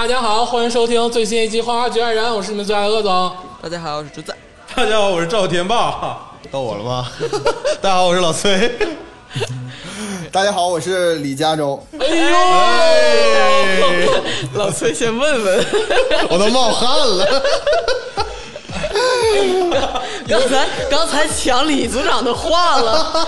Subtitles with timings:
[0.00, 3.36] 大家好，欢迎收听最新一期《花花局爱人》，我是你们最爱的鄂总。
[3.60, 4.34] 大家好，我是竹子。
[4.74, 6.18] 大家好，我是赵天霸。
[6.50, 7.06] 到我了吗？
[7.82, 8.72] 大家好，我是老崔。
[10.32, 11.86] 大家好，我是李佳洲。
[11.98, 12.06] 哎
[13.78, 13.88] 呦，
[14.58, 15.66] 老崔先问问，
[16.30, 17.42] 我都冒汗了。
[20.28, 23.26] 刚才刚才抢李组长的话了。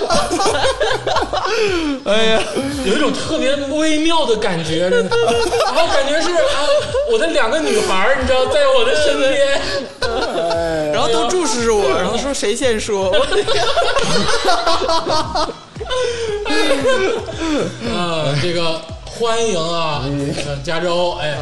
[2.05, 2.43] 哎呀，
[2.85, 5.17] 有一种特别微妙的感觉，真的
[5.67, 6.67] 然后感觉是啊，
[7.11, 9.61] 我的两个女孩儿，你知道，在我的身边。
[10.93, 13.11] 然后都注视着我，然后说谁先说？
[13.11, 13.17] 我
[17.91, 18.81] 啊，这个
[19.23, 20.03] 欢迎啊，
[20.45, 21.39] 呃加州，哎，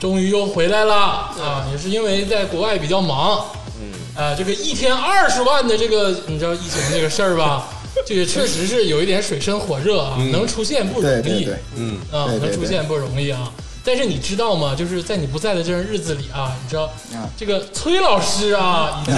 [0.00, 1.64] 终于又回来了啊！
[1.70, 3.46] 也是因为在国外比较忙，
[3.80, 7.68] 嗯，啊，这个一天二十万的这个，你知道疫情这个事儿吧？
[8.04, 13.52] 这个确实是有一点水深火热啊，能出现不容易，嗯，啊，能出现不容易啊。
[13.84, 14.74] 但是你知道吗？
[14.76, 16.82] 就是在你不在的这段日子里啊，你知道
[17.14, 19.16] 啊这个崔老师啊，已经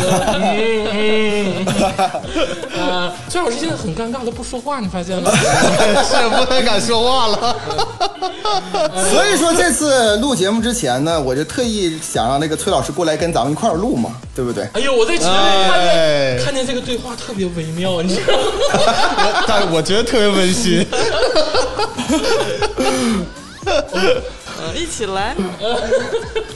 [0.90, 1.66] 嗯
[2.74, 5.30] 嗯，呃，崔老师现在很尴尬，他不说话，你发现吗？
[6.02, 7.56] 是不太敢说话了。
[9.12, 14.64] 所以说这次录节目之前呢，我就特意想让那个崔老师过来跟咱们一块儿录嘛，对不对？
[14.72, 18.42] 哎呦，我在群里看见、哎看见这个对话特别微妙，你知道吗？
[19.18, 20.86] 我但我觉得特别温馨。
[24.60, 25.34] 嗯，一起来，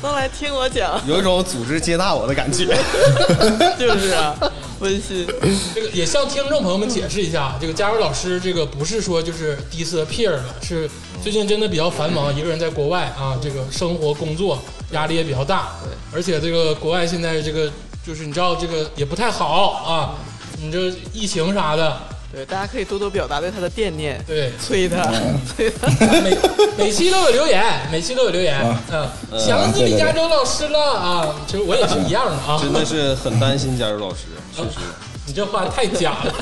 [0.01, 2.67] 都来听我讲， 有一种组织接纳我的感觉。
[3.79, 4.35] 就是啊，
[4.81, 5.27] 温馨。
[5.75, 10.89] 这个也向听众朋友们解释一下，这个嘉伟老师这个不是说就是 disappear 了，是
[11.23, 14.59] 最近真的比较繁忙，一个人在国外啊，这个生活工作
[14.93, 15.69] 压力也比较大，
[16.13, 17.71] 而且这个国外现在这个
[18.07, 20.15] 就是你知道这个也不太好啊，
[20.63, 21.97] 你这疫情啥的，
[22.31, 25.03] 对，大家可以多多表达对他的惦念，对，催他，
[25.47, 25.89] 催他。
[26.21, 26.37] 每
[26.77, 28.61] 每期都有留言，每期都有留言，
[28.93, 29.09] 嗯，
[29.41, 34.79] 想起李嘉洲老师了啊，其实我也是一样的啊， 真的是很担心加入老师，确实。
[35.27, 36.35] 你这话太假了。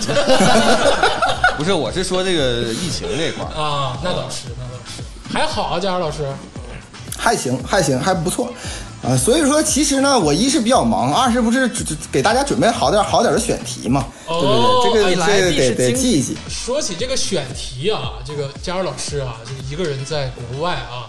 [1.58, 3.50] 不是，我是说这个疫情这块儿。
[3.60, 6.24] 啊，那倒是，那倒是，还好啊，佳茹老师，
[7.18, 8.52] 还行，还行，还不错。
[9.06, 11.70] 啊，所以说其实呢，我一是比较忙，二是不是
[12.10, 15.14] 给大家准备好点好点的选题嘛，哦对不对？
[15.14, 16.36] 这个得地是经得记一记。
[16.48, 21.08] 说起这个选题啊，这个佳茹老师啊，这个一个人在国外啊，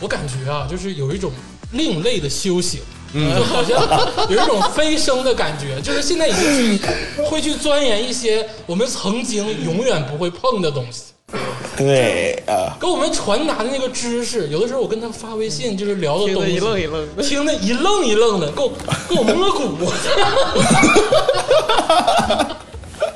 [0.00, 1.30] 我感觉啊，就是有一种
[1.72, 2.80] 另类的修行。
[3.14, 3.80] 就好像
[4.28, 6.84] 有一种飞升的感觉，就是现在已经去
[7.30, 11.13] 会去钻研一些我们曾经永远不会碰的东西，
[11.76, 18.70] 对啊，给我们传达的那个知识，有的时候我跟他发微信，就是聊的听得东西，一愣一愣的听得一愣一愣的，给 我
[19.08, 19.92] 给我摸骨。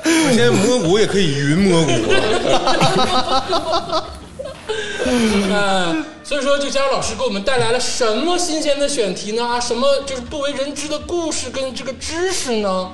[0.03, 1.91] 现在摸骨也可以云摸骨，
[5.05, 9.43] 嗯， 所以说，这佳茹老师给我们带来了什么新鲜的选题呢？
[9.45, 12.91] 啊，什么就是不为人知的故事跟这个知识呢？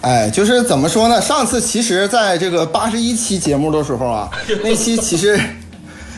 [0.00, 1.20] 哎，就是怎么说呢？
[1.20, 4.30] 上次其实在这个八十一期节目的时候啊，
[4.62, 5.38] 那期其实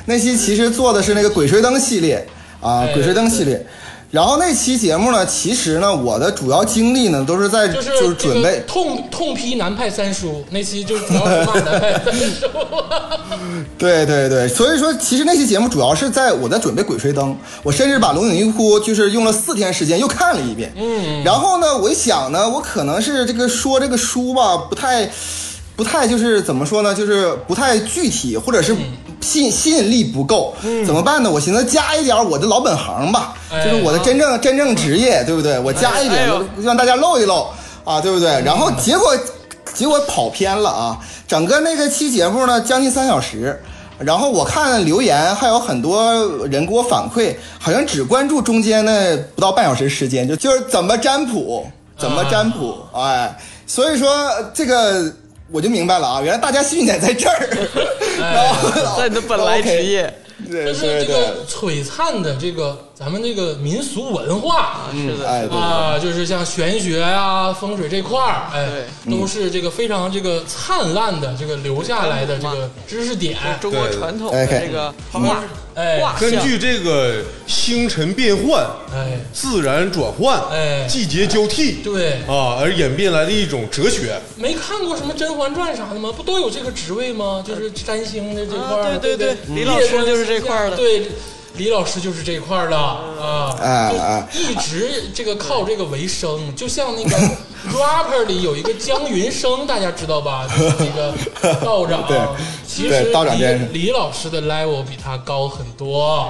[0.07, 2.27] 那期其实做的是那个鬼吹灯系列
[2.61, 3.65] 啊，哎鬼吹灯系列。
[4.15, 12.47] 然后那期节目呢，其实呢，我的主要精力呢都是在就是就是准这个备痛痛批南派三叔那期，就主要是骂南派三叔。
[13.77, 17.31] 对对对，所以说其实那期节目主要是在我在准备《鬼吹灯》，
[17.65, 20.73] 我甚至把《龙井玉窟》就是用了四天时间又看了一遍。
[20.77, 25.11] 嗯，然后呢，我一想呢，我可能是这个说这个书吧，不太。
[25.77, 28.73] 不太就是怎么说呢，就是不太具体，或者是
[29.25, 30.55] 吸吸引力不够，
[30.87, 31.31] 怎么办呢？
[31.31, 35.59] 我寻思加一点我的老本行吧，哎就是我的真正真正职业，对不对？
[35.59, 36.29] 我加一点
[36.63, 37.47] 让大家露一露
[37.85, 38.41] 啊，对不对？
[38.43, 39.17] 然后结果
[39.73, 40.99] 结果跑偏了啊！
[41.27, 43.61] 整个那个期节目呢，将近三小时。
[43.99, 46.13] 然后我看留言，还有很多
[46.47, 51.65] 人给我反馈，好像只关注中间的不到半小时时间，就就是怎么占卜，
[51.97, 53.39] 怎么占卜，哎，
[53.69, 55.11] 所以说这个
[55.55, 57.49] 我就明白了啊，原来大家兴趣点在这儿，
[58.19, 60.13] 然后在你的本来职业，
[60.51, 65.59] 对就是这个璀璨的这个咱们这个民俗文化是的，哎对。
[65.59, 68.67] 啊，就是像玄学啊、风水这块儿，哎，
[69.11, 76.01] 都是这个非常这个灿烂的这个留下来的这个知识点，中国传统的这个画哎。
[76.01, 78.65] 画，根据这个星辰变换、
[78.95, 80.87] 哎，自然转换、哎。
[80.89, 82.13] 季节交替，对。
[82.23, 84.19] 啊，而演变来的一种哲学。
[84.37, 86.11] 没看过什么《甄嬛传》啥的吗？
[86.17, 87.45] 不都有这个职位吗？
[87.47, 89.55] 就是占星的这块儿、啊对对对。
[89.55, 90.77] 李老师就是这块儿的。
[90.77, 91.09] 对，
[91.57, 97.17] 李老师就是这块儿的啊，哎一直这个靠这个为生，就像那个
[97.73, 100.49] rapper 里有一个江云生，大家知道吧？
[100.49, 101.15] 就是那个
[101.61, 102.19] 道长， 对
[102.67, 106.29] 其实对道长先生李李老师的 level 比他高很多。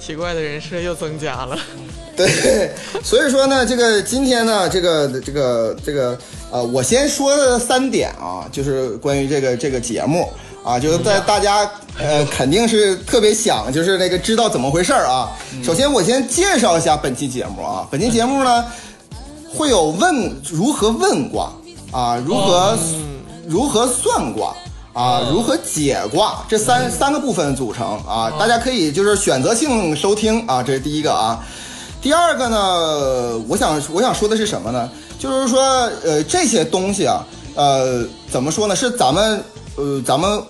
[0.00, 1.56] 奇怪的人设又增加了。
[2.16, 2.70] 对，
[3.04, 6.18] 所以说呢，这个今天呢，这个这个这个
[6.50, 10.32] 呃，我先说三点啊，就是关于这个这个节目
[10.64, 11.68] 啊，就是在大家
[11.98, 15.30] 呃肯定是特别想就是那个知道怎么回事儿啊。
[15.62, 18.64] 首先我先介绍一下本期节目啊，本期节目呢
[19.54, 21.52] 会有问如何问卦
[21.90, 22.76] 啊，如何
[23.46, 24.54] 如何算卦。
[24.92, 26.44] 啊，如何解卦？
[26.48, 31.38] 这三三个部分组成啊，大家可以就是选择性收听啊，这是第一个啊。
[32.02, 34.90] 第二个呢，我想我想说的是什么呢？
[35.16, 35.62] 就是说，
[36.04, 37.24] 呃，这些东西啊，
[37.54, 38.74] 呃，怎么说呢？
[38.74, 39.40] 是咱们
[39.80, 40.42] 呃咱们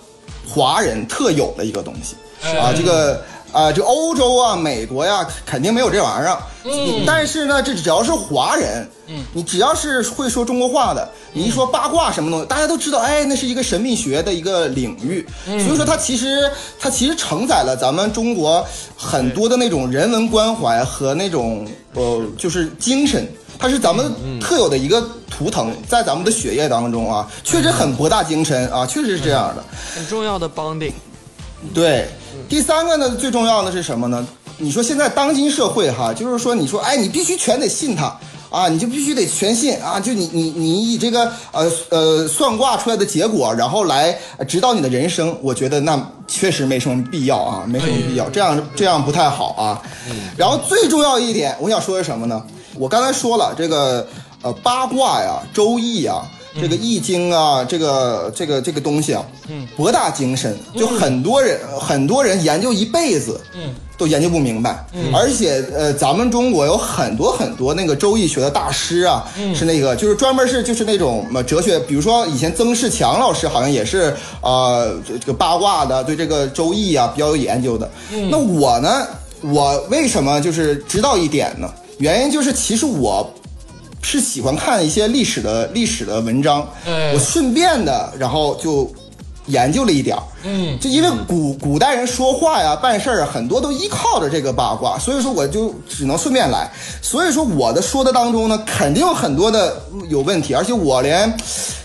[0.49, 2.17] 华人特有的一个东西
[2.59, 3.23] 啊，这个。
[3.53, 6.39] 啊，这欧洲啊、美国呀，肯定没有这玩意儿。
[6.63, 15.27] 嗯，但是呢，这只要是华人，嗯，你只要是会说中国话的，你一说八卦什么东西，大家都知道，哎，那是一个神秘学的一个领域。
[15.45, 16.49] 所以说，它其实
[16.79, 18.65] 它其实承载了咱们中国
[18.97, 23.27] 很多的那种人文关怀和那种呃，就是精神，
[23.61, 24.11] 它是咱们
[24.41, 29.63] 特有的一个图腾，在咱们的血液当中啊，确实很博大精深啊，确实是这样的，
[29.95, 30.95] 很重要的 bonding。
[31.75, 32.09] 对。
[32.49, 34.27] 第三个呢，最重要的是什么呢？
[34.57, 38.19] 你说现在当今社会哈，就是说你说哎，你必须全得信他
[38.49, 44.17] 啊，你就必须得全信啊，就你你你以这个呃呃算卦出来的结果，然后来
[44.49, 49.83] 指导你的人生，我觉得那确实没什么必要啊，没什么必要，这样这样不太好啊。
[50.37, 52.43] 然后最重要一点，我想说的什么呢？
[52.75, 54.07] 我刚才说了这个
[54.43, 56.23] 呃八卦呀，周易啊。
[56.61, 64.85] 这个易经啊，这个这个这个东西啊，嗯，博大精深，就很多人很多人研究一辈子，嗯，都研究不明白。
[64.93, 69.25] 嗯，而且呃，咱们中国有很多很多那个周易学的大师啊，
[69.55, 74.13] 是那个就是专门是就是那种哲学，比如说以前曾仕强老师好像也是
[74.43, 77.89] 呃，这个八卦的，对这个周易啊比较有研究的。
[78.29, 79.07] 那我呢，
[79.43, 81.73] 我为什么就是知道一点呢？
[82.01, 83.31] 原因就是其实我。
[84.03, 86.67] 是喜欢看一些历史的历史的文章，
[87.13, 88.91] 我顺便的，然后就
[89.45, 90.23] 研究了一点儿。
[90.43, 96.67] 嗯，就因为古古代人说话呀、办事儿啊很多都依靠着这个八卦，所以说我就只能顺便来。
[97.03, 101.31] 所以说我的说的当中呢，肯定有很多的有问题，而且我连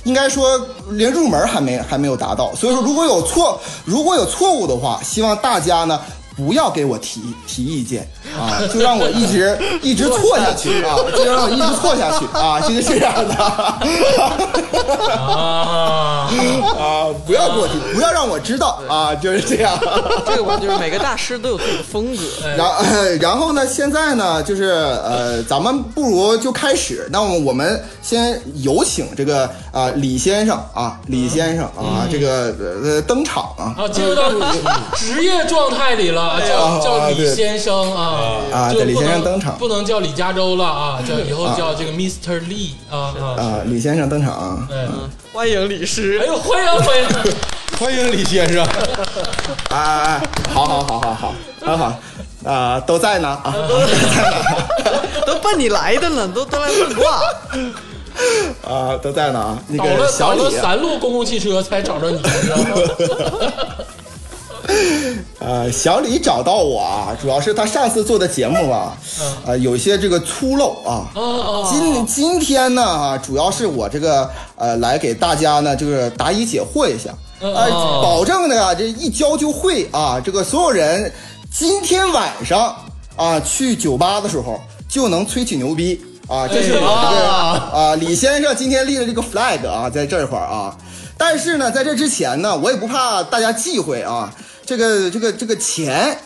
[0.05, 0.57] 应该说
[0.91, 2.55] 连入门还没还没有达到。
[2.55, 5.99] 所以说如果有错如果有错误的话，希望大家呢。
[6.35, 13.79] 不要给我提提意见啊，就让我一直 一直错下去啊，就让我一直错下去啊，就是这样的啊
[16.77, 17.07] 啊！
[17.25, 19.77] 不要给我提，不要让我知道啊，就是这样。
[20.25, 22.23] 这个吧，就是每个大师都有自己的风格。
[22.57, 27.07] 然然后呢，现在呢，就是呃，咱们不如就开始。
[27.11, 32.53] 那么我们先有请这个啊李先生啊，李先生啊，这个
[32.83, 34.29] 呃登场啊，啊，进入到
[34.95, 36.24] 职业状态里了。
[36.25, 38.71] 啊，叫叫李先生啊啊！
[38.73, 42.39] 就李先生登场，不能叫李加州了啊，叫以后叫这个 Mr.
[42.41, 43.61] Lee 啊啊！
[43.65, 47.07] 李先生登场，嗯，欢迎李师，哎呦，欢迎欢迎。
[47.77, 48.65] 欢迎李先生！
[49.69, 50.21] 哎哎哎，
[50.53, 51.93] 好好好好好，很好。
[52.45, 57.19] 啊，都在呢啊，都在呢， 都奔你来的呢，都都来问卦
[58.73, 62.65] 啊，都在呢啊，那个个小李三路公共汽车才找着你，知道吗？
[65.39, 68.97] 呃，小李找到我啊，主要是他上次做的节目啊，
[69.45, 71.07] 呃，有些这个粗陋啊。
[71.69, 77.69] 今今天呢啊，主要是我这个呃，来给大家呢，就是答疑解惑一下，呃，
[78.01, 81.11] 保证的啊，这一教就会啊，这个所有人
[81.51, 82.75] 今天晚上
[83.15, 90.75] 啊去酒吧的时候就能吹起牛逼啊，这是我这个啊，李先生今天立的这个 flag 啊，在这块儿啊。
[91.17, 94.33] 但是呢，在这之前呢，我也不怕大家忌讳啊。
[94.65, 96.17] 这个这个这个钱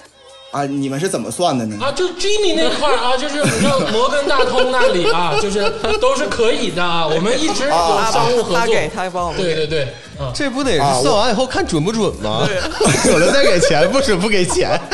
[0.51, 1.77] 啊，你们是怎么算的呢？
[1.79, 7.05] 啊，就 Jimmy 那块儿啊，就是像摩根大通那里啊，就是都是可以的啊。
[7.05, 9.39] 我们一直有商务合作，他给他帮我们。
[9.39, 9.87] 对对对，
[10.33, 12.47] 这不得是算完以后看准不准吗？
[13.03, 14.79] 准了再给钱，不准不给钱。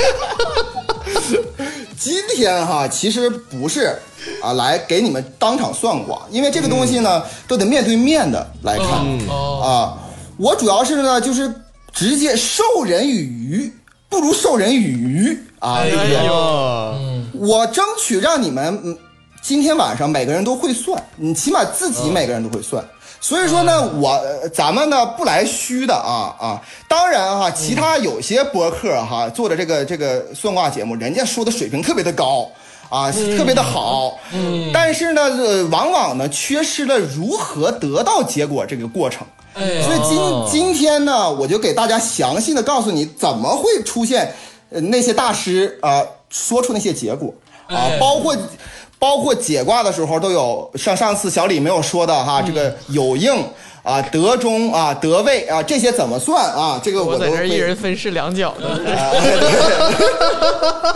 [1.98, 3.98] 今天哈，其实不是
[4.42, 9.98] 啊，来给你们当场算卦，因为这个东西呢，都得面对面的来看啊。
[10.38, 11.50] 我主要是呢，就是
[11.96, 13.74] 直接授人以鱼，
[14.10, 17.48] 不如授人以渔啊，对不对？
[17.48, 18.98] 我争取让你们
[19.42, 22.84] 今天晚上每个人都会算，你起码自己每个人都会算。
[23.22, 24.22] 所以说呢，我
[24.54, 26.62] 咱们呢不来虚的啊啊！
[26.88, 32.48] 当然哈，其他有些博客哈做的这个这个算卦节目，人家说的水平特别的高
[32.90, 34.18] 啊，特别的好。
[34.34, 34.72] 嗯。
[34.74, 39.26] 但是呢，呃往往呢缺失了如何得到结果这个过程。
[39.56, 40.20] 所以今
[40.52, 44.36] 今天呢，我就给大家详细的告诉你怎么会出现
[44.70, 47.34] 呃那些大师啊、说出那些结果
[47.68, 48.36] 啊哎，包括
[49.00, 53.34] 包括解卦的时候都有上上次小李没有说的哈，这个有应
[53.84, 56.78] 啊、得中啊、得位啊这些怎么算啊？
[56.84, 58.78] 这个我在这儿都一人分饰两角呢。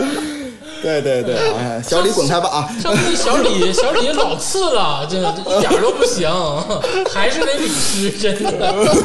[0.80, 1.36] 啊，对对对
[1.82, 2.68] 小李滚开吧啊！
[2.82, 6.30] 上次小李小李老次了，真的一点都不行，
[7.12, 8.50] 还是那李师，真的。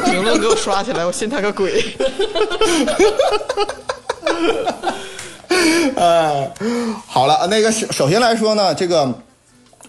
[0.05, 1.83] 评论给我刷起来，我信他个鬼！
[5.97, 6.51] 哎，
[7.07, 9.13] 好了，那个首首先来说呢，这个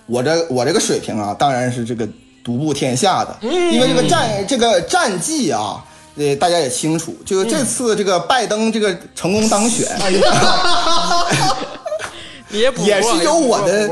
[0.07, 2.09] 我这我这个水平啊，当然是这个
[2.45, 5.85] 独步天下的，因为这个战这个战绩啊。
[6.17, 9.87] 呃，大家也清楚，就是这次这个拜登这个成功当选，
[12.49, 13.91] 你 也是有我的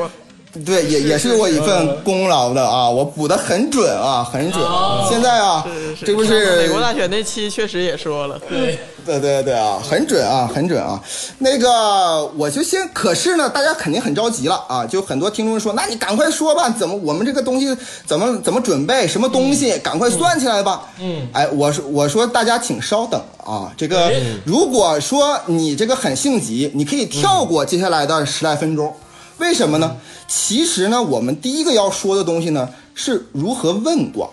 [0.64, 4.62] 对，也也是我一份功劳的啊，我补的很准啊，很准。
[5.08, 11.00] 现在啊，是是这不是美国大选那期确实也说了，对，对对对啊，很准啊，很准啊。
[11.38, 20.82] 那个，我就先，可是呢，大家肯定很着急了啊，就很多听众说，那你赶快说吧，怎么我们这个东西怎么怎么准备，什么东西，赶快算起来吧。
[21.00, 21.28] 嗯。
[21.32, 24.14] 哎，我说我说大家请稍等啊，这个哎。
[24.44, 28.94] 如果说你这个很性急，你可以跳过接下来的十来分钟，
[29.38, 29.96] 为什么呢？
[30.26, 34.28] 其实呢，我们第一个要说的东西呢，是如何问卦。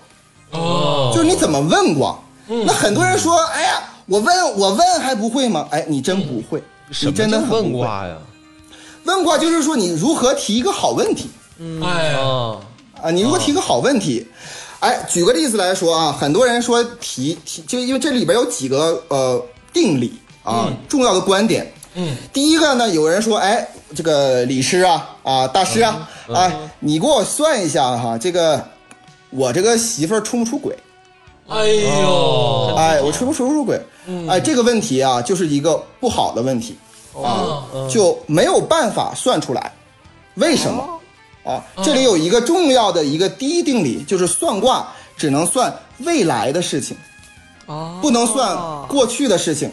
[0.51, 2.17] 哦，就是你怎么问卦。
[2.48, 5.67] 那很多人说，哎呀，我问我问还不会吗？
[5.72, 8.17] 哎，你真不会，什么你真的很卦呀？
[9.05, 11.29] 问卦就是说你如何提一个好问题
[11.81, 12.20] 哎，呀，
[13.01, 14.27] 啊，你如何提个好问题。
[14.79, 19.41] 哎，举个例子来说啊，很多人说提提，就因为这里边有几个呃
[19.72, 21.72] 定理啊，重要的观点。
[21.96, 28.64] 嗯，第一个呢，有人说，哎，这个李师啊，啊，大师啊，哎，你给我算一下哈，这个
[29.30, 30.78] 我这个媳妇儿出不出轨？
[31.48, 33.82] 哎呦，哎，我出不出出轨？
[34.30, 36.78] 哎，这个问题啊，就是一个不好的问题
[37.14, 39.72] 啊，就没有办法算出来，
[40.36, 41.00] 为什么？
[41.44, 45.74] 啊，这里有一个重要的一个第一定理，就是算卦只能算
[46.06, 46.96] 未来的事情，
[47.66, 48.56] 哦，不能算
[48.88, 49.70] 过去的事情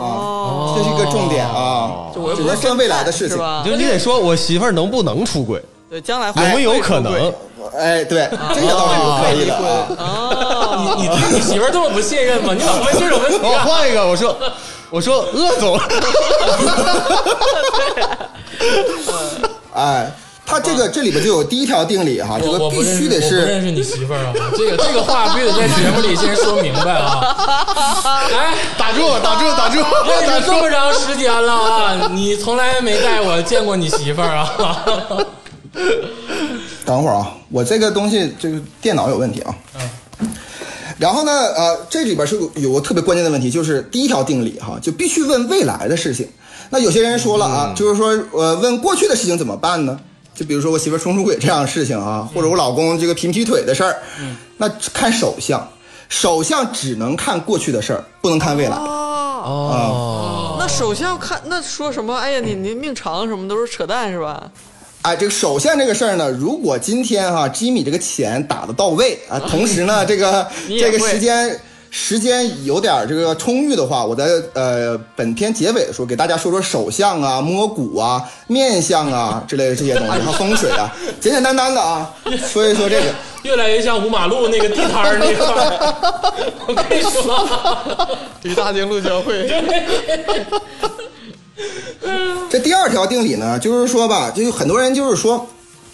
[0.00, 3.36] 啊，哦，这是一个重点啊就我又，只不是能算未来的事情。
[3.64, 7.32] 就你得说我媳妇儿能不能出轨，对，将来有没有可能？
[7.76, 9.86] 哎，对，这个倒是有可以的啊。
[9.98, 12.52] 哦，你你对你媳妇儿这么不信任吗？
[12.52, 13.64] 你老问这种问题我啊？
[13.64, 14.36] 换一个，我说
[14.90, 15.78] 我说鄂总，
[19.74, 20.10] 哎，
[20.50, 24.34] 他这个这里边就有第一条定理哈，这个必须得是认识你媳妇儿啊！
[24.56, 27.20] 这个这个话必须得在节目里先说明白啊！
[28.34, 30.40] 哎，打住打住打住认！
[30.40, 34.52] 识这么长时间了啊，你从来没带我见过你媳妇儿啊？
[36.84, 39.54] 等会儿啊，我这个东西这个电脑有问题啊。
[39.78, 39.88] 嗯
[40.98, 46.28] 然后呢，呃，这里边是有有个特别关键的问题，就是第一条定理哈，就必须问未来的事情。
[46.68, 49.98] 那有些人说了啊，就是说，呃，问过去的事情怎么办呢？
[50.40, 53.94] 就比如说我媳妇儿冲出轨这样的事情啊，或者我老公这个劈劈腿的事儿，
[54.56, 55.68] 那看手相，
[56.08, 58.74] 手相只能看过去的事儿，不能看未来。
[58.74, 62.16] 哦，那首相看那说什么？
[62.16, 64.50] 哎呀，你你命长什么都是扯淡是吧？
[65.02, 71.54] 哎，这个首相这个事儿呢，如果今天哈、吉米这个钱打的到位啊，同时呢，这个这个时间
[71.90, 82.08] 时间有点儿这个充裕的话，我在呃本片结尾的时候给大家说说手相啊、摸骨啊、面相啊之类的这些东西，还有风水啊，简简单单的啊，
[82.46, 83.06] 说一说这个。
[83.42, 86.34] 越来越像五马路那个地摊儿那块儿。
[86.66, 89.50] 我跟你说，离大经路交汇，
[92.50, 95.48] 这第二条定理呢，就是说吧，就有很多人就是说，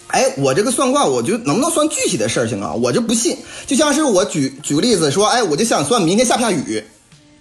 [0.07, 2.73] 哎，我这个算卦，我就能不能算具体的事情啊？
[2.73, 3.37] 我就不信。
[3.65, 6.83] 就像是我举举个例子说，哎，我就想算明天下不下雨，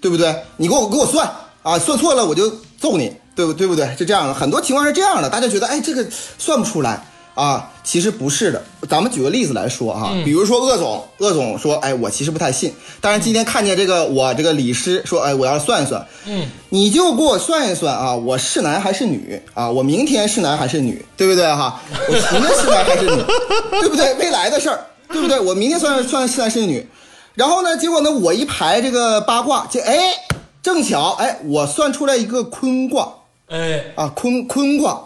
[0.01, 0.35] 对不对？
[0.57, 1.31] 你给我给我算
[1.63, 3.95] 啊，算错了我就揍你，对不对不对？
[3.97, 6.05] 就这样的，很多情况是这样的，大家觉得，哎，这个
[6.39, 8.64] 算不出来啊，其实不是的。
[8.88, 19.71] 咱们举个例子来说哈、比如说鄂总，鄂总说，哎，我其实不太信，但是今天看见这个我这个李师说，哎，我要算一算，嗯，你就给我算一算啊，我是男还是女啊？
[19.71, 21.78] 我明天是男还是女，对不对哈？
[22.09, 23.23] 我明天是男还是女，
[23.81, 24.14] 对不对？
[24.14, 25.38] 未来的事儿，对不对？
[25.38, 26.87] 我明天算算是男是女，
[27.35, 29.99] 然后呢，结果呢，我一排这个八卦，就哎，
[30.62, 33.12] 正巧哎，我算出来一个坤卦
[33.49, 35.05] 哎，啊，坤坤卦，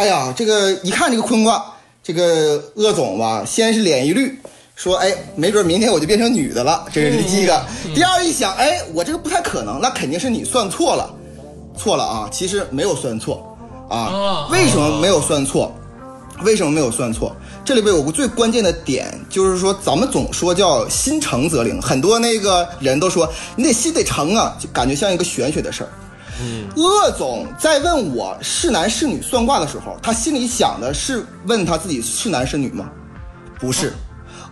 [0.00, 1.62] 哎呀，这个一看这个坤卦，
[2.02, 4.34] 这个鄂总吧，先是脸一绿。
[4.74, 7.62] 说哎，没准明天我就变成女的了，这是第一个。
[7.94, 11.14] 第二一想，哎，我这个不太可能，那肯定是你算错了，
[11.76, 12.30] 错了啊！
[12.32, 13.54] 其实没有算错
[13.90, 15.70] 啊啊，为什么没有算错？
[16.44, 17.36] 为什么没有算错？
[17.62, 25.90] 这里边有个最关键的点，就是说咱们总说叫心诚则灵，很多那个人都说你得心得诚啊，就感觉像一个玄学的事儿。
[26.76, 32.90] 鄂总在问我是男是女算卦的时候，他心里想的是问他自己是男是女吗？
[33.58, 33.92] 不是，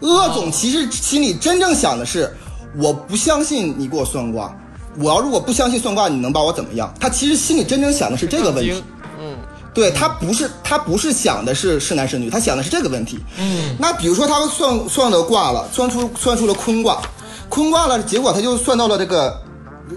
[0.00, 2.30] 鄂总其实心里真正想的是，
[2.76, 4.54] 我不相信你给我算卦，
[4.98, 6.92] 我要如果不相信算卦，你能把我怎么样？
[7.00, 8.82] 他其实心里真正想的是这个问题。
[9.20, 9.36] 嗯，
[9.72, 13.18] 对他不是他不是想的是是男是女，他想的是这个问题。
[13.38, 17.00] 嗯，那比如说他算算的卦了，算出算出了坤卦，
[17.48, 19.40] 坤卦了，结果他就算到了这个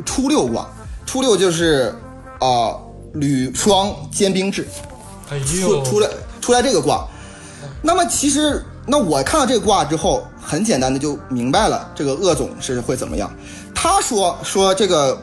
[0.05, 0.67] 初六卦，
[1.05, 1.93] 初六就是
[2.39, 2.75] 啊、
[3.13, 4.67] 履霜坚冰至，
[5.29, 6.09] 哎出呦，出来
[6.41, 7.05] 出来这个卦。
[7.81, 13.31] 那么其实，那我看到这个卦之后，很简单的就明白了，这个鄂总是会怎么样。
[13.73, 15.17] 他说说这个，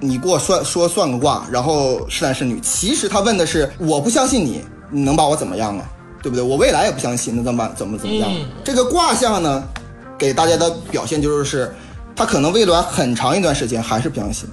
[0.00, 2.60] 你给我算说算个卦，然后是男是女。
[2.60, 5.90] 其实他问的是，我不相信你，你能把我怎么样啊？
[6.22, 6.42] 对不对？
[6.42, 7.74] 我未来也不相信，那怎么办？
[7.76, 8.30] 怎么怎么样？
[8.32, 9.62] 嗯这个卦象呢，
[10.16, 11.74] 给大家的表现就是，
[12.16, 14.48] 他可能未来很长一段时间还是不相信。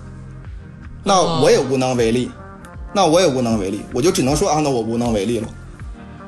[1.03, 2.29] 那我也无能为力，
[2.93, 5.47] 那我也无能为力，我就只能说啊，那我无能为力了。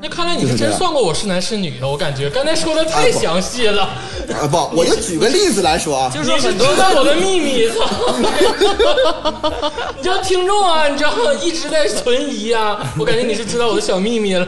[0.02, 3.84] 那看来你是真算过我是男是女的，我感觉刚才说的太详细了。
[3.84, 7.88] 啊不，我就举个例子来说啊， 就是你是很多知道我的秘密，操！
[9.96, 11.10] 你知道听众啊，你知道
[11.42, 14.46] 一直在存疑啊，我感觉你是知道我的小秘密了。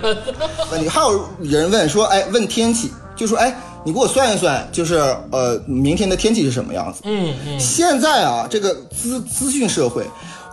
[0.71, 3.57] 问题还有人问说，哎，问天气，就说，哎，
[3.87, 4.97] 你给我算一算，就是
[5.31, 7.03] 呃，明天的天气是什么样子？
[7.05, 10.05] 嗯嗯，现在啊，这个资资讯社会，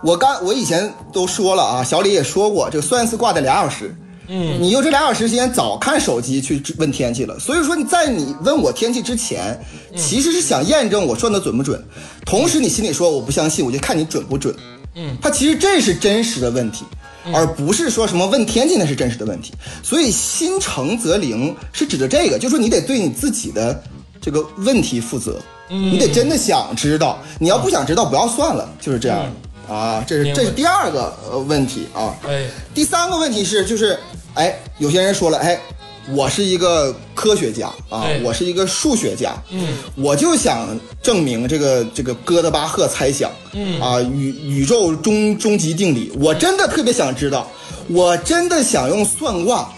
[0.04, 3.92] 我刚我以前都说了啊，小李也说过，这个算一次卦得俩小时。
[4.28, 9.60] 嗯，你用这俩小时时间早看手机去问天气了，所以说你在你问我天气之前，
[9.96, 11.84] 其实是想验证我算的准不准，
[12.24, 14.54] 同时你心里说我不相信，我就看你准不准。
[14.94, 16.84] 嗯，它其实这是真实的问题，
[17.32, 19.52] 而不是说什么问天气那是真实的问题。
[19.82, 23.82] 所以心诚则灵是指的这个，就是说你得对你自己的
[24.20, 29.18] 这个问题负责，你得真的想知道，你要不想知道不要算了，就是这样
[29.68, 30.04] 的啊。
[30.06, 32.14] 这是这是第二个呃问题啊。
[32.26, 33.98] 哎，第三个问题是，就是，
[34.34, 35.58] 哎，有些人说了，哎，
[36.12, 40.68] 我是一个科学家啊哎，我是一个数学家，嗯，我就想
[41.02, 47.50] 证明这个这个哥德巴赫猜想，嗯啊，宇宇宙终终极定理，我真的特别想知道，
[47.88, 49.68] 我真的想用算卦。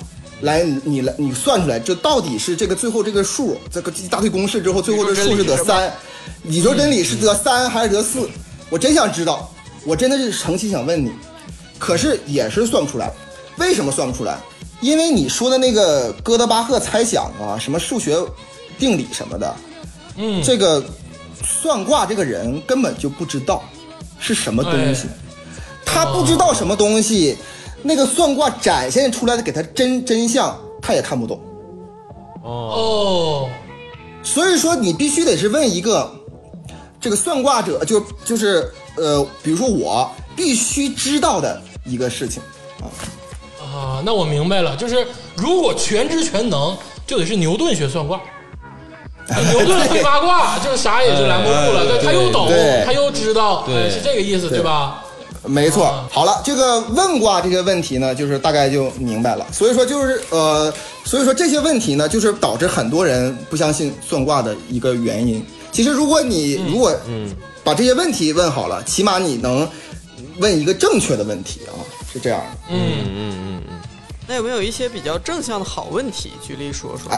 [0.42, 5.90] 来，你来，你算出来，这到底是这个最后这个数，这个一大堆公式之后，最后这数是得三，
[6.44, 8.28] 宇宙真理是得三还是得四？
[8.68, 9.50] 我真想知道，
[9.86, 11.10] 我真的是诚心想问你，
[11.78, 13.10] 可是也是算不出来。
[13.56, 14.38] 为什么算不出来？
[14.80, 18.16] 因为你说的那个哥德巴赫猜想啊，什么数学
[18.78, 19.56] 定理什么的，
[20.16, 20.84] 嗯，这个
[21.42, 23.64] 算卦这个人根本就不知道
[24.18, 25.06] 是什么东西，
[25.84, 27.36] 他不知道什么东西，
[27.82, 31.40] 那个算卦展现出来的给他真真相，他也看不懂。
[32.42, 33.48] 哦，
[34.22, 36.14] 所以说你必须得是问一个
[37.00, 42.42] 这个算卦者，就就是呃，比如说我必须知道的一个事情
[42.80, 42.86] 啊。
[43.76, 48.20] 啊，那我明白了，就是如果全知全能，就得是牛顿学算卦。
[49.50, 51.84] 牛顿会八卦，就是啥也就拦不住了。
[51.86, 52.48] 对他又懂，
[52.84, 55.02] 他又知道，对哎是这个意思，对吧？
[55.42, 59.46] 没错啊，好了，这个问卦这个问题呢，就是大概就明白了。
[59.52, 60.72] 所以说就是呃，
[61.04, 65.44] 所以说这些问题呢，就是导致很多人不相信算卦的一个原因。
[65.70, 67.30] 其实如果你如果嗯
[67.62, 69.68] 把这些问题问好了，起码你能
[70.38, 71.78] 问一个正确的问题啊，
[72.12, 72.46] 是这样的。
[72.70, 73.60] 嗯，
[74.26, 76.32] 那有没有一些比较正向的好问题？
[76.42, 77.10] 举例说说。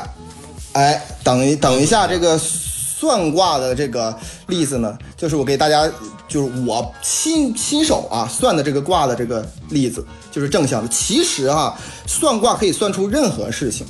[0.72, 4.16] 哎，等一等一下，这个算卦的这个
[4.46, 5.90] 例子呢，就是我给大家，
[6.28, 10.88] 就是我亲亲手啊算的这个卦的这个例子，就是正向的。
[10.88, 13.86] 其实啊，算卦可以算出任何事情，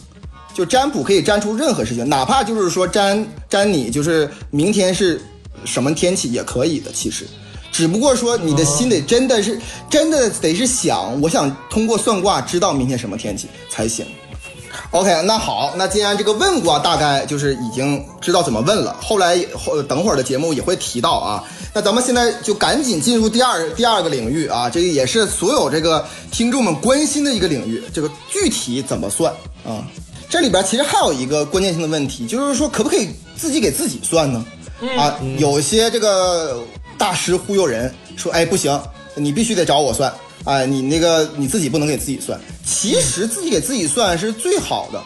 [0.55, 5.21] 就占卜可以占出任何事情，哪怕就是说占占你就是明天是
[5.65, 7.27] 什么天气也可以的，其实。
[7.79, 9.57] 只不过说你的心得真的是、
[9.89, 14.05] 真的得是想，我想通过算卦知道明天什么天气才行。
[14.91, 21.45] OK，那好，那既然这个问卦大概就是已经知道怎么问了，后来后等会儿的节目也会提到啊。
[21.73, 29.33] 那咱们现在就赶紧进入第二第二个领域啊，这个也是所有这个听众们关心的一个领域，这个具体怎么算
[29.65, 29.87] 啊？
[30.29, 34.45] 这里边其实还有一个关键性的问题，就是说可不可以自己给自己算呢？
[34.97, 36.61] 啊，有些这个
[36.99, 38.79] 大师忽悠人说，哎，不行，
[39.15, 40.13] 你必须得找我算。
[40.45, 45.03] 哎，你那个你自己不能给自己算，其实自己给自己算是最好的，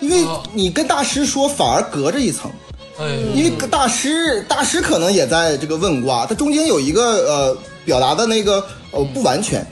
[0.00, 0.42] 因为哦。
[0.52, 2.50] 你跟大师说反而隔着一层，
[2.98, 3.04] 哎，
[3.34, 9.66] 因为大师大师可能也在这个问卦，他中间有一个呃表达的那个呃不完全，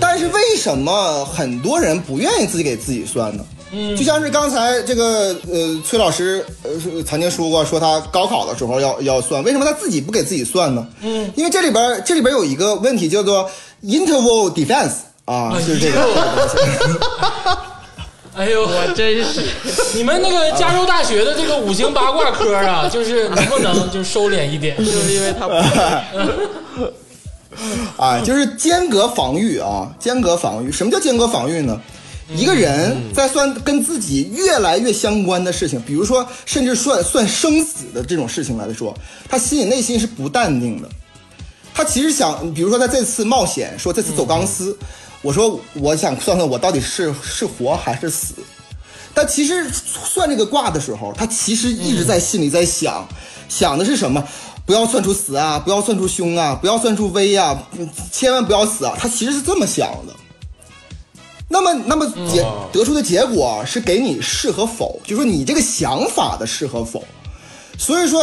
[0.00, 3.44] 但是为什么很多人不愿意自己给自己算呢？
[3.72, 6.70] 嗯就像是刚才这个呃崔老师呃
[7.04, 10.86] 曾经说过，说他高考的时候要要算，为什么他自己不给自己算呢？
[11.02, 13.50] 嗯，因为这里边这里边有一个问题叫做
[13.82, 14.92] interval defense
[15.24, 15.98] 啊，就是这个。
[18.36, 19.40] 哎呦，我真是
[19.94, 24.76] 你们那个加州大学的这个五行八卦科啊， 就是能不能就收敛一点？
[24.76, 25.54] 就是因为他不
[27.96, 30.72] 啊，就是间隔防御啊，间隔防御。
[30.72, 31.80] 什么叫间隔防御呢？
[32.30, 38.96] 一个人在算跟自己越来越相关的事情，比如说甚至算算生死的这种事情来说，
[39.28, 40.88] 他心里内心是不淡定的。
[41.74, 44.76] 他其实想，比如说他这次冒险，说这次走钢丝，
[45.22, 48.34] 我说我想算算我到底是是活还是死。
[49.12, 53.06] 但其实算这个卦的时候，他其实一直在心里在想，
[53.48, 54.24] 想的是什么？
[54.66, 58.96] 不要算出死啊，不要算出凶啊，不要算出危啊，嗯千万不要死啊！
[58.98, 60.14] 他其实是这么想的。
[61.48, 67.04] 那么，那么结得出的结果是给你是和否，就说你这个想法的是和否。
[67.76, 68.22] 所以说，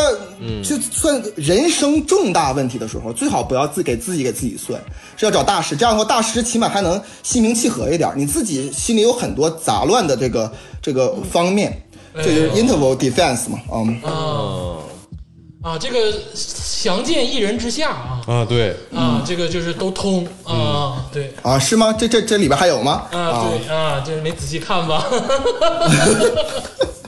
[0.63, 4.81] 就算人生重大问题的时候，最好不要自给自己给自己算，
[5.17, 5.75] 是要找大师。
[5.75, 8.09] 这样的话，大师起码还能心平气和一点。
[8.15, 14.77] 你自己心里有很多杂乱的这个这个方面，这就是 interval defense 嘛，嗯。
[15.63, 21.93] 啊，这个详见一人之下啊啊，对，啊，这个就是都通啊，对啊，是吗？
[21.93, 23.03] 这这这里边还有吗？
[23.11, 25.05] 啊，对啊，就是没仔细看吧？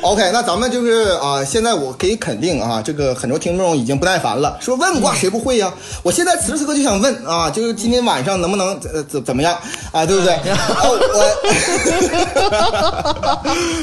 [0.00, 5.70] OK，那咱们就是啊、现在我可以肯定啊，这个很多听众已经不耐烦了，说问卦谁不会呀、
[6.02, 9.54] 我现在此时此刻就想问啊，就是今天晚上能不能呃怎怎么样
[9.92, 10.32] 啊，对不对？
[10.34, 11.20] 哦，我，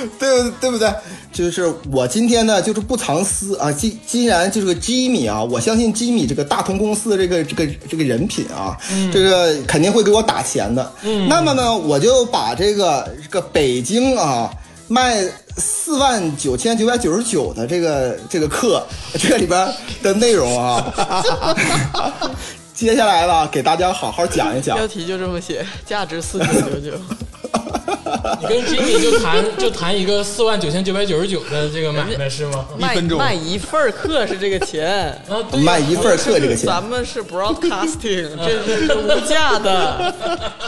[0.17, 0.91] 对不对不对？
[1.31, 8.75] 就是我今天呢，就是不藏私啊，既既然就是个 Jimmy 啊，我相信 Jimmy 这个大同公司的这个这个这个人品啊，
[9.13, 10.91] 这个肯定会给我打钱的。
[11.03, 14.49] 嗯，那么呢，我就把这个这个北京啊。
[14.87, 15.23] 卖
[15.57, 18.83] 四万九千九百九十九的这个这个课，
[19.17, 19.67] 这个里边
[20.03, 21.55] 的内容啊，
[22.73, 24.87] 接下来吧，给大家好好讲一讲标。
[24.87, 26.91] 题就这么写，价值四九九九。
[28.41, 32.65] 你跟 Jimmy 就谈就谈一个四万九千九百九十九的这个买卖是吗？
[32.77, 34.87] 卖分钟卖一份儿课是这个钱，
[35.29, 40.13] 啊，对呀卖一份课这个钱咱们是 broadcasting， 这是无价的，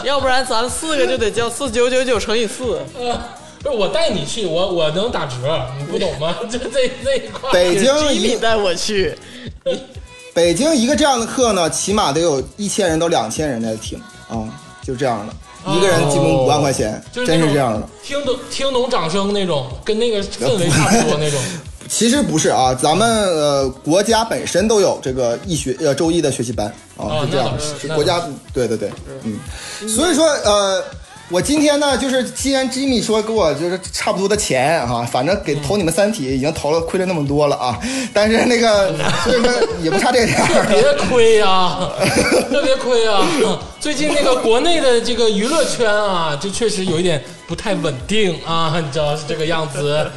[0.02, 2.80] 要不然咱们四个就得交四九九九乘以四。
[3.64, 5.34] 呃，不是我带你去，我我能打折，
[5.78, 6.36] 你不懂吗？
[6.50, 9.16] 就这这一块，北京一带我去，
[10.34, 14.48] 北京一个这样的课呢，起码得有一千人到两千人在听啊，
[14.82, 15.32] 就这样的，
[15.74, 17.88] 一个人基本五万块钱，就是真是这样的。
[18.02, 21.40] 听懂听懂掌声那种，跟那个氛围差不多那种。
[21.88, 26.66] 其实不是啊，咱们呃国家本身都有这个易学呃周易的学习班
[26.98, 28.90] 啊，哦是这样是国家对对对，
[29.24, 29.38] 嗯，
[29.88, 30.84] 所以说呃。
[31.30, 37.78] 我今天呢，就是既然 Jimmy 说给我就是差不多的钱哈、反正给投你们三体已经投了亏了那么多了啊，
[38.14, 40.66] 但是那个所以说也不差这点儿。
[40.70, 41.78] 别亏呀、
[42.50, 43.28] 特别亏啊！
[43.78, 50.10] 最近那个国内的这个娱乐圈啊，就确实有一点不太稳定啊，你知道是这个样子。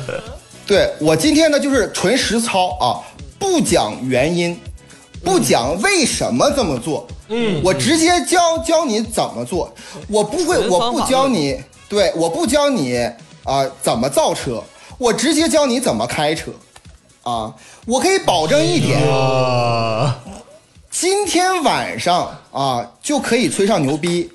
[0.66, 3.04] 对我今天呢，就是纯实操啊，
[3.38, 4.58] 不讲原因，
[5.24, 9.74] 不讲为什么这么做，嗯，我直接教教你怎么做，
[10.08, 12.98] 我不会，我不教你，对，我不教你
[13.44, 14.64] 啊、怎么造车，
[14.98, 16.52] 我直接教你怎么开车，
[17.24, 17.54] 啊，
[17.86, 20.20] 我可以保证一点，啊，
[20.90, 24.32] 今天晚上啊就可以吹上牛逼。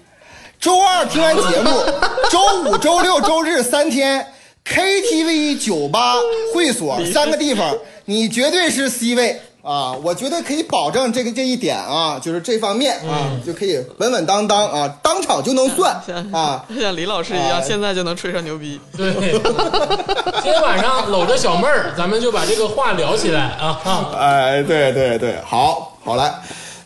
[0.58, 1.70] 周二听完节目，
[2.30, 4.26] 周五、周六、周日三天
[4.66, 6.14] ，KTV、酒吧、
[6.54, 9.92] 会所三个地方，你绝对是 C 位啊！
[10.04, 16.64] 我觉得可以保证这个这一点啊，就是这方面啊，就可以稳稳当当啊，当场就能算 像啊。
[16.80, 18.80] 像李老师一样，哎现在就能吹上牛逼。
[18.96, 24.10] 对，今天晚上搂着小妹儿， 咱们就把这个话聊起来啊啊！
[24.16, 26.32] 哎，对对对，好，好来。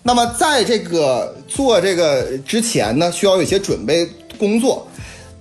[0.02, 4.86] 那么在这个做这个之前呢，需要有一些准备工作。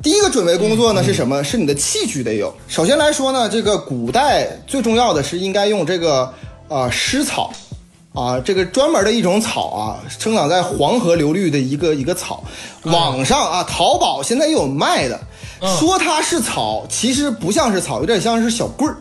[0.03, 1.41] 第一个准备工作呢是什么？
[1.43, 2.53] 是你的器具得有。
[2.67, 6.33] 首先来说呢，这个古代最重要的是应该用这个
[6.69, 7.51] 呃湿草。
[8.11, 12.43] 啊，这个专门的一种草啊，生长在黄河流域的一个一个草，
[12.85, 15.17] 网上啊，淘宝现在也有卖的，
[15.79, 18.97] 说它是草，其实不像是草，有点像是小棍儿，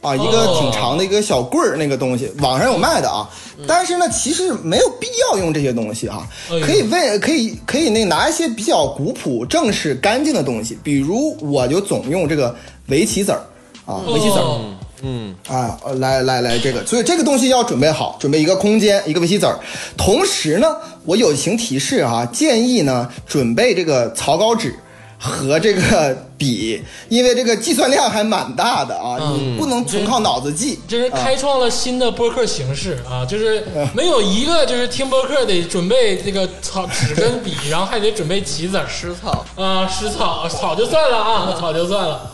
[0.00, 3.28] 啊，一个挺长的一个小棍儿那个东西，网上有卖的啊。
[3.66, 12.54] 但是呢，其实没有必要用这些东西哈、哎呦可以为可以可以那拿一些比较古朴、正式、干净的东西，比如我就总用这个
[12.86, 13.42] 围棋子儿
[13.84, 14.60] 啊，围棋子儿。
[15.02, 19.58] 哦啊，呃来来来，这个，所以这个东西要准备好，准备一个空间，一个围棋子儿。
[19.96, 20.66] 同时呢，
[21.04, 24.74] 我友情提示哈、建议呢准备这个草稿纸，
[25.18, 30.78] 和这个笔，因为这个计算量还蛮大的啊，你不能纯靠脑子记。
[30.88, 33.24] 这是开创了新的播客形式啊！
[33.24, 42.30] 就是 没有一个就是听播客得准备这个草纸跟笔，然后还得准备棋子儿吃草，啊，食草草就算了啊，草就算了。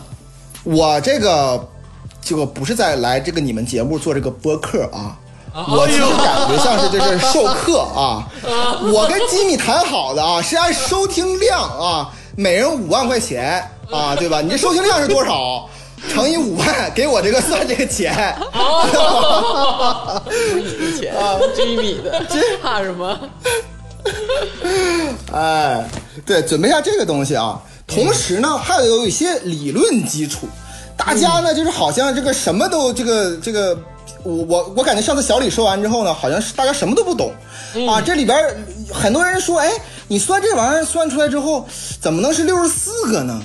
[0.65, 1.69] 我这个
[2.29, 5.17] 这个不是在来这个你们节目做这个播客啊。
[5.55, 8.29] 啊我其实哎呦感觉像是就是授课啊，
[8.93, 14.43] 我跟吉米谈好的啊，是按收听量啊，每人五万块钱啊，对吧？
[14.43, 15.67] 你这收听量是多少？
[16.13, 18.15] 乘以五万，给我这个算这个钱。
[18.53, 21.15] 啊，以前
[21.57, 23.19] 追米的，这怕什么？
[25.33, 25.89] 哎，
[26.27, 27.59] 对，准备一下这个东西啊。
[27.87, 30.47] 同时呢，还有一些理论基础。
[30.99, 33.79] 大家呢，就是好像这个什么都这个这个，
[34.25, 37.33] 我我我感觉上次小李说完之后呢，好像是大家什么都不懂
[37.89, 38.01] 啊。
[38.01, 38.37] 这里边
[38.93, 39.71] 很多人说，哎，
[40.09, 41.67] 你算这玩意儿算出来之后，
[42.01, 43.41] 怎么能是六十四个呢？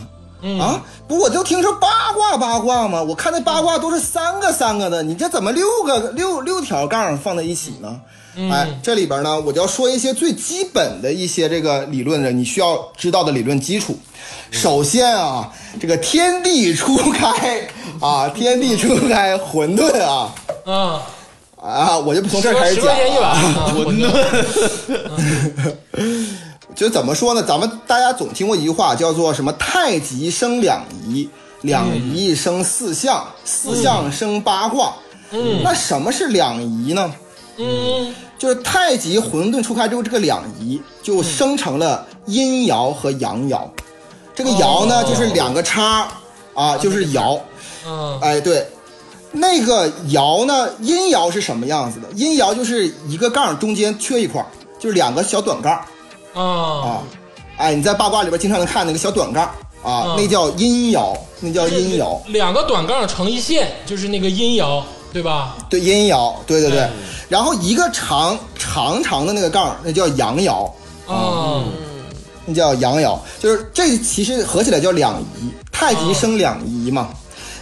[0.60, 8.02] 啊，不，我就听说八卦八卦嘛，我看那八卦都是三个三个的，你这怎么六个六六条杠放在一起呢？
[8.36, 13.96] 哎，这里边呢，我就要说一些最基本的一些这个理论的，你需要知道的理论基础。
[14.50, 17.68] 首先啊，这个天地初开
[18.02, 20.34] 啊，天地初开，混沌啊
[20.66, 21.02] 啊，
[21.62, 23.38] 啊，我就不从这儿开始十讲块钱一碗，啊。
[23.38, 24.12] 啊馄
[25.96, 26.24] 饨，
[26.76, 27.44] 就怎么说呢？
[27.44, 31.30] 咱们大家总听过一句话，叫做什么“太极生两仪，
[31.62, 34.94] 两仪生四象，四象生八卦”。
[35.30, 37.14] 嗯，那什么是两仪呢？
[37.58, 43.62] 嗯就是太极混沌初开之后，这个两仪就生成了阴爻和阳爻。
[44.36, 46.08] 这个爻呢，哦就是两个叉
[46.54, 47.40] 啊，就是爻。
[47.86, 48.68] 嗯哎，对，
[49.32, 52.10] 那个爻呢，阴爻是什么样子的？
[52.16, 54.44] 阴爻就是一个杠中间缺一块，
[54.80, 55.74] 就是两个小短杠
[56.34, 57.04] 啊啊。
[57.58, 59.46] 哎，你在八卦里边经常能看那个小短杠
[59.84, 62.18] 啊，嗯那叫阴爻，那叫阴爻。
[62.28, 64.82] 两个短杠成一线，就是那个阴爻，
[65.14, 65.56] 对吧？
[65.70, 66.82] 对，阴爻，对对对。
[66.82, 66.92] 嗯
[67.30, 70.70] 然后一个长长长的那个杠，那叫阳爻。
[71.08, 71.64] 啊，
[72.46, 77.10] 那叫阳爻，就是这其实合起来叫两仪，太极生两仪嘛，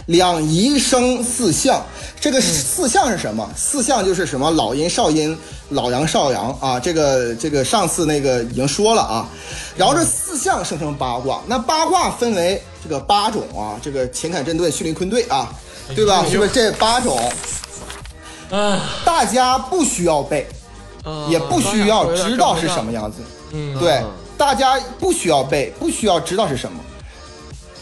[0.06, 1.82] 两仪生四象。
[2.20, 3.48] 这个四象是什么？
[3.56, 5.34] 四象就是什么老阴、少阴、
[5.70, 6.78] 老阳、少阳啊。
[6.78, 9.26] 这个这个上次那个已经说了啊。
[9.74, 15.50] 然后这四象生成八卦，那八卦分为这个八种啊，这个乾坎震兑巽离坤兑啊，
[15.94, 16.24] 对吧？
[16.30, 17.18] 是不是这八种？
[18.50, 20.46] 啊，大家不需要背，
[21.04, 23.18] 啊也不需要知道是什么样子。
[23.52, 24.02] 嗯，对，
[24.36, 26.78] 大家不需要背，不需要知道是什么，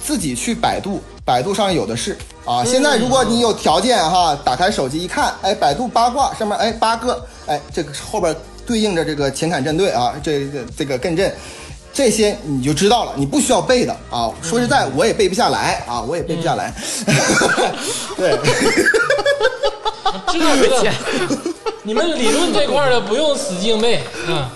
[0.04, 2.64] 自己去百度，百度上有的是啊。
[2.64, 8.34] 现在如果你有条件哈，打开手机一看，哎，百度八卦上面哎八个，哎，这个后边
[8.66, 11.16] 对应着这个前坎震队啊，这个这个艮震。
[11.16, 11.32] 这
[12.10, 14.30] 些你就知道了，你不需要背的啊。
[14.42, 16.72] 说实在，我也背不下来啊，我也背不下来。
[18.16, 18.38] 对，
[20.28, 20.84] 知道知道。
[21.82, 24.46] 你们理论这块的不用死记硬背，嗯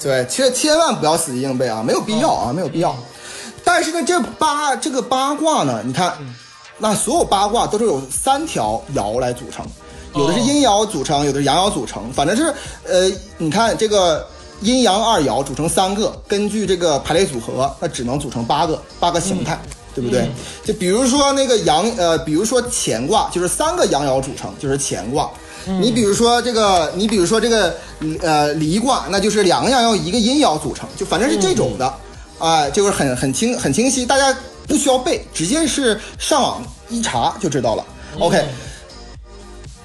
[0.00, 2.94] 对，千千万不要死记硬背啊，没有必要啊，没有必要。
[3.64, 6.12] 但是呢，这八这个八卦呢，你看，
[6.78, 9.66] 那所有八卦都是由三条爻来组成，
[10.14, 12.54] 有的是阴爻组成，有的是阳爻组成，反正是
[12.86, 14.24] 呃，你看这个
[14.60, 19.58] 阴阳二爻组成三个，根据这个排列组合，那只能组成八个八个形态。
[19.94, 20.28] 对不对？
[20.62, 25.30] 就比如说那个阳，呃，比如说乾卦，就是三个阳爻组成，就是乾卦。
[25.80, 27.74] 你比如说这个，你比如说这个，
[28.20, 31.94] 呃，离卦，那就是两个阳爻一个阴爻组成，就反正是这种的，
[32.38, 34.36] 啊、就是很很清很清晰，大家
[34.68, 37.82] 不需要背，直接是上网一查就知道了。
[38.18, 38.44] OK，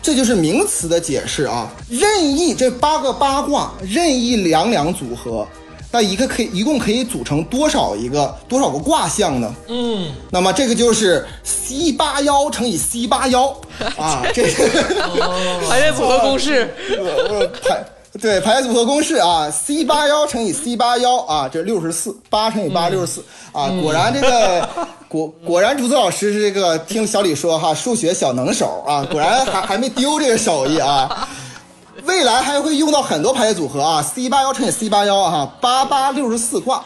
[0.02, 1.70] 这就是名词的解释啊。
[1.90, 5.48] 任意这八个八卦，任意两两组合，
[5.92, 9.54] 那一个可以一共可以组成多少一个多少个卦象呢？
[9.68, 13.56] 嗯，那么这个就是 C 八幺乘以 C 八幺。
[13.98, 14.68] 啊，这个
[15.68, 17.84] 排列组合公式，呃排
[18.22, 23.24] 对排列组合公式啊，C 八幺乘以 C 八幺啊，这六十四，八乘以八六十四。
[23.52, 24.70] 啊，果然这个
[25.12, 31.28] 果果然竹子老师是这个听小李说哈， 数学小能手啊，果然还还没丢这个手艺啊。
[32.06, 36.82] 未来还会用到很多排列组合啊，C 八幺乘以 C 八幺哈，八八六十四卦，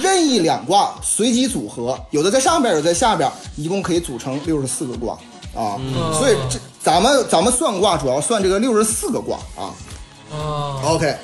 [0.00, 5.12] 任意两卦随机组合，有的在上边，有的在下边，一共可以组成六十四个卦
[5.54, 5.76] 啊。
[6.18, 9.70] 所以这咱们咱们算卦主要算这个六十四个卦啊。
[10.32, 11.14] 啊，OK，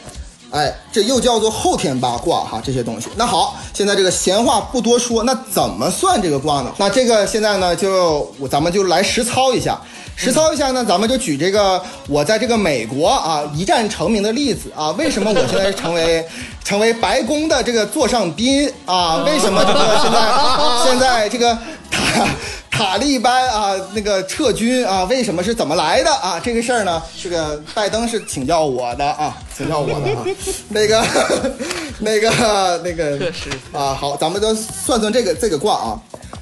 [0.53, 3.09] 哎，这又叫做后天八卦哈，这些东西。
[3.17, 6.71] 那好，现在这个闲话不多说，那怎么算这个卦呢？
[6.77, 9.81] 那这个现在呢，就我咱们就来实操一下。
[10.15, 14.91] 实操一下呢，咱们就举这个我在这个美国啊一战成名的例子啊。
[14.93, 16.23] 为什么我现在成为
[16.63, 19.25] 成为白宫的这个座上宾啊？
[19.25, 20.21] 为什么这个现在
[20.85, 21.59] 现在这个
[21.91, 22.27] 他
[22.73, 25.05] 塔利班啊那个撤军啊？
[25.05, 26.41] 为什么是怎么来的啊？
[26.43, 30.25] 这个事儿呢，这个拜登是请教我的啊，请教我的啊。
[30.71, 31.05] 那个
[32.01, 33.31] 那个那个
[33.73, 36.01] 啊，好，咱们就算算这个这个卦啊。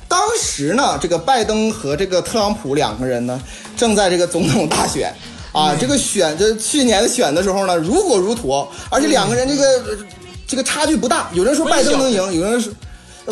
[0.08, 3.38] 当时呢，这个拜登和这个特朗普两个人呢，
[3.76, 5.12] 正在这个总统大选
[5.52, 9.98] 啊，这个选这去年选的时候呢，如火如荼，而且两个人这个
[10.46, 12.72] 这个差距不大，有人说拜登能赢，有人说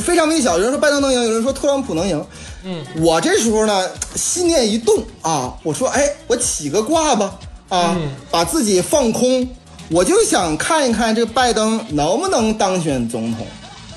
[0.01, 2.25] 非常微小，有人说拜登能赢，有人说特朗普能赢。
[2.65, 7.35] 嗯，我这时候呢，心念一动啊，我说，哎，我起个卦吧，
[7.69, 7.97] 啊，
[8.31, 9.49] 把自己放空，
[9.91, 13.47] 我就想看一看这个拜登能不能当选总统。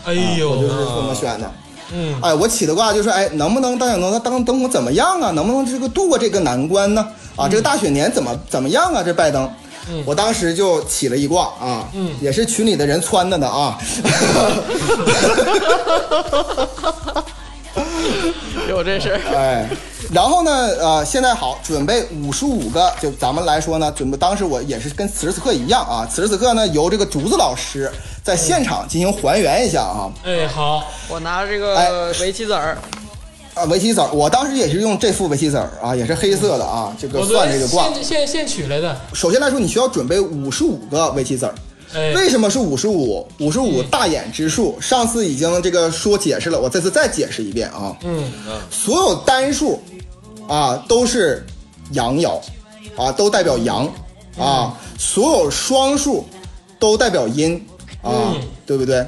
[0.06, 1.52] 哎呦，我就是这么选的。
[1.94, 4.20] 嗯，哎，我起的卦就是，哎，能不能当选总统？
[4.20, 5.32] 他当总统怎么样啊？
[5.32, 7.06] 能不能这个度过这个难关呢？
[7.36, 9.02] 啊，这个大选年怎么怎么样啊？
[9.04, 9.50] 这拜登，
[10.06, 13.78] 我当时就起了一卦啊，嗯，也是群里的人撺的呢啊。
[18.70, 19.20] 有这事儿。
[19.36, 19.70] 哎，
[20.14, 27.92] 然后呢，呃，现在好，准备五十五个，就咱们来说呢，准备当时我也是跟此时此刻一样啊，此时此刻呢，由这个竹子老师
[28.24, 30.12] 在现场进行还原一下啊。
[30.24, 32.78] 哎，好，我拿这哎个围棋子儿，
[33.54, 37.86] 啊，围棋子儿，我当时也是用这副围棋子儿啊，也是黑色的啊，这个算这个卦。
[37.94, 41.54] 现现现取来的，首先来说，你需要准备五十五个围棋子儿。
[41.94, 43.28] 哎，为什么是五十五？
[43.40, 47.96] 五十五大眼之数，上次已经这个说解释了，我这次再解释一遍啊。
[48.04, 48.32] 嗯，
[48.70, 49.82] 所有单数
[50.48, 51.46] 啊都是
[51.92, 52.40] 阳爻
[52.96, 53.86] 啊，都代表阳
[54.38, 56.26] 啊；所有双数
[56.80, 57.56] 都代表阴
[58.02, 59.06] 啊，对不对？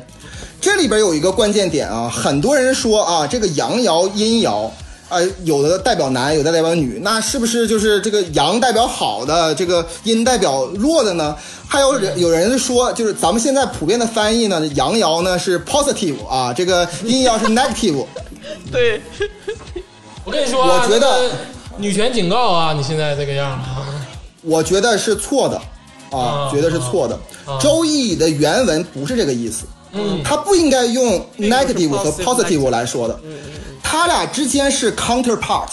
[0.59, 4.69] 这里边有一个关键点啊，很多人说啊，这个阳爻、阴爻。
[5.13, 11.35] 啊，有的代表男，有的代表女，那是不是就是这个阳代表好的，这个阴代表弱的呢？
[11.67, 18.05] 还有人有人说，就是咱们现在普遍的翻译呢，阳爻呢是 positive 啊，这个阴爻是 negative。
[18.71, 19.01] 对，
[20.25, 21.29] 我跟你说啊，我觉得
[21.77, 23.85] 女权警告啊，你现在这个样 啊，
[24.41, 25.57] 我觉得是错的
[26.09, 27.15] 啊啊，觉得是错的。
[27.45, 33.19] 啊周易的原文不是这个意思，嗯它不应该用 negative 和 positive positive 来说的，
[33.93, 35.67] 它俩之间是 counterpart，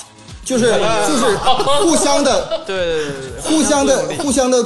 [0.45, 0.67] 就是
[1.09, 1.35] 就是
[1.81, 4.63] 互相的对对对对，互相的互相的，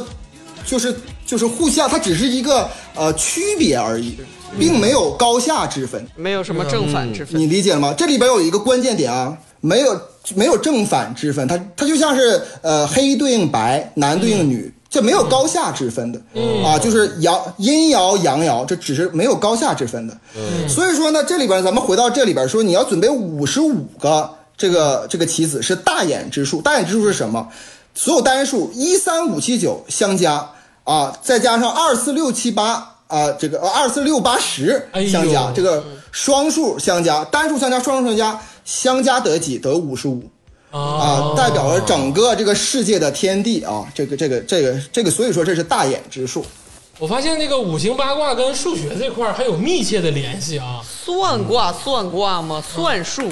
[0.67, 0.93] 就是
[1.25, 4.19] 就是互相，它只是一个呃区别而已，
[4.59, 6.05] 并没有高下之分。
[6.17, 7.41] 没有什么正反之分。
[7.41, 7.95] 你理解了吗？
[7.97, 10.01] 这里边有一个关键点啊，没有
[10.35, 16.21] 没有正反之分，它它就像是呃黑对应白，男对应女，这没有高下之分的，
[16.65, 20.17] 啊，就是阳阴爻阳爻，这只是没有高下之分的。
[20.69, 27.49] 所以说呢，这里边咱们回到这里边说，你要准备五十五个这个这个棋子是大眼之数，大眼之数是什么？
[27.93, 30.49] 所有单数一三五七九相加
[30.85, 39.59] 啊，再加上二四六七八啊，这个二四六八十相加，这个双数相加，单数相加，双数相加，相加得几？
[39.59, 40.23] 得五十五
[40.75, 46.45] 啊啊，，代表了整个这个世界的天地啊，这个这个这个这个，所以说这是大眼之术。
[46.99, 50.81] 我发现那个五行八卦跟数学这块儿还有密切的联系啊。
[50.85, 52.63] 算卦算卦吗？
[52.75, 53.23] 算术，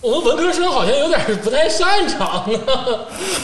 [0.00, 2.46] 我们文科生好像有点不太擅长啊。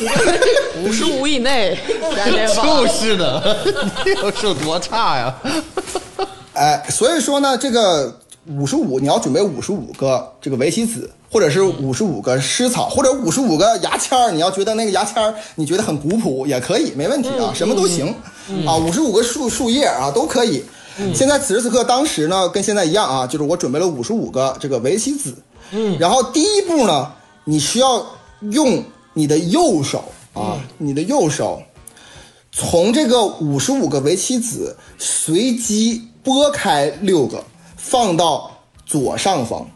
[0.00, 1.78] 你看这五十五以内
[2.16, 2.64] 加减法。
[2.80, 3.56] 就是的，
[4.02, 5.34] 这个是有多差呀？
[6.54, 14.30] 哎，所以说呢，这个五十五你要准备五十五个这个围棋子，或者是五十五个湿草，或者五十五个牙签儿。
[14.30, 18.14] 你要觉得那个牙签儿你觉得很古朴也可以，没问题啊，什么都行。
[18.66, 20.62] 啊，五十五个树树叶啊都可以。
[21.14, 25.36] 现在此时此刻，当时呢跟现在一样啊，就是我准备了五十五个这个围棋子，
[25.72, 27.12] 嗯，然后第一步呢，
[27.44, 28.06] 你需要
[28.40, 28.82] 用
[29.12, 31.60] 你的右手啊，你的右手
[32.50, 37.44] 从这个五十五个围棋子随机拨开六个，
[37.88, 38.50] 放到
[38.84, 39.68] 左上方。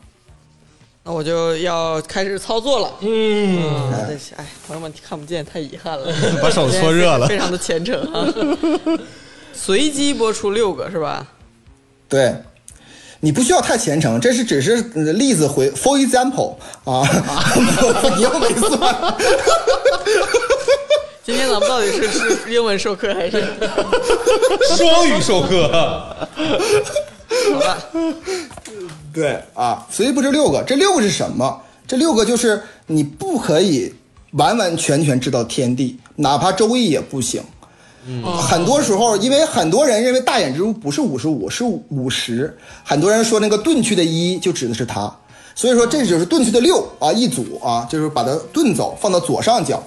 [1.02, 2.92] 那我就要开始操作了。
[3.00, 3.90] 嗯，
[4.36, 8.26] 哎，朋友们看不见，太遗憾了， 把手搓热了非常的虔诚啊。
[9.54, 11.26] 随机播出六个是吧？
[12.08, 12.34] 对，
[13.20, 17.06] 你不需要太虔诚，这是只是呃例子回，for example 啊，
[18.16, 19.14] 你又没算。
[21.24, 23.40] 今天咱们到底是是英文授课还是？
[24.76, 26.28] 双语授课，
[27.54, 27.78] 好吧，
[29.12, 31.60] 对啊，随机布置六个，这六个是什么？
[31.86, 33.94] 这六个就是你不可以
[34.32, 37.42] 完完全全知道天地，哪怕周易也不行。
[38.24, 42.56] 哦很多时候，因为很多人认为大眼蜘蛛不是五十五，是五十。
[42.82, 45.14] 很多人说那个遁去的一就指的是它，
[45.54, 49.82] 所以说这就是遁去的六啊一组啊，就是把它遁走，放到左上角。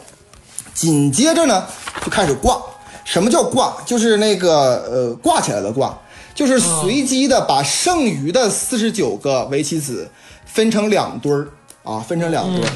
[0.73, 1.65] 紧接着呢，
[2.05, 2.61] 就开始挂。
[3.03, 3.75] 什么叫挂？
[3.85, 5.97] 就是那个呃挂起来的挂，
[6.33, 10.09] 就是随机的把剩余的四十九个围棋子
[10.45, 11.47] 分成两堆儿
[11.83, 12.71] 啊，分成两堆儿。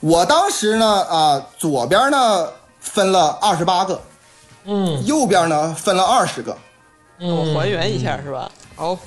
[0.00, 2.48] 我当时呢啊，左边呢
[2.80, 4.00] 分了二十八个，
[4.64, 5.04] 嗯。
[5.04, 6.56] 右边呢分了二十个。
[7.18, 8.50] 嗯，我还原一下是吧？
[8.76, 8.98] 好，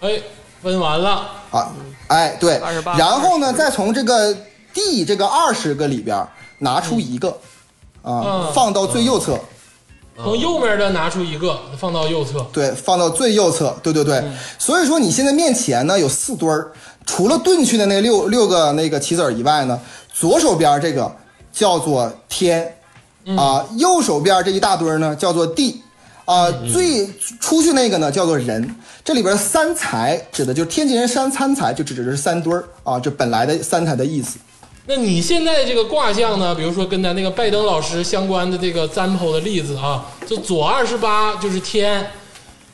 [0.00, 0.20] 哎，
[0.62, 1.72] 分完了，啊，
[2.08, 2.60] 哎对。
[2.60, 4.34] 28，然后呢再从这个
[4.72, 6.26] D 这个二十个里边
[6.58, 7.30] 拿出一个
[8.02, 9.38] 啊嗯，放到最右侧。
[10.22, 12.44] 从右面的拿出一个，放到右侧。
[12.52, 14.22] 对，放到最右侧，对对对。
[14.58, 16.72] 所以说你现在面前呢有四堆儿，
[17.04, 19.78] 除了遁去的那六六个那个棋子儿以外呢，
[20.12, 21.14] 左手边这个
[21.52, 22.76] 叫做天，
[23.36, 25.82] 啊，右手边这一大堆儿呢叫做地，
[26.24, 27.06] 啊，最
[27.38, 28.74] 出去那个呢叫做人。
[29.04, 34.38] 这里边三才指的就是天津人三参才，就指的是三堆儿啊，这本来的三才的意思。
[34.88, 36.54] 那你现在这个卦象呢？
[36.54, 42.08] 比如说跟咱那个拜登老师相关的这个占卜的例子啊，就左二十八就是天，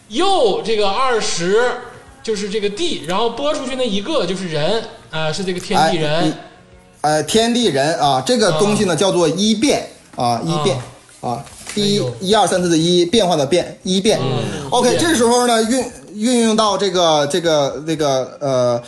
[0.09, 1.71] 右这个二十
[2.23, 6.35] 就是这个地，然后拨出去那一个就是人啊、是这个天地哎人你。
[7.01, 10.77] 呃，天地人啊，这个东西呢叫做一变啊，一变
[11.23, 11.43] 啊，
[11.75, 14.21] 第一一二三四的一变化的变，一变。
[14.71, 15.85] OK，这时候呢运
[16.15, 18.83] 运用到这个这个这个呃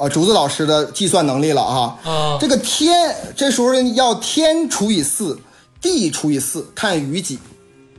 [0.00, 1.98] 呃竹子老师的计算能力了啊。
[2.04, 5.38] 啊这个天这时候要天除以四，
[5.80, 7.38] 地除以四，看余几。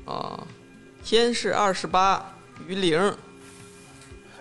[0.05, 0.43] 啊，
[1.05, 2.33] 天是二十八，
[2.67, 3.15] 余零，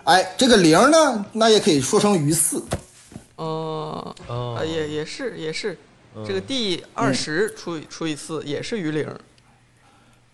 [0.04, 2.64] 哎，这个零呢，那也可以说成余四。
[3.36, 3.46] 嗯，
[4.26, 5.78] 哦啊也也是也是，
[6.26, 9.06] 这个地二十除以除以四也是余零，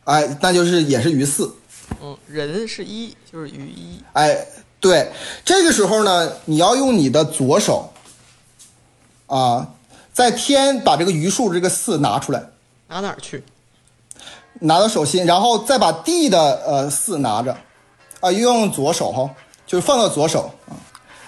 [0.04, 1.52] 哎，那就是也是余四。
[2.00, 4.46] 嗯，人是一就是余一，哎，
[4.86, 5.10] 对，
[5.44, 7.92] 这个时候呢，你要用你的左手，
[9.26, 9.66] 啊，
[10.12, 12.40] 在天把这个余数这个四拿出来，
[12.86, 13.42] 拿哪儿去？
[14.60, 17.56] 拿到手心，然后再把地的呃四拿着，
[18.20, 19.28] 啊，用左手哈，
[19.66, 20.78] 就是放到左手啊，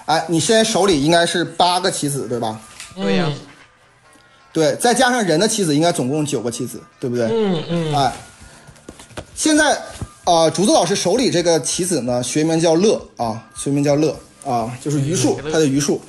[0.06, 2.60] 哎，你现在手里应该是八个棋子对吧？
[2.94, 3.28] 对呀、
[4.52, 7.26] 对，再加上人的棋子，应该总共九个棋子，对不对？
[7.26, 8.12] 嗯嗯哎，
[9.34, 9.76] 现在
[10.28, 14.14] 呃，竹子老师手里这个棋子呢，学名叫乐啊，学名叫乐
[14.44, 16.02] 啊，就是余数，它的余数。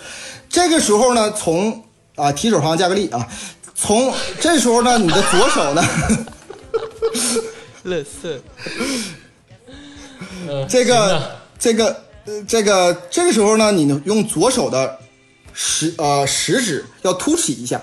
[0.49, 1.82] 这个时候呢，从
[2.15, 3.26] 啊提手旁加个力啊，
[3.74, 5.82] 从这时候呢，你的左手呢，
[7.84, 8.38] 乐色，
[10.49, 11.86] 嗯，这个这个
[12.26, 14.99] 呃这个这个时候呢，你用左手的
[15.53, 17.82] 食呃食指要凸起一下，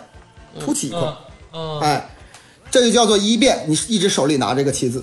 [0.61, 1.17] 凸起一块，嗯
[1.55, 2.11] 嗯哎，
[2.71, 5.03] 这就叫做一变，你一直手里拿这个棋子。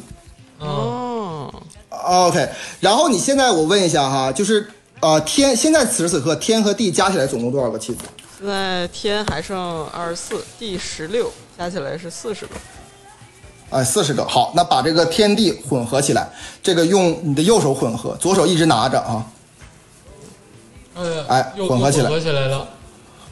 [2.03, 2.49] OK，
[2.79, 8.03] 然后你现在我问一下哈，就是呃天，现在此时此刻天和地加起来总共多少个棋子？
[8.37, 12.55] 现在天还剩二十四，地十六，加起来是四十个。
[13.69, 14.25] 哎，四十个。
[14.27, 16.29] 好，那把这个天地混合起来，
[16.61, 19.25] 这个用你的右手混合，左手一直拿着啊，
[20.95, 22.67] 哎哎混合起来混合起来了。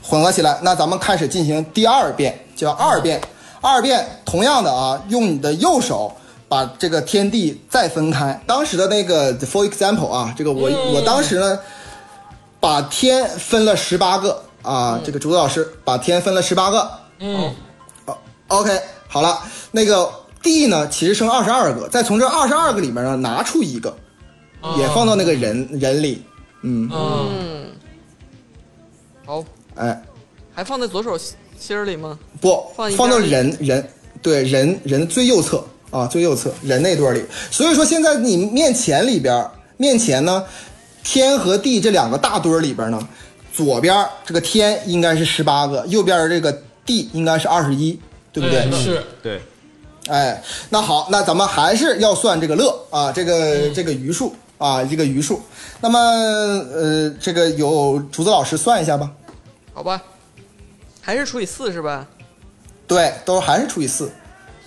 [0.01, 0.59] 混合起来。
[0.63, 3.21] 那咱们开始进行第二遍，叫二遍。
[3.63, 6.11] 二遍同样的啊，用你的右手
[6.51, 8.37] 把这个天地再分开。
[8.45, 10.93] 当时的那个，for example 啊，这个我、嗯。
[10.93, 11.57] 我当时呢，
[12.59, 16.91] 把天分了十八个啊，这个竹子老师把天分了十八个。
[17.19, 17.55] 嗯。
[18.49, 18.77] OK，
[19.07, 19.39] 好了，
[19.71, 20.11] 那个
[20.43, 23.95] 地呢，其实剩二十二个，再从这二十二个里面呢拿出一个，
[24.77, 26.21] 也放到那个人人里。
[26.63, 27.29] 嗯，嗯。
[27.39, 27.71] 嗯，
[29.25, 29.41] 好，
[29.75, 30.03] 哎，
[30.53, 31.17] 还放在左手
[31.57, 32.19] 心儿里吗？
[32.41, 33.89] 不放放到人人
[34.21, 37.23] 对人人最右侧啊，最右侧人那堆儿里。
[37.51, 40.43] 所以说现在你面前里边儿面前呢，
[41.03, 43.07] 天和地这两个大堆儿里边呢，
[43.53, 46.51] 左边这个天应该是十八个，右边这个
[46.85, 47.99] 地应该是二十一，
[48.31, 48.59] 对不对？
[48.59, 49.41] 哎是对，
[50.07, 55.41] 哎，那好，那咱们还是要算这个乐啊，这个这个余数啊，这个余数。
[55.81, 59.11] 那么呃，这个由竹子老师算一下吧。
[59.73, 60.01] 好吧，
[61.01, 62.07] 还是除以四是吧？
[62.87, 64.11] 对，都还是除以四。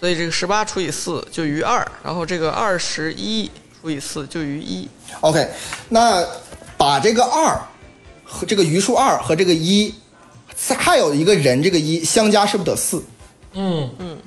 [0.05, 3.51] 所以这个十八除以四就余二，然后这个二十一
[3.81, 4.87] 除以四就余一。
[5.23, 5.49] OK，
[5.89, 6.23] 那
[6.77, 7.59] 把这个二
[8.23, 9.95] 和这个余数二和这个一，
[10.77, 13.03] 还有一个人这个一相加，是不是得四？
[13.55, 14.19] 嗯嗯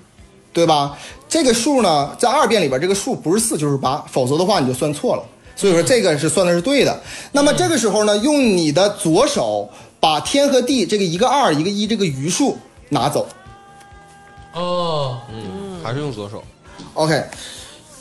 [0.52, 0.98] 对吧？
[1.30, 5.24] 这个数呢，在二变里边，这个数不是四就是八，否则的话你就算错了。
[5.56, 7.00] 所以说这个是算的是对的。
[7.32, 9.70] 那么这个时候呢，用你的左手
[10.00, 12.58] 把天和地这个一个二一个一这个余数
[12.90, 13.30] 拿走，
[14.58, 16.44] 哦嗯，还是用左手。
[16.94, 17.24] OK，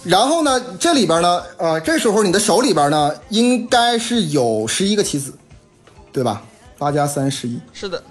[0.05, 5.33] 然后呢，这里边呢，呃，这时候你的手里边呢，应该是有十一个棋子，
[6.13, 6.43] 对吧？
[6.79, 8.03] 八加三十一是的，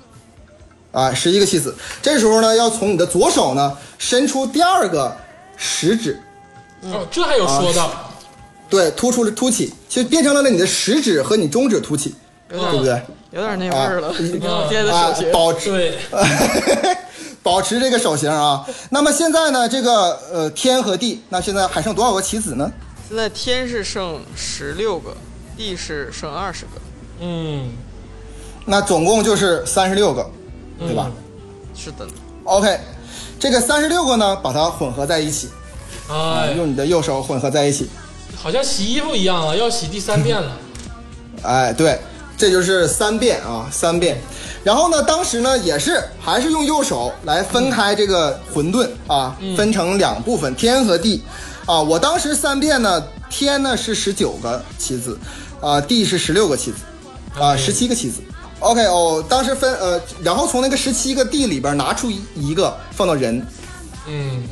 [0.91, 1.76] 啊，十一个棋子。
[2.02, 5.16] 这时候呢，要从你的左手呢伸出第二个
[5.58, 6.20] 食指，
[6.84, 7.91] 哦，这还有说的，
[8.70, 12.16] 对，突出了凸起，就变成了你的食指和你中指凸起，
[12.50, 13.02] 对不对？
[13.32, 14.08] 有点那味儿了。
[14.10, 14.14] 啊
[15.14, 15.98] 手型，，保持对，
[17.46, 18.66] 保持这个手型啊。
[18.89, 22.72] 那么现在呢，这个呃天和地，那现在还剩多少个棋子呢？
[23.08, 25.16] 现在天是剩十六个，
[25.56, 26.72] 地是剩二十个。
[27.20, 27.70] 嗯，
[28.66, 30.28] 那总共就是三十六个，
[30.80, 31.12] 对吧、
[31.76, 32.08] 是的
[32.46, 32.80] ，o k
[33.39, 35.50] 这个三十六个呢，把它混合在一起，
[36.10, 37.88] 啊，哎，用你的右手混合在一起。
[38.36, 40.58] 好像洗衣服一样啊，要洗第三遍了。
[41.43, 42.00] 哎，对，
[42.38, 44.18] 这就是三遍啊，三遍。
[44.64, 51.24] 然后呢，当时呢也是还是用右手来分开这个混沌啊，分成两部分，天和地
[51.66, 51.82] 啊。
[51.82, 55.18] 我当时三遍呢，天呢是十九个棋子，
[55.62, 56.78] 啊，地是十六个棋子，
[57.40, 58.22] 啊，十七个棋子。
[58.60, 63.46] OK 哦，当时分呃，然后从那个十七个地里边拿出一一个放到人，
[64.08, 64.44] 嗯，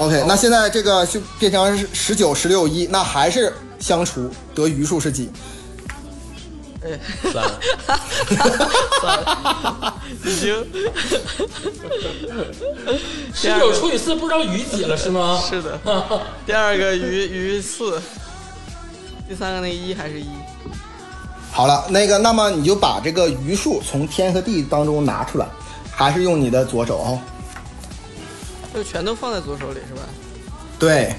[0.00, 5.30] OK，那现在这个就变成十九、十六、一，那还是相除，得余数是几？
[6.82, 6.98] 哎
[7.30, 7.44] 三，
[10.24, 10.66] 已经
[13.34, 15.38] 十九除以四不知道余几了是吗？
[15.46, 15.78] 是的。
[16.46, 17.26] 第二个余
[17.56, 18.00] 余四，
[19.28, 20.28] 第三个那一还是一。
[21.52, 25.46] 好了，那个，那么你就把这个余数从天和地当中拿出来，
[25.90, 27.12] 还是用你的左手啊、
[28.74, 30.02] 就全都放在左手里是吧？
[30.78, 31.14] 对，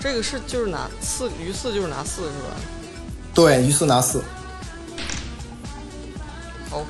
[0.00, 2.56] 这个是就是拿四鱼四就是拿四是吧？
[3.32, 4.22] 对，鱼四拿四。
[6.70, 6.84] 好，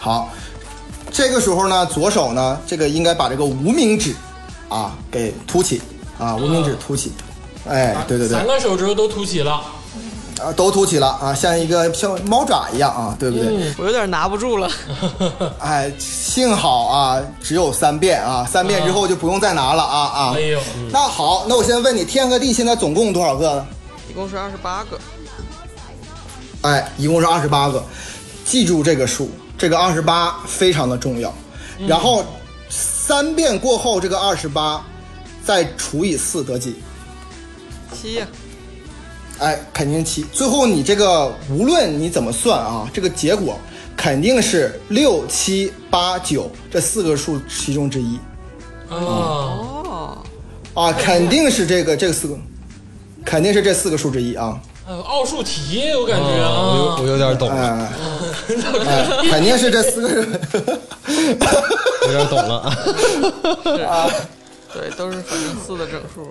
[0.00, 0.30] 好，
[1.12, 4.14] 这个时候呢，左手呢，这个应该把这个无名指
[4.68, 5.80] 啊给凸起
[6.18, 7.12] 啊，无名指凸起。
[7.68, 9.62] 哎，对对对三，个手指头都凸起了。
[10.42, 13.46] 啊，都凸起了啊，像一个像猫爪一样啊，对不对？
[13.46, 14.68] 嗯，我有点拿不住了。
[15.60, 20.32] 哎，幸好啊，只有三遍啊，三遍之后就不用再拿了啊啊。
[20.34, 20.60] 哎呦，
[20.90, 23.66] 那好，那我先问你，天和地现在总共多少个呢？
[24.10, 24.98] 一共是二十八个，
[26.62, 27.82] 哎，一共是二十八个，
[28.44, 31.32] 记住这个数，这个二十八非常的重要。
[31.86, 32.24] 然后
[32.68, 34.84] 三遍过后，这个二十八
[35.44, 36.76] 再除以四得几？
[37.92, 38.26] 七呀、
[39.38, 40.24] 哎，肯定七。
[40.32, 43.58] 最后你这个无论你怎么算啊，这个结果
[43.96, 48.18] 肯定是六七八九这四个数其中之一
[48.88, 50.18] 啊，哦，
[50.74, 52.38] 啊，肯定是这个这个四个，
[53.24, 54.60] 肯定是这四个数之一啊。
[54.86, 57.88] 呃奥数题我感觉我有啊我，有点懂了，
[58.86, 60.38] 哎，哎，肯定是这四个。
[62.06, 62.58] 有点懂了
[63.88, 64.10] 啊。
[64.74, 66.26] 对，都是反正四的整数。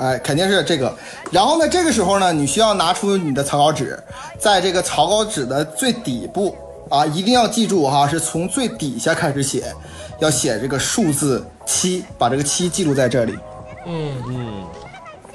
[0.00, 0.92] 哎，肯定是这个。
[1.30, 3.98] 然后呢，这个时候呢，你需要拿出你的草稿纸，
[4.38, 6.56] 在这个草稿纸的最底部
[6.90, 9.72] 啊，一定要记住哈，是从最底下开始写，
[10.18, 13.38] 要写这个数字七，把这个七记录在这里。
[13.86, 14.64] 嗯嗯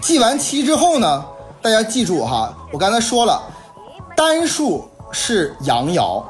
[0.01, 1.25] 记完七之后呢，
[1.61, 3.41] 大家记住哈，我刚才说了，
[4.15, 6.23] 单数是阳爻，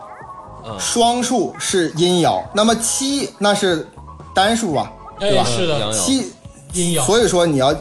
[0.77, 3.87] 双数是阴爻，那么七那是
[4.33, 5.43] 单数啊，对吧？
[5.45, 6.33] 哎是的七，
[6.73, 7.73] 阴爻所以说你要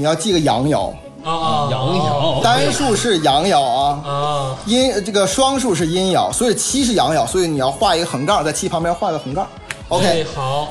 [0.00, 0.88] 你要记个阳爻。
[1.22, 2.42] 啊啊阳爻。
[2.42, 9.46] 单数是阳爻啊，啊，阴这个双数是阴爻，所以七是阳爻，所以你要画一个横杠，在七旁边画个横杠。
[9.88, 10.70] OK，哎好，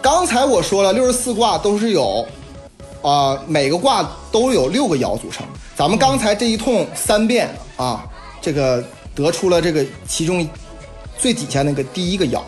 [0.00, 2.26] 刚才我说了，六十四卦都是有，
[3.02, 5.46] 啊、每个卦都有六个爻组成。
[5.76, 8.02] 咱们刚才这一通三遍啊，
[8.40, 8.82] 这个
[9.14, 10.48] 得出了这个其中
[11.18, 12.40] 最底下那个第一个爻。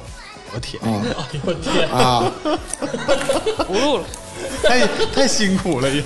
[0.55, 1.03] 我天，啊。
[1.13, 2.33] 哎呦我天，啊，
[3.69, 4.05] 不录了，
[4.63, 6.03] 太太辛苦了也。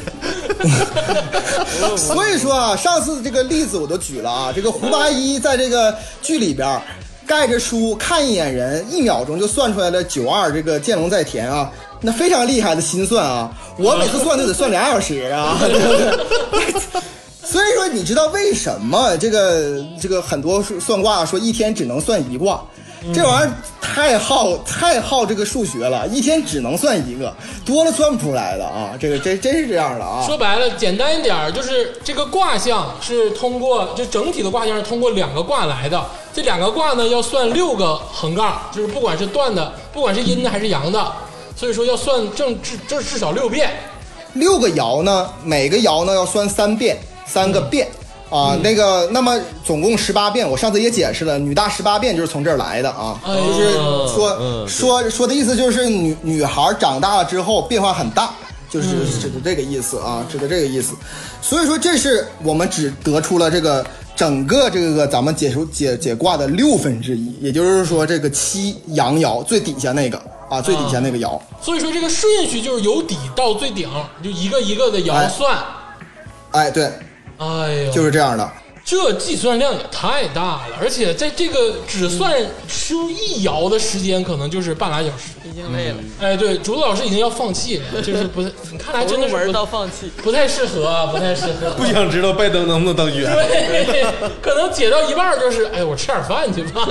[1.97, 6.83] 所以说啊，上次这个例子我都举了啊，这个胡八一在这个剧里边儿
[7.27, 11.71] 盖着书看一眼人，一秒钟就算出来了九二这个见龙在田啊，
[12.01, 15.59] 那非常厉害的心算啊，我每次算都得算俩小时啊，
[17.43, 22.63] 所以说，你知道为什么这个这个很多算卦说一天只能算一卦，
[23.15, 27.35] 这玩意儿太耗太耗这个数学了，一天只能算一个，
[27.65, 30.25] 多了算不出来的啊，这个真真是这样的啊。
[30.27, 36.05] 说白了，简单一点儿，就是这个卦象是通过，就整体的卦象是通过两个卦来的。
[36.33, 41.13] 这两个卦呢，要算六个横杠，就是不管是断的，不管是阴的还是阳的，
[41.57, 43.71] 所以说要算正至这至少六遍。
[44.35, 46.97] 六个爻呢，每个爻呢要算三遍，
[47.27, 47.89] 三个变，
[48.31, 53.73] 啊，那个，那么总共十八变，我上次也解释了，女大十八变就是从这儿来的啊，哎就是
[54.15, 58.33] 说、嗯说说的意思就是女女孩长大了之后变化很大，
[58.71, 58.89] 就是
[59.21, 60.95] 指的这个意思啊，指的这个意思。
[61.43, 71.41] 所以说，这是我们只得出了这个整个这个咱们解除解解卦的六分之一，也就是说这个七阳爻最底下那个啊，最底下那个爻。
[71.61, 73.89] 所以说这个顺序就是由底到最顶，
[74.23, 75.59] 就一个一个的爻哎算。
[76.53, 76.93] 哎，对，
[77.41, 78.51] 哎呦，就是这样的。
[78.83, 82.35] 这计算量也太大了，而且在这个只算
[82.67, 85.35] 出一摇的时间，可能就是半拉小时。
[85.45, 90.11] 已经累了，哎，对，竹子老师已经要放弃了，就是不太， 你看来真的是不到放弃。
[90.23, 91.71] 不太适合啊，不太适合。
[91.79, 93.23] 不想知道拜登能不能当选。
[93.25, 94.05] 对，
[94.41, 96.89] 可能解到一半就是，哎，我吃点饭去吧。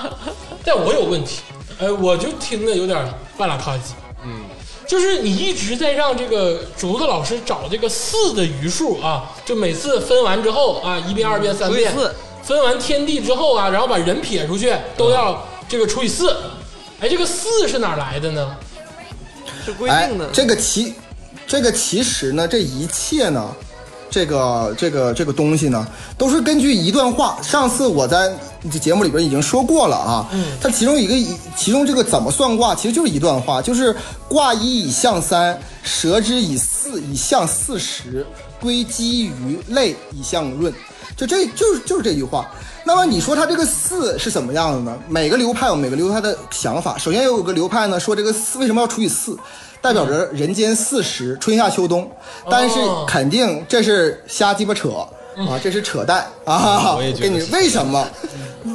[0.64, 1.40] 但我有问题，
[1.80, 3.02] 哎，我就听着有点
[3.36, 3.92] 半拉卡叽。
[4.90, 11.94] 嗯，就是你一直在让这个竹子老师找这个四的余数啊，就每次分完之后啊，一遍、二遍、三遍
[12.42, 16.34] 分完天地之后啊，然后把人撇出去，都要这个除以四。
[17.00, 18.56] 哎，这个四是哪来的呢？
[19.64, 20.94] 是规哎定的，，这个其
[21.46, 23.54] 这个其实呢，这一切呢，
[24.10, 25.86] 这个这个这个东西呢，
[26.18, 27.38] 都是根据一段话。
[27.40, 28.30] 上次我在
[28.70, 33.94] 这节目里边已经说过了啊，嗯，它其中一个一其中这个怎么算卦，其实就是一段话，就是
[34.28, 38.26] 卦一以象三，蛇之以四以象四十，
[38.60, 40.74] 归基于类以象润，
[41.16, 42.50] 就这就是就是这句话。
[42.82, 44.98] 那么你说它这个四是怎么样的呢？
[45.08, 46.98] 每个流派有每个流派的想法。
[46.98, 49.36] 首先有个流派呢说这个四为什么要除以四，
[49.82, 52.10] 代表着人间四时，春夏秋冬。
[52.50, 54.90] 但是哦肯定这是瞎鸡巴扯
[55.36, 56.94] 啊，这是扯淡 啊！
[56.96, 58.06] 我也觉得跟你为什么？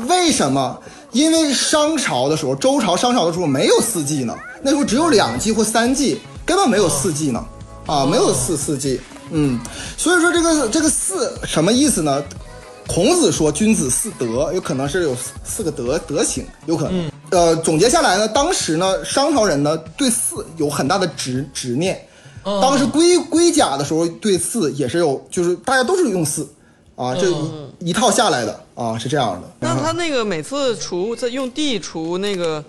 [0.08, 0.80] 为什么？
[1.12, 7.46] 因为商朝的时候，周朝、商朝的时候没有四季呢，那时候只有两季或三季，根本没有四季呢，
[7.86, 9.00] 啊，没有四四季。
[9.32, 9.60] 嗯，
[9.98, 12.22] 所以说这个这个四什么意思呢？
[12.88, 17.12] 孔子说君子四德，有可能是有四四个德德行，有可能。
[17.32, 22.00] 呃，总结下来呢，当时呢，商朝人呢对四有很大的执执念。
[22.44, 26.48] 当时龟龟甲的时候对四也是有，就是大家都是用四
[26.96, 29.50] 啊，这一一套下来的啊，是这样的。
[29.60, 32.64] 那他那个每次除在用地除那个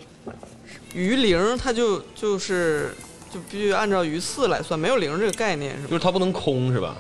[0.95, 2.95] 余零，他就就是
[3.31, 5.89] 就必须按照余四来算，没有零这个概念是吧？
[5.91, 6.97] 就是它不能空是吧？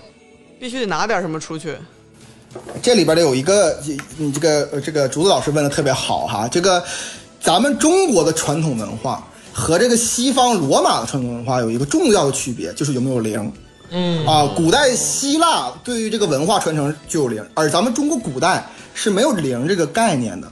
[0.60, 1.74] 必须得拿点什么出去。
[2.82, 3.78] 这里边的有一个，
[4.16, 6.82] 你这个呃这个竹子老师问的特别好哈，这个
[7.40, 13.52] 咱们中国的传统文化和这个西方罗马的传统文化有一个重要的区别，就是有没有零。
[13.90, 20.50] 嗯啊，古代希腊对于这个文化传承就有零，而咱们中国古代是没有零这个概念的。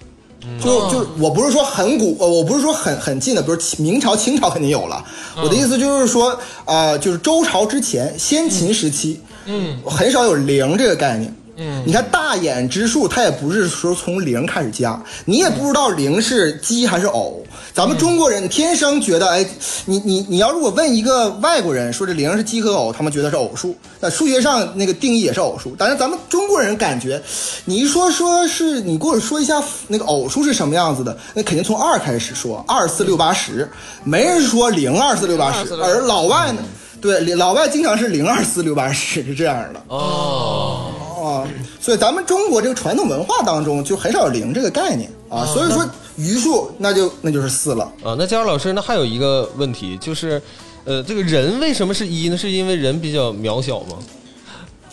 [0.62, 5.02] 就就是我不是说很古，呃，我不是说很很近的，比如明朝、清朝肯定有了。
[5.42, 11.34] 我的意思就是说，啊，就是周朝之前，先秦时期，嗯，很少有零这个概念。
[11.57, 17.42] 嗯，你看大眼之数，它也不是说从零开始加，你也不知道零是奇还是偶。
[17.72, 19.46] 咱们中国人天生觉得，哎，
[19.84, 23.76] 你你你要如果问一个外国人说这零是奇和偶，他们觉得是偶数。
[24.00, 27.20] 那数学上那个定义也是偶数，但是咱们中国人感觉，
[27.64, 33.68] 你一说说是你给我说一下那个偶数是什么样子的，那肯定从二开始说，二四六八十，
[34.05, 36.62] 没人说零二四六八十，而老外呢，
[37.00, 39.82] 对老外经常是零二四六八十是这样的。
[39.88, 40.92] 哦，
[41.25, 41.49] 啊，
[41.81, 47.85] 所以咱们中国这个传统文化当中就很少有零这个概念啊，所以说余数那就那就是四了。
[48.05, 50.41] 啊，那佳茹老师，那还有一个问题就是，
[50.85, 52.37] 呃，这个人为什么是一呢？
[52.37, 53.97] 是因为人比较渺小吗？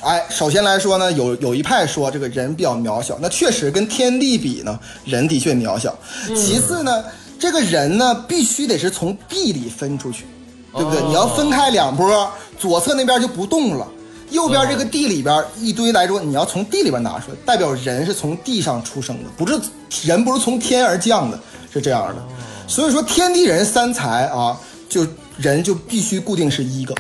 [0.04, 5.94] 哎，首先来说呢，有有一派说这个人比较渺小，那确实跟天地比呢，人的确渺小。
[6.28, 7.04] 其次呢，
[7.38, 10.26] 这个人呢必须得是从地里分出去，
[10.74, 11.04] 对不对？
[11.04, 13.88] 你要分开两波，左侧那边就不动了。
[14.32, 19.60] 右边这个地里边一堆来说，你要从地里边拿出来，代表人是从地上出生的，不是
[20.04, 21.40] 人不是从天而降的，
[21.72, 22.24] 是这样的。
[22.68, 24.58] 所以说天地人三才啊，
[24.88, 25.06] 就
[25.38, 26.96] 人就必须固定是一个，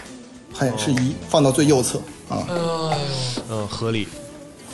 [0.54, 2.46] 很是一，放到最右侧啊。
[3.50, 4.08] 嗯，合理。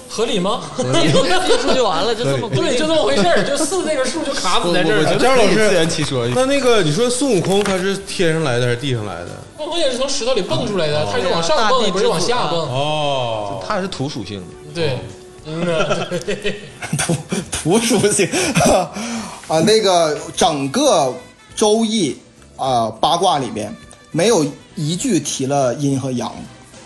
[0.09, 0.61] 合理吗？
[0.77, 5.01] 记住就完了，就这么对，就这么回事儿，就四那个数就卡死在这儿了。
[5.01, 6.27] 我觉得佳茹老师自圆其说。
[6.29, 9.29] 那那个你说孙悟空他是天上来的还是地上来的？
[9.57, 12.59] 孙悟空也是从石头里蹦出来的，他是往上蹦，不是往下蹦。
[12.59, 14.45] 哦，他是土属性的。
[14.73, 14.97] 对，
[15.45, 16.61] 嗯呐，对
[16.97, 17.15] 图
[17.51, 18.29] 图属性
[19.47, 21.13] 啊，那个整个
[21.55, 22.17] 周易
[22.55, 23.75] 啊八卦里面
[24.11, 24.45] 没有
[24.75, 26.31] 一句提了阴和阳，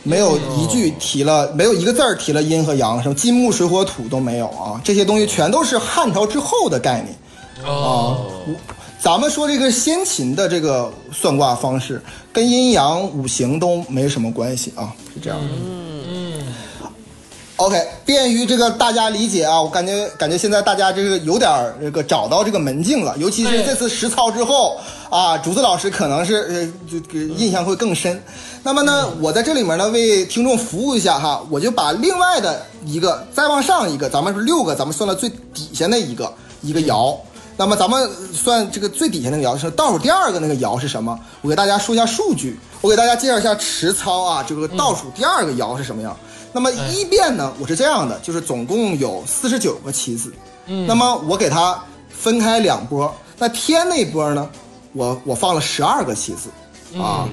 [0.03, 7.15] 没有一句提了，没有一个字儿提了阴和阳，什么金木水火土都没有啊，这些东西全都是汉朝之后的概念。
[7.63, 8.25] 哦，
[8.99, 12.01] 咱们说这个先秦的这个算卦方式，
[12.33, 15.47] 跟阴阳五行都没什么关系啊，是这样的。
[17.61, 24.79] OK，便于这个大家理解啊，我感觉感觉现在大家这个有点儿这个找到这个门径了，尤其是哎这次实操之后
[25.11, 28.19] 啊，竹子老师可能是呃就就印象会更深。
[28.63, 37.15] 那么呢，我在这里面呢为听众服务一下哈，我就把另外的一个再往上一个，咱们是六个，咱们算到最底下那一个一个爻。
[37.57, 41.19] 那么咱们算这个最底下那个爻是倒数第二个那个爻是什么？
[41.41, 46.17] 我给大家说一下数据，我给大家介绍一下实操啊，这个倒数第二个爻是什么样。
[46.53, 50.33] 那么一辩呢，我是这样的，就是总共有四十九个棋子，
[50.67, 54.49] 嗯，那么我给它分开两波，那天那波呢，
[54.93, 56.49] 我我放了十二个棋子，
[56.99, 57.27] 啊，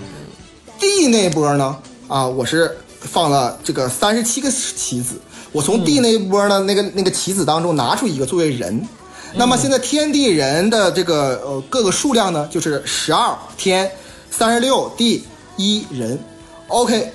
[0.79, 5.21] 地那波呢，啊，我是放了这个三十七个棋子，
[5.53, 8.87] 我从地那一波呢，那个那个棋子当中拿出一个作为人。
[9.35, 13.91] 那么现在天地人的这个呃各个数量呢，就是十二天、
[14.31, 15.23] 三十六地
[15.57, 16.19] 一人。
[16.69, 17.13] OK，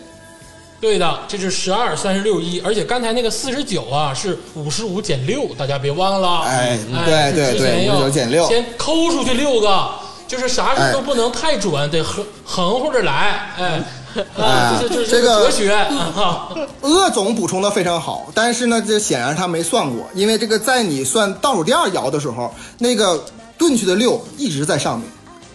[0.83, 6.41] 对的，这是十二、三十六、一，而且刚才那个四十九啊是五十五减六，大家别忘了。
[6.41, 9.89] 哎哎对对对五十九减六先抠出去六个，
[10.27, 13.53] 就是啥事都不能太准，得横横乎着来。
[13.57, 13.81] 哎，
[14.37, 16.49] 啊，这是这是这个哲学啊。
[16.83, 23.23] 鄂总补充的非常好，但是呢，这显然他没算过，因为这个在你算倒数第二爻的时候，那个
[23.57, 25.09] 遁去的六一直在上面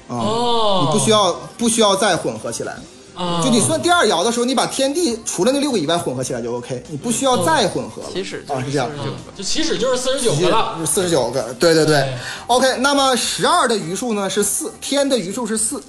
[0.08, 2.74] 啊，哦你不需要不需要再混合起来。
[3.18, 8.08] 啊就你算第二爻的时候，你把天地除了那六个以外混合起来就 OK，你不需要再混合了。
[8.12, 8.88] 起始就啊，是这样。
[8.88, 10.78] 49个这起始就是四十九个了。
[10.86, 12.14] 四十九个，对对对对。
[12.46, 15.82] OK，那么十二的余数呢是四，天的余数是四，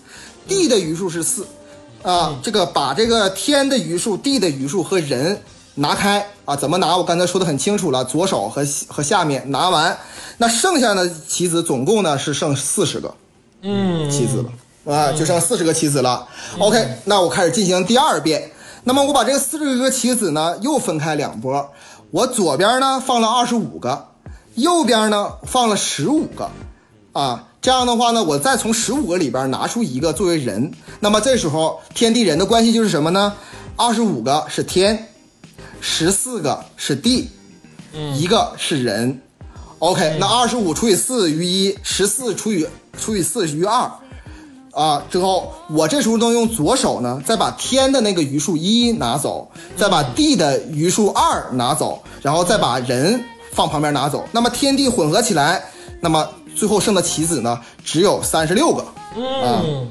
[0.48, 1.46] 地的余数是四，
[2.02, 5.40] 啊，这个把这个天的余数、地的余数和人
[5.76, 6.98] 拿开啊，怎么拿？
[6.98, 9.96] 我刚才说的很清楚了，左手和和下面拿完，
[10.40, 13.14] 那剩下的棋子总共呢是剩四十个
[13.62, 14.46] 嗯，棋子了。
[14.86, 16.28] 啊，就剩四十个棋子了。
[16.58, 18.52] OK，那我开始进行第二遍。
[18.84, 21.70] 那么我把这个四十个棋子呢又分开两波，
[22.12, 24.08] 我左边呢放了二十五个，
[24.56, 26.50] 右边呢放了十五个，
[27.12, 30.72] 啊，这样的话呢，我再从十五个里边拿出一个作为人。
[31.02, 33.34] 那么这时候天地人的关系就是什么呢？
[33.76, 35.10] 二十五个是天，
[35.82, 37.30] 十四个是地，
[38.16, 39.22] 一个是人。
[39.80, 42.66] OK，那二十五除以四余一，十四除以
[42.98, 43.92] 除以四余二。
[44.80, 53.22] 啊，之后我这时候能用左手呢，再把天的那个余数一拿走，再把地的余数二拿走，然后再把人
[53.52, 54.26] 放旁边拿走。
[54.32, 55.62] 那么天地混合起来，
[56.00, 56.26] 那么
[56.56, 59.90] 最后剩的棋子呢只有三十六个，啊，嗯，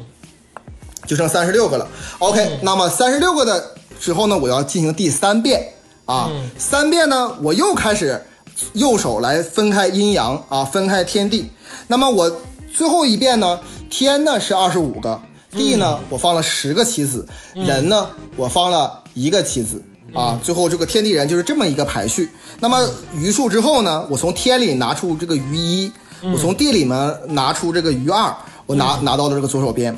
[1.06, 1.86] 就剩三十六个了。
[2.18, 5.70] OK，、那么三十六个的时候呢，我要进行第三遍
[6.06, 8.24] 啊，三遍呢我又开始
[8.72, 11.50] 右手来分开阴阳啊，分开天地。
[11.88, 12.40] 那么我
[12.74, 13.58] 最后一遍呢，
[13.90, 15.20] 天呢是二十五个，
[15.50, 19.82] 地呢我放了十个棋子，人呢我放了一个棋子。
[20.14, 22.30] 啊，最后这个天地人就是这么一个排序。
[22.60, 25.92] 那么余数之后呢，我从天里拿出这个余一，
[26.32, 28.34] 我从地里面拿出这个余二，
[28.64, 29.94] 我拿拿到了这个左手边。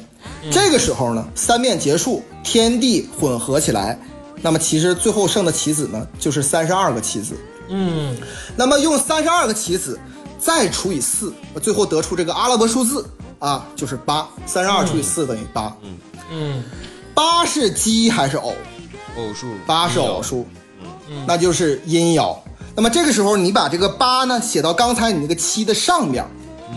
[0.50, 3.96] 这个时候呢，三面结束，天地混合起来，
[4.42, 7.36] 那么其实最后剩的棋子呢，就是三十二个棋子。
[7.68, 8.16] 嗯，
[8.56, 9.96] 那么用三十二个棋子
[10.40, 11.32] 再除以四，
[11.62, 13.08] 最后得出这个阿拉伯数字
[13.40, 14.28] 啊，就是八。
[14.46, 15.76] 三十二除以四等于八。
[15.82, 15.98] 嗯
[16.30, 16.64] 嗯，
[17.12, 18.54] 八是奇还是偶？
[19.16, 20.46] 偶数八是偶数，
[21.08, 22.36] 嗯那就是阴爻。
[22.76, 26.24] 那么这个时候，你把这个八呢写到刚才你那个七的上边，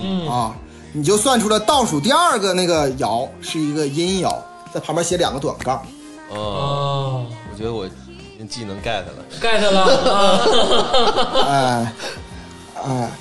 [0.01, 0.55] 嗯啊，
[0.91, 4.36] 你就算出了倒数第二个那个爻是一个阴爻，
[4.74, 5.78] 在旁边写两个短杠。
[6.32, 7.88] 哦，哦我觉得我
[8.49, 9.14] 技能 get 了。
[9.39, 11.93] ，get 了啊， 哎，
[12.84, 13.11] 哎，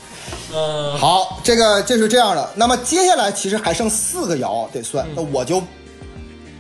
[0.55, 2.51] 嗯，好，这个就是这样的。
[2.55, 5.61] 那么接下来其实还剩四个爻得算，那我就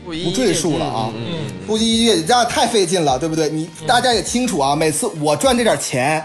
[0.05, 1.45] 不赘述了啊，嗯。
[1.66, 3.49] 不一一这样太费劲了，对不对？
[3.49, 6.18] 你大家也清楚啊，每次我赚这点钱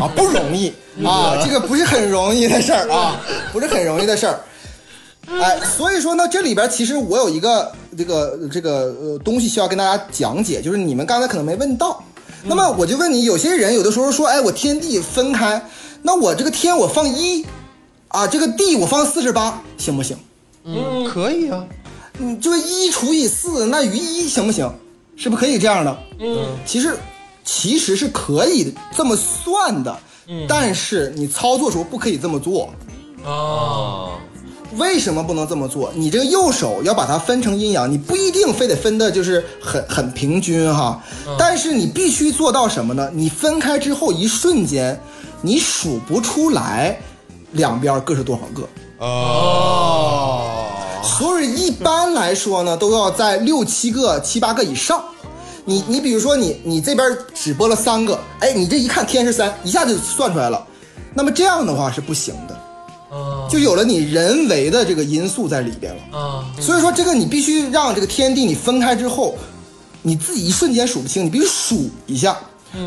[0.00, 0.72] 啊不容易。
[1.04, 3.20] 啊，这个不是很容易的事儿啊，
[3.52, 4.40] 不是很容易的事儿。
[5.26, 12.00] 哎，所以说呢，这里边其实我有一个这个这个呃东西需要跟大家讲解，就是你们刚才可能没问到。
[12.44, 15.60] 那么我就问你，有些人有的时候说，哎，我天地分开，
[16.06, 17.46] 那我这个天我放一
[18.08, 20.14] 啊，这个地我放四十八，行不行？
[20.64, 21.64] 嗯，可以啊。
[22.18, 24.70] 你这个一除以四，那余一行不行？
[25.16, 25.98] 是不是可以这样的？
[26.20, 26.94] 嗯，其实
[27.42, 29.98] 其实是可以这么算的，
[30.28, 32.68] 嗯但是你操作时候不可以这么做。
[33.24, 34.10] 啊，哦，
[34.76, 35.90] 为什么不能这么做？
[35.94, 41.02] 你这个右手要把它分成阴阳，你不一定非得分的就是很很平均哈，
[41.38, 43.10] 但是你必须做到什么呢？
[43.14, 45.00] 你分开之后一瞬间，
[45.44, 46.98] 你数不出来
[47.52, 48.66] 两边各是多少个。
[48.98, 50.64] 哦，
[51.02, 55.04] 所以一般来说呢，都要在六七个、七八个以上。
[55.66, 60.66] 你你比如说你你这边只播了三个，哎，你这一看天是三，一下就算出来了。
[61.12, 62.54] 那么这样的话是不行的，
[63.14, 66.18] 啊就有了你人为的这个因素在里边了。
[66.18, 69.36] 啊所以说这个你必须让这个天地你分开之后，
[70.00, 72.36] 你自己一瞬间数不清，你必须数一下，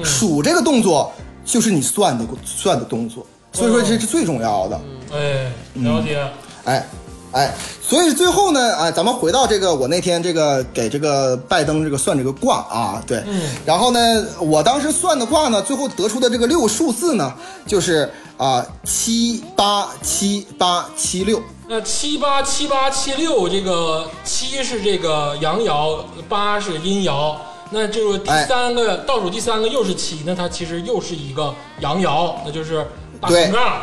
[0.04, 1.12] 数这个动作
[1.48, 3.26] 就是你算的算的动作。
[3.54, 4.80] 所以说这是最重要的。
[5.12, 6.24] 哎，了解。
[6.66, 6.88] 哎，
[7.32, 14.00] 哎，所以最后呢，啊，咱们回到这个我那天这个给这个拜登这个算这个卦啊，对，嗯然后呢，
[14.40, 17.34] 我当时算的卦呢，最后得出的这个六个数字呢，
[17.66, 27.36] 就是啊七八七八七六，那七八七八七六，这个七是这个阳爻，八是阴爻。
[27.72, 28.46] 那这个第哎。
[28.46, 32.86] 三个、倒数第三个又是七，那它其实又是一个阳爻，那就是
[33.20, 33.46] 大对。
[33.46, 33.82] 横杠。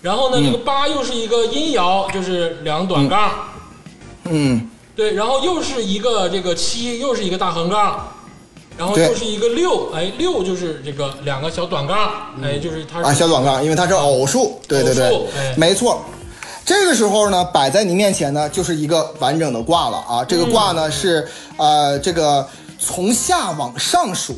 [0.00, 0.44] 然后呢，嗯。
[0.44, 3.32] 这个八又是一个阴爻，就是两短杠。
[4.30, 8.08] 嗯，对，然后又是一个这个七，又是一个大横杠，
[8.76, 12.12] 然后又是一个六，哎，六就是这个两个小短杠，
[12.42, 15.06] 哎，就是它是啊，小短杠，因为它是偶数，对对对
[15.36, 16.02] 哎，没错。
[16.64, 20.22] 这个时候呢，摆在你面前呢，就是一个完整的卦了啊。
[20.22, 21.26] 这个卦呢是
[21.56, 22.46] 呃，这个
[22.78, 24.34] 从下往上数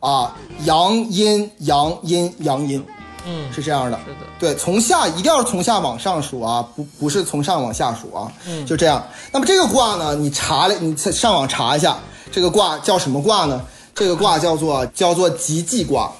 [0.00, 2.84] 啊，阳阴阳阴阳阴，
[3.26, 3.98] 嗯是这样的。
[4.06, 9.04] 是的对，从下一定要是从下往上数啊，不不是从上往下数啊，嗯就这样。
[9.32, 11.98] 那么这个卦呢，你查了，你上网查一下，
[12.30, 13.60] 这个卦叫什么卦呢？
[13.94, 16.10] 这个卦叫做叫做吉济卦。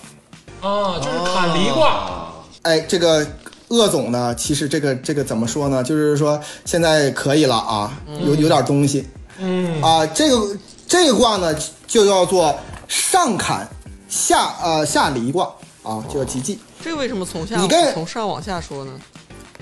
[0.60, 2.28] 啊，就是坎离卦。
[2.62, 3.26] 哎，这个
[3.68, 5.82] 鄂总呢，其实这个这个怎么说呢？
[5.82, 7.90] 就是说现在可以了啊，
[8.26, 9.08] 有有点东西
[9.38, 10.04] 嗯啊。
[10.08, 10.54] 这个
[10.90, 11.54] 这个卦呢，
[11.86, 12.52] 就叫做
[12.88, 13.64] 上坎
[14.08, 15.44] 下呃下离卦
[15.84, 16.58] 啊，就叫吉济。
[16.82, 18.90] 这个为什么从下你跟从上往下说呢？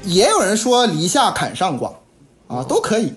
[0.05, 1.93] 也有人说离下坎上卦
[2.47, 3.13] 啊，都可以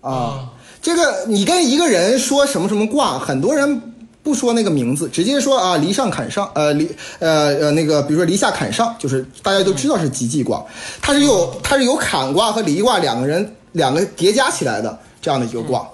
[0.00, 0.12] 啊。
[0.12, 0.50] 啊。
[0.80, 3.82] 这个你跟一个人说什么什么卦，很多人
[4.22, 6.88] 不说那个名字，直接说啊离上坎上，呃离
[7.18, 10.64] 呃呃那个，比如说离下坎上，就是大家都知道是吉济卦，
[11.02, 15.84] 它是有它是有坎卦和离卦两个人两个叠加起来的这样的一个卦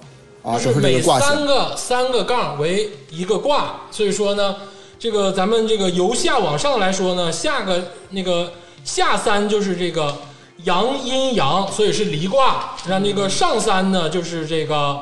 [0.42, 1.46] 啊，就是每个三。
[1.46, 4.56] 个三个杠为一个卦，所以说呢，
[4.98, 8.52] 这个咱们这个由下往上来说呢，下个那个
[8.84, 10.16] 下三就是这个
[10.64, 12.74] 阳阴阳，所以是离卦。
[12.86, 14.98] 那那个上三呢，就是这个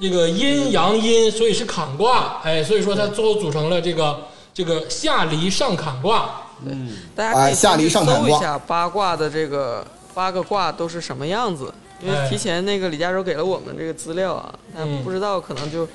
[0.00, 2.40] 这个阴阳阴，所以是坎卦。
[2.42, 4.18] 哎，所以说它最后组成了这个
[4.54, 6.30] 这个下离上坎卦。
[7.16, 15.02] 大家可以上搜一下八卦的这个八个卦都是什么样子，因哎为提前那个李嘉洲给了我们这个资料啊，但嗯。
[15.04, 15.88] 不知道可能就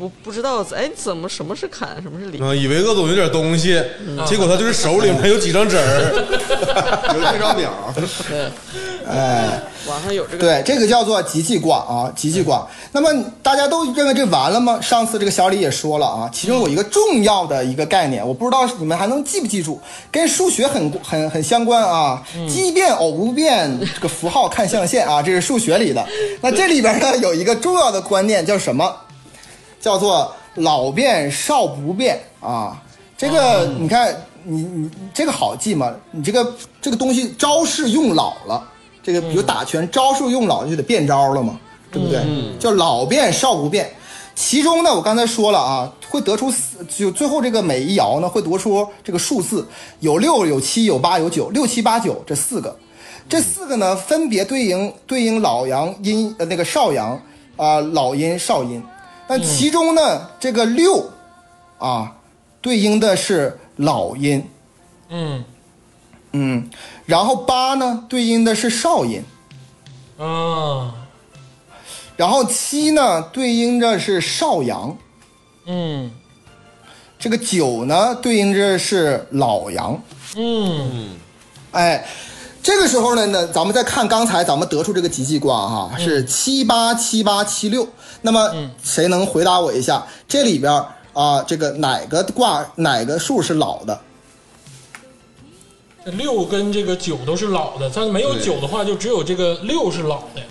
[0.00, 2.42] 不不知道哎怎么什么是坎，什么是离。
[2.42, 3.78] 啊，以为鄂总有点东西，
[4.08, 6.10] 嗯结果他就是手里面有几张纸儿。
[7.12, 7.70] 有这张表，
[8.28, 8.48] 对，
[9.06, 10.38] 哎，网上有这个。
[10.38, 12.66] 对，这个叫做吉气卦啊，吉气卦。
[12.92, 14.80] 那么大家都认为这完了吗？
[14.80, 19.78] 上次这个小李也说了啊，其中有一个重要的一个概念，我不知道你们还能记不记住，
[20.10, 22.22] 跟数学很很很相关啊。
[22.48, 26.06] 奇变偶不变，这个符号看象限啊，这是数学里的。
[26.40, 28.96] 那这里边呢有一个重要的观念叫什么？
[29.80, 32.80] 叫做老变少不变啊。
[33.16, 34.14] 这个你看，
[34.44, 35.92] 你你这个好记吗？
[36.10, 38.62] 你这个这个东西招式用老了，
[39.02, 41.58] 这个比如打拳招数用老就得变招了嘛，
[41.90, 42.22] 对不对？
[42.58, 43.90] 叫老变少不变。
[44.34, 49.68] 其中呢，我刚才说了啊，会得出四，就最后这个每一爻呢会得出这个数字，
[49.98, 52.74] 有六、有七、有八、有九，六七八九这四个，
[53.28, 57.20] 这四个呢分别对应对应老阳阴呃那个少阳
[57.56, 58.82] 啊、老阴少阴，
[59.30, 61.08] 但其中呢、这个六
[61.78, 62.16] 啊
[62.60, 64.44] 对应的是老阴，
[65.08, 65.44] 嗯。
[66.32, 66.68] 嗯，
[67.06, 69.22] 然后八呢对应的是少阴，
[70.18, 70.92] 啊
[72.16, 74.96] 然后七呢对应着是少阳，
[75.66, 76.10] 嗯。
[77.16, 80.02] 这个九呢对应着是老阳。
[80.34, 81.10] 嗯。
[81.70, 82.04] 哎，
[82.62, 87.88] 这个时候呢，那，咱们再看刚才咱们得出这个吉吉卦哈，是七八七八七六。
[88.22, 88.50] 那么
[88.82, 90.06] 谁能回答我一下？
[90.28, 93.98] 这里边啊、这个哪个卦哪个数是老的？
[96.04, 100.42] 这六跟这个九都是老的，但是没有对九的话，就只有这个六是老的。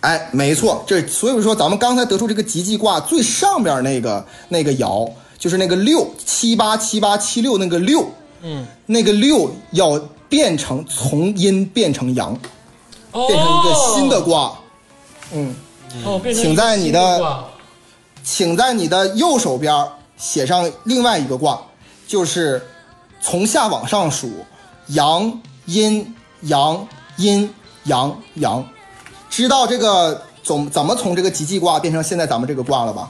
[0.00, 8.08] 哎，没错，这所以说咱们刚才得出这个吉吉卦最上边那个那个爻，就是那个六七八七八七六那个六，
[8.42, 10.00] 嗯，那个六要
[10.34, 12.36] 变成从阴变成阳，
[13.12, 14.52] 哦，变成一个新的卦。
[15.30, 15.54] 嗯。
[16.04, 17.44] 哦，请在你的
[18.24, 21.62] 请在你的右手边写上另外一个卦，
[22.08, 22.60] 就是
[23.20, 24.28] 从下往上数
[24.88, 26.84] 阳阴阳
[27.16, 27.48] 阴
[27.84, 28.66] 阳阳，
[29.30, 33.08] 知道这个怎怎么从这个吉济卦变成现在咱们这个卦了吧？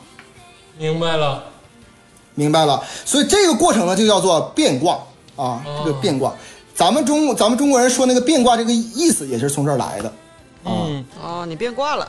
[0.77, 1.43] 明白了。
[2.35, 2.85] 明白了。
[3.07, 4.97] 所以这个过程呢，就叫做变卦
[5.37, 6.35] 啊，哦这个变卦。
[6.75, 10.13] 咱们中咱们中国人说那个变卦这个意思也是从这儿来的。
[10.65, 12.09] 嗯，哦，你变卦了，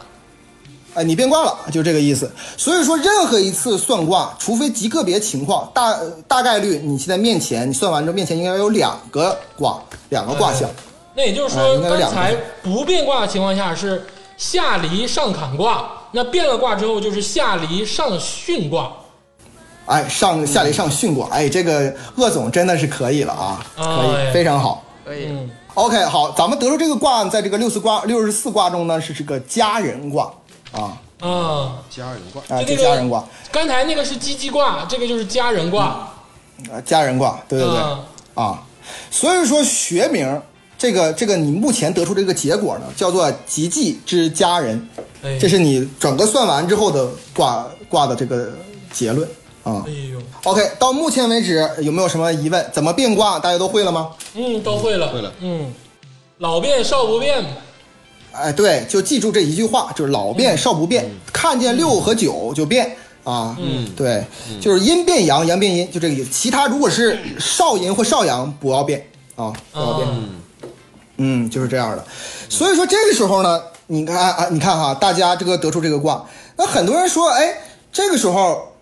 [0.93, 2.31] 哎，你变卦了，就这个意思。
[2.57, 5.95] 所以说，任何一次算卦，除非极个别情况，大
[6.27, 10.69] 大概率你现在面前，你算完之后面前应该有两个卦，两个卦象。
[11.15, 14.05] 那也就是哎说，刚才不变卦的情况下是
[14.37, 18.91] 下离上坎卦，那变了卦之后就是下离上巽卦。
[19.85, 24.83] 哎，上下里上训过，哎，这个鄂总真的是可以了啊，可哎以，非常好。
[25.05, 25.27] 可以。
[25.27, 30.33] 嗯，OK，好，咱们得出这个卦，在这个六四卦六十四卦中呢，是这个家人卦
[30.71, 36.09] 啊，啊，家人卦，啊，这个佳人卦，刚才那个是鸡鸡卦，这个就是家人卦。
[36.71, 37.99] 啊，家人卦，对对对，啊
[38.33, 38.63] 啊，
[39.11, 40.41] 所以说学名
[40.77, 44.87] 这个这个你目前得出这个结果呢，叫做吉忌之家人，
[45.21, 48.49] 哎，这是你整个算完之后的卦卦的这个
[48.91, 49.27] 结论
[49.65, 49.91] 啊哎。
[50.13, 52.65] 呦，OK，到目前为止有没有什么疑问？
[52.71, 53.37] 怎么变卦？
[53.37, 54.11] 大家都会了吗？
[54.35, 55.73] 嗯，都会了，会了嗯，
[56.37, 57.43] 老变少不变，
[58.31, 63.55] 哎，对，就记住这一句话，就是老变少不变，看见六和九就变啊。
[63.59, 64.23] 嗯，对，
[64.61, 66.29] 就是阴变阳，阳变阴，就这个意思。
[66.29, 69.05] 其他如果是少阴或少阳，不要变
[69.35, 70.07] 啊，不要变。
[70.07, 70.15] 啊，
[71.17, 72.05] 嗯，就是这样的。
[72.49, 76.23] 所以说这个时候呢，你看啊，你看哈，大家这个得出这个卦，
[76.57, 77.57] 那很多人说，哎，
[77.91, 78.74] 这个时候，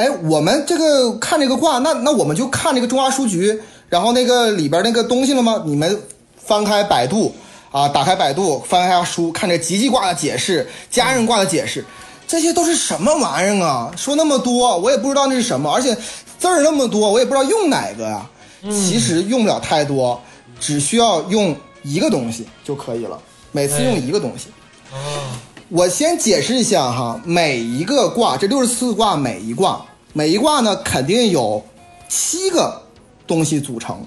[0.00, 5.62] 哎，我们这个看这个卦，那那我们就看这个中华书局，然后那个里边那个东西了吗？
[5.66, 6.00] 你们
[6.38, 7.34] 翻开百度
[7.70, 11.84] 啊，打开百度，翻开书，看这吉吉卦的解释，家人卦的解释，
[12.26, 13.92] 这些都是什么玩意儿啊？
[13.94, 15.94] 说那么多，我也不知道那是什么，而且
[16.38, 18.26] 字儿那么多，我也不知道用哪个呀、
[18.62, 20.18] 其实用不了太多，
[20.58, 23.20] 只需要用一个东西就可以了，
[23.52, 24.46] 每次用一个东西。
[24.90, 25.36] 啊，
[25.72, 29.80] 我先解释一下哈，每一个卦，这六十四卦每一卦，
[30.12, 31.64] 每一卦呢肯定有
[32.08, 32.82] 七个
[33.24, 34.04] 东西组成。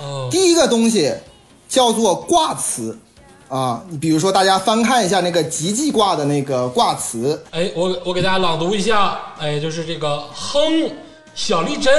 [0.00, 1.14] 哦，第一个东西
[1.68, 2.98] 叫做卦辞
[3.48, 10.90] 啊，你比如说大家翻看一下那个吉忌卦的那个卦词，哎，我我给大家朗读一下，哎，就是这个亨
[11.36, 11.92] 小利贞，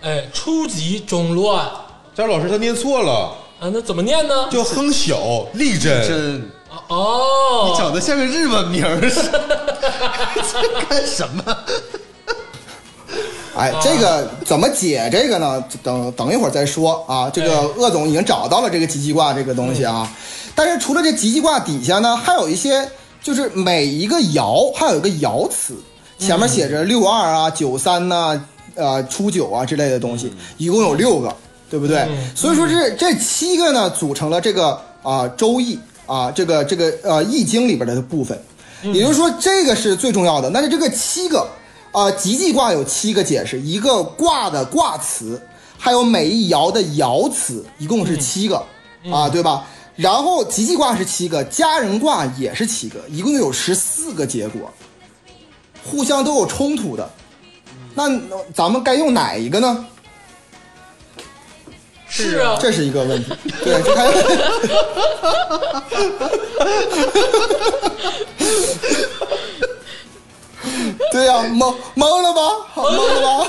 [0.00, 4.48] 哎，初吉中乱，啊，张老师他念错了啊，那怎么念呢？
[4.50, 6.42] 叫亨小利贞。
[6.88, 9.76] 真哦，整的像个日本名儿似的，
[10.52, 11.42] 这干什么？
[13.54, 15.62] 哎，这个怎么解这个呢？
[15.82, 17.28] 等等一会儿再说啊。
[17.30, 17.68] 这个哎。
[17.76, 20.10] 鄂总已经找到了这个吉吉卦这个东西啊，
[20.54, 22.88] 但是除了这吉吉卦底下呢，还有一些
[23.22, 25.74] 就是每一个爻还有一个爻辞，
[26.18, 28.42] 前面写着六二啊、九三呐、
[28.74, 31.30] 呃初九啊之类的东西，一共有六个，
[31.68, 31.98] 对不对？
[32.08, 32.34] 嗯。
[32.34, 35.78] 所以说这这七个呢，组成了这个啊、周易
[36.12, 38.38] 啊这个这个呃易经里边的部分。
[38.82, 40.50] 也就是说，这个是最重要的。
[40.52, 41.48] 但是这个七个
[41.92, 45.40] 啊，吉忌卦有七个解释，一个卦的卦辞，
[45.78, 48.56] 还有每一爻的爻辞，一共是七个、
[49.08, 49.64] 啊，对吧？
[49.94, 54.68] 然后吉忌卦是七个，家人卦也是七个，一共有十四个结果，
[55.84, 57.08] 互相都有冲突的。
[57.94, 59.86] 那那咱们该用哪一个呢？
[62.14, 63.32] 是啊，这是一个问题。
[63.64, 64.12] 对，这还
[71.10, 72.40] 对呀、懵懵了吧？
[72.74, 73.46] 好懵了吧？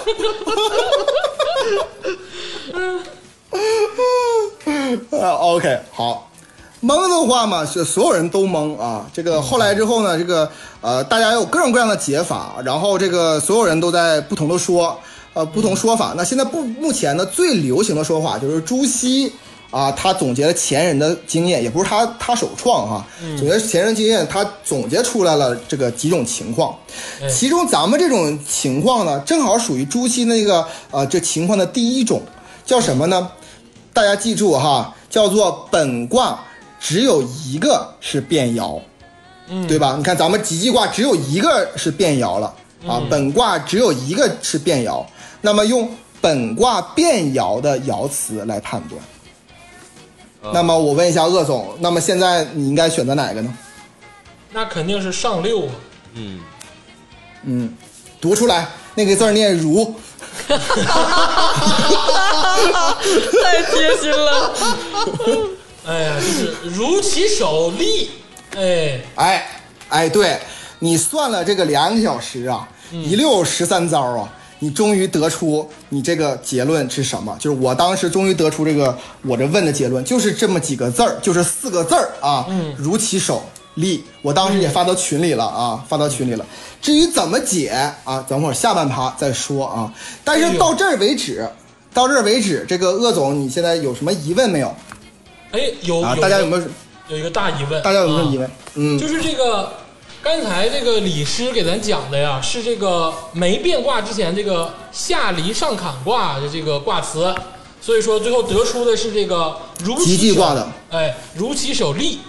[5.22, 6.30] 啊，OK，好，
[6.82, 9.06] 懵的话嘛，是所有人都懵啊。
[9.14, 10.50] 这个后来之后呢，这个
[10.80, 14.98] 呃，大家有各种各样的解法，然后这个所有人都在不同的说，
[15.34, 16.14] 呃，不同说法。
[16.16, 19.32] 那现在不目前呢最流行的说法就是朱熹
[19.72, 23.08] 啊，他总结了前人的经验，也不是他他首创哈、
[23.38, 26.78] 总结前人经验，他总结出来了这个几种情况。
[27.22, 32.22] 哎其中咱们这种情况呢，正好属于朱熹那个呃这情况的第一种，
[32.66, 33.32] 叫什么呢？
[33.92, 36.40] 大家记住哈，叫做本卦
[36.80, 38.80] 只有一个是变爻，
[39.48, 39.96] 嗯对吧？
[39.98, 42.54] 你看咱们吉吉卦只有一个是变爻了
[42.88, 45.04] 啊，本卦只有一个是变爻，
[45.46, 49.02] 那么用本卦变爻的爻辞来判断。
[50.54, 53.54] 那么我问一下鄂总，那么现在你应该选择哪个呢？
[54.54, 55.74] 那肯定是上六啊。
[56.14, 56.40] 嗯，
[57.44, 57.78] 嗯，
[58.22, 59.94] 读出来，那个字念如。
[60.48, 60.58] 太
[63.70, 64.54] 贴心了。
[65.86, 68.12] 哎呀，就是如其手立，
[68.56, 69.48] 哎，哎
[69.90, 70.40] 哎，对
[70.80, 74.30] 你算了这个两个小时啊，一溜十三招啊，
[74.64, 77.36] 你终于得出你这个结论是什么？
[77.38, 82.48] 就是我当时终于得出这个我这问的结论，就是这么几个字儿，就是四个字儿啊，
[82.78, 83.44] 如其手
[83.74, 84.02] 立。
[84.22, 86.46] 我当时也发到群里了啊，发到群里了。
[86.82, 89.94] 至于怎么解啊，等会儿下半趴再说啊。
[90.24, 91.46] 但是到这儿为止，
[91.94, 94.74] 到这儿为止，这个鄂总，你现在有什么疑问没有
[95.52, 96.16] 哎，有啊？
[96.16, 96.64] 大家有没有？
[97.10, 97.84] 有一个大疑问？
[97.84, 98.52] 大家有没有啊疑问？
[98.76, 99.74] 嗯，就是这个，
[100.24, 107.36] 刚才这个李师给咱讲的呀，是这个没变卦之前这个下离上坎卦的这个卦辞，
[107.82, 112.20] 所以说最后得出的是这个如吉其手卦的，哎，如其手立。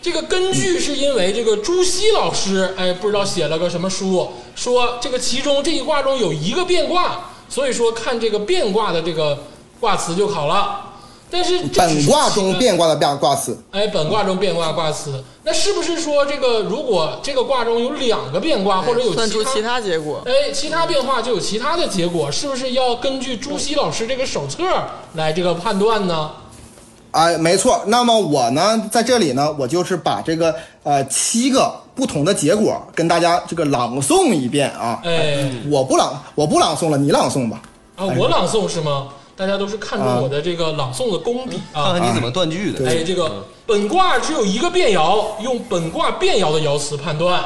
[0.00, 9.36] 这个根据是因为这个朱熹老师，哎，不知道写了个什么书，说这个其中这一卦中有一个变卦，所以说看这个变卦的这个
[9.80, 10.91] 卦辞就好了。
[11.34, 20.20] 但是本卦中变卦的变卦辞，哎，本卦中变卦卦辞，那是不是说这个如果这个卦中有两个变卦，或者有其他算出其他结果。
[20.26, 24.62] 哎其他变化就有其他的结果，是不是要根据朱熹老师这个手册
[25.14, 26.30] 来这个判断呢？
[27.12, 27.82] 哎，没错。
[27.86, 35.00] 那么我呢，在这里呢，我就是把这个呃七个不同的结果跟大家这个朗诵一遍啊。
[35.02, 37.62] 哎我不朗，我不朗诵了，你朗诵吧。
[37.96, 39.08] 啊，我朗诵是吗？
[39.36, 41.92] 大家都是看重我的这个朗诵的功底啊。
[41.92, 42.78] 看看你怎么断句的。
[42.78, 47.44] 对哎，这个本卦只有一个变爻，用本卦变爻的爻辞判断。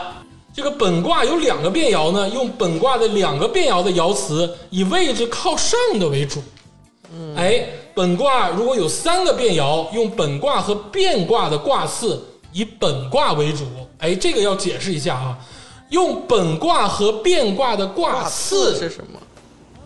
[0.54, 6.42] 这个本卦有两个变爻呢，用本卦的两个变爻的爻辞，以位置靠上的为主。
[7.36, 12.22] 哎，本卦如果有三个变爻，用本卦和变卦的卦次
[12.52, 13.64] 以本卦为主。
[13.98, 15.38] 哎，这个要解释一下啊，
[15.90, 19.20] 用本卦和变卦的卦次是什么？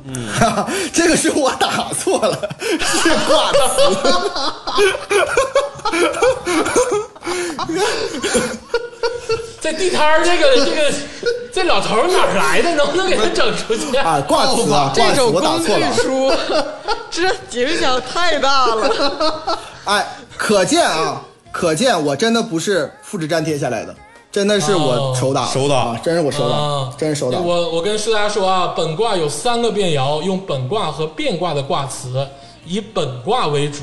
[0.92, 2.48] 这个是我打错了，
[2.80, 3.58] 是卦辞。
[9.60, 10.90] 这地摊儿这个这个
[11.52, 12.74] 这老头儿哪儿来的？
[12.74, 13.94] 能不能给他整出去？
[13.98, 15.92] 啊，挂词啊，卦这辞我打种工具错了。
[15.94, 16.32] 书，
[17.10, 17.28] 这
[17.60, 19.58] 影响太大了。
[19.84, 21.20] 哎，可见啊，
[21.52, 23.94] 可见我真的不是复制粘贴下来的，
[24.32, 27.40] 真的是我手打的，手打啊，真是我手打啊，，真是手打。
[27.40, 32.24] 我我跟大家说啊，本卦有三个变爻，用本卦和变卦的卦辞，
[32.64, 33.82] 以本卦为主。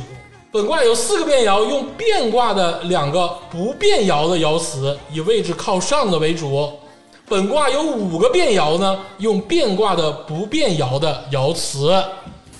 [0.50, 6.72] 本卦有四个变爻，用变卦的两个不变爻的爻辞，以位置靠上的为主。
[7.28, 11.94] 本卦有五个变爻呢，用变卦的不变爻的爻辞。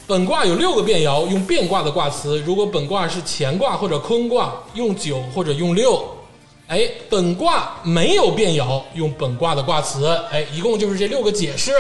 [0.06, 2.38] 本卦有六个变爻，用变卦的卦辞。
[2.40, 6.04] 如果本卦是乾卦或者坤卦，用九或者用六。
[6.68, 10.06] 哎，本卦没有变爻，用本卦的卦辞。
[10.30, 11.72] 哎，一共就是这六个解释。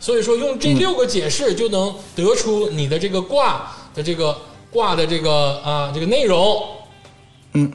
[0.00, 4.34] 所以说，用这六个解释就能得出你的这个卦的这个
[4.70, 6.62] 卦的这个啊这个内容。
[7.52, 7.70] 嗯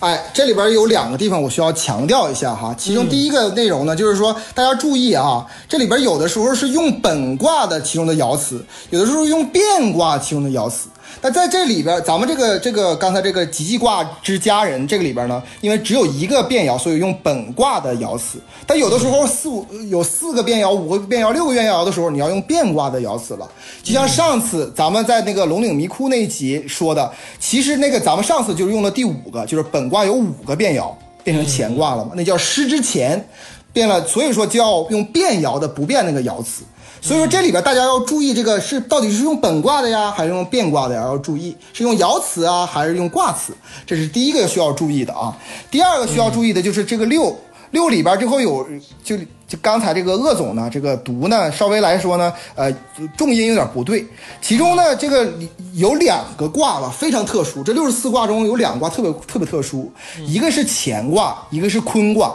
[0.00, 2.74] 哎，这里边有两个地方我需要强调一下哈。
[2.76, 10.89] 其中第一个内容呢，就是说大家注意啊，这里边有的时候是用本卦的其中的爻辞，有的时候用变卦其中的爻辞。
[11.22, 18.38] 那在这里边，咱们这个这个刚才这个吉吉卦之家人这个里边呢，因为只有一个变爻，所以用本卦的爻辞。
[18.66, 23.46] 但有的时候四五有四个变爻、五个变爻、六个变爻的时候，你要用变卦的爻辞了。
[23.82, 30.90] 就像上次咱们在那个龙岭迷窟那一集说的，其实那个咱们上次就是用了第五个，就是本卦有五个变爻
[31.22, 33.28] 变成乾卦了嘛，那叫失之前，
[33.74, 36.62] 变了，所以说就要用变爻的不变那个爻辞。
[37.02, 41.02] 所以说这里边大家要注意，这个是到底是用本卦的呀，还是用变卦的呀？
[41.02, 43.54] 要注意是用爻辞啊，还是用卦辞？
[43.86, 45.36] 这是第一个需要注意的啊。
[45.70, 47.36] 第二个需要注意的就是这个六
[47.70, 48.66] 六里边最后有
[49.02, 49.16] 就
[49.46, 52.72] 就刚才这个鄂总呢，这个读呢稍微来说呢，呃，
[53.16, 54.06] 重音有点不对。
[54.40, 55.28] 其中呢，这个
[55.74, 57.62] 有两个卦吧，非常特殊。
[57.62, 59.92] 这六十四卦中有两个卦特别特别特殊，
[60.26, 62.34] 一个是乾卦，一个是坤卦。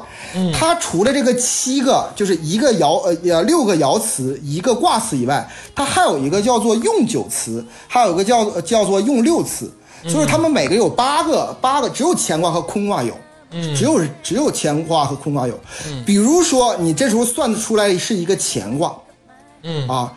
[0.53, 9.71] 它除了这个七个，就是一个爻呃呃六个爻辞，一个卦辞以外，它还有一个叫做用九辞，还有一个叫呃叫做用六辞。
[10.03, 13.13] 就是他们每个有八个，八个只有乾卦和坤卦有。
[13.75, 15.59] 只有只有乾卦和坤卦有，
[16.05, 18.95] 比如说你这时候算得出来是一个乾卦，
[19.63, 19.87] 嗯。
[19.87, 20.11] 啊，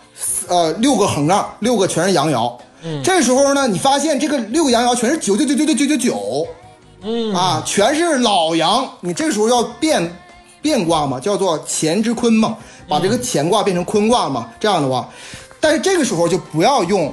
[0.49, 2.53] 呃，六个横杠，六个全是阳爻，
[2.83, 6.47] 嗯，这时候呢，你发现这个六个阳爻全是九九九九九九九九，
[7.03, 7.33] 嗯。
[7.35, 10.17] 啊，全是老阳，你这个时候要变
[10.61, 12.57] 变卦嘛，叫做乾之坤嘛，
[12.89, 15.09] 把这个乾卦变成坤卦嘛，这样的话，
[15.61, 17.13] 但是这个时候就不要用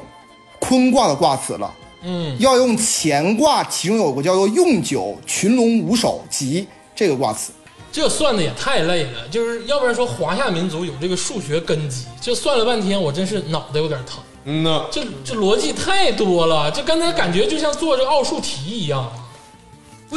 [0.60, 1.72] 坤卦的卦辞了。
[2.08, 7.52] 嗯，要用乾卦，其中有个叫做用九群龙无首吉这个卦辞。
[7.92, 14.20] 这算的也太累了，就是要不然说华夏民族有这个数学根基，这算了半天，我真是脑袋有点疼。
[14.44, 19.12] 嗯呐，这这逻辑太多了，这刚才感觉就像做这个奥数题一样。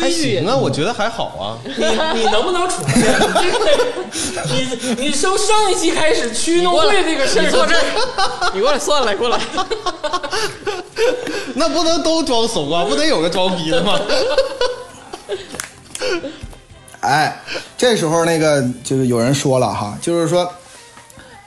[0.01, 1.59] 还行啊，我觉得还好啊。
[1.65, 1.73] 你
[2.20, 2.95] 你能不能出去？
[4.47, 4.66] 你，
[4.97, 9.39] 你你从上一期开始区农会这个事儿，你坐这儿， 你过来算来，过来。
[11.55, 13.99] 那不能都装怂啊，不得有个装逼的吗？
[17.01, 17.41] 哎，
[17.77, 20.51] 这时候那个就是有人说了哈，就是说，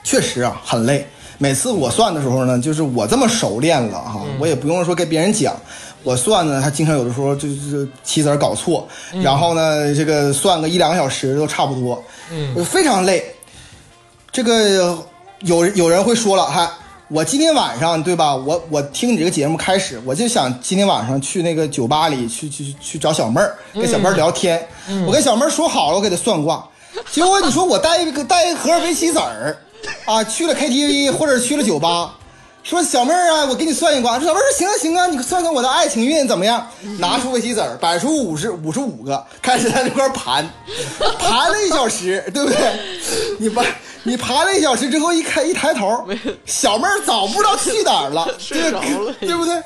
[0.02, 1.06] 确实啊很累。
[1.38, 5.54] 每次我算的时候呢，就是我这么熟练了哈，我也不用说跟别人讲，
[6.02, 8.88] 我算呢，他经常有的时候就是棋子儿搞错，
[9.22, 13.24] 然后呢，这个算个一两个小时都差不多，嗯，非常累。
[14.30, 14.96] 这个
[15.40, 18.34] 有有人会说了哈，我今天晚上对吧？
[18.34, 24.66] 我我听你这个节目开始，我就想今天晚上去那个酒吧里去去去找小妹儿，跟小妹儿聊天。
[25.06, 26.66] 我跟小妹儿说好了，我给她算卦。
[27.10, 29.56] 结果你说我带一个带一盒围棋子儿
[30.04, 32.14] 啊，去了 KTV 或者去了酒吧，
[32.62, 34.18] 说小妹儿啊，我给你算一卦。
[34.18, 36.64] 说小妹儿说行啊行啊，你算算我的爱情运怎么样？
[36.98, 40.48] 拿出围棋子儿，摆出五十五十五个，开始在那块儿盘，
[41.18, 42.58] 盘了一小时，对不对？
[43.38, 43.64] 你把
[44.04, 46.06] 你盘了一小时之后，一开一抬头，
[46.46, 49.62] 小妹儿早不知道去哪儿了， 睡着了对不对？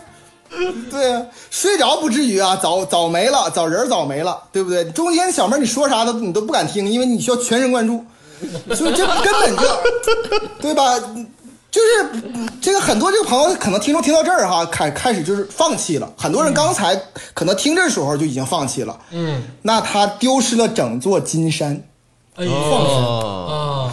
[0.91, 4.85] 对呀、睡着不至于啊，早早没了，早人早没了，对不对？
[4.93, 8.03] 中间小妹儿你说啥都你都不敢听，因为你需要全神贯注，
[8.75, 10.95] 所以这根本就， 对吧？
[11.77, 16.11] 就是嗯这个很多这个朋友可能听众听到这儿哈，开开始就是放弃了。
[16.17, 16.99] 很多人刚才
[17.35, 21.79] 可能听这时候就已经放弃了，嗯，那他丢失了整座金山。
[22.37, 23.93] 哎呦哦，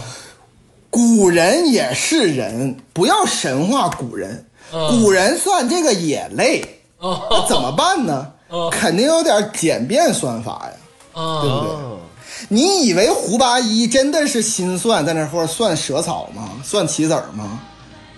[0.88, 4.46] 古人也是人，不要神话古人。
[4.72, 6.64] 嗯古人算这个也累，
[6.98, 8.70] 哦那怎么办呢 哦？
[8.72, 10.72] 肯定有点简便算法呀，
[11.12, 11.98] 对啊，不对？
[12.48, 16.50] 你以为胡八一真的是心算在那块儿算蛇草吗？
[16.64, 17.60] 算棋子儿吗？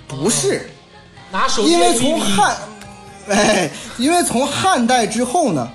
[0.09, 0.70] 不是，
[1.31, 2.57] 拿手机因为从汉，
[3.28, 5.69] 哎，因为从汉代之后呢，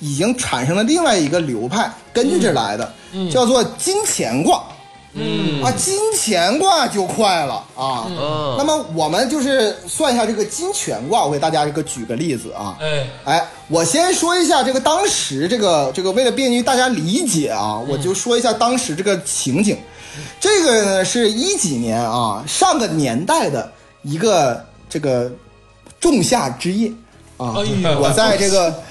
[0.00, 2.92] 已经产生了另外一个流派，根据这来的，
[3.32, 4.62] 叫做金钱卦。
[5.14, 8.04] 嗯啊，金钱卦就快了啊。
[8.08, 12.76] 嗯那么我们就是算一下这个金钱卦，我给大家这个举个例子啊。
[12.78, 19.78] 哎哎，我先说一下这个当时这个这个，为了便于大家理解啊，我就说一下当时这个情景。
[20.40, 23.70] 这个呢是一几年啊，上个年代的
[24.02, 25.30] 一个这个
[26.00, 26.92] 仲夏之夜
[27.36, 27.54] 啊，
[27.84, 28.82] 哎我在这个，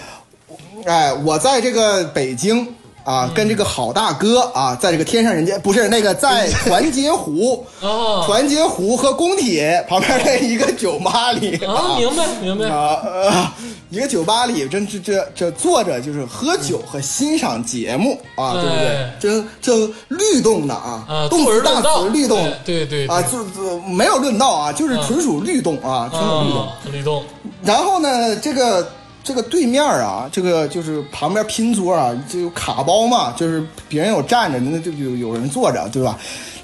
[0.85, 2.67] 哎，我在这个北京。
[3.07, 13.51] 啊，跟这个好大哥啊，在这个天上人间不是那个在团结湖， 哦团结湖和工体旁边的一个酒吧里啊，明白明白，啊，呃，
[13.89, 19.15] 一个酒吧里，真这这这坐着就是喝酒和欣赏节目啊，对不对哎？
[19.21, 19.73] 真这
[20.09, 26.61] 律动的啊啊，，动词大词律动哎对对啊，就就没有论道啊，就是纯属律动啊，纯属律动。
[26.61, 27.23] 啊，律动，
[27.63, 28.85] 然后呢，这个
[29.27, 36.17] 这个对面啊，这个就是旁边拼桌啊，就有卡包嘛，就是别人有站着，那就有有人坐着，对吧？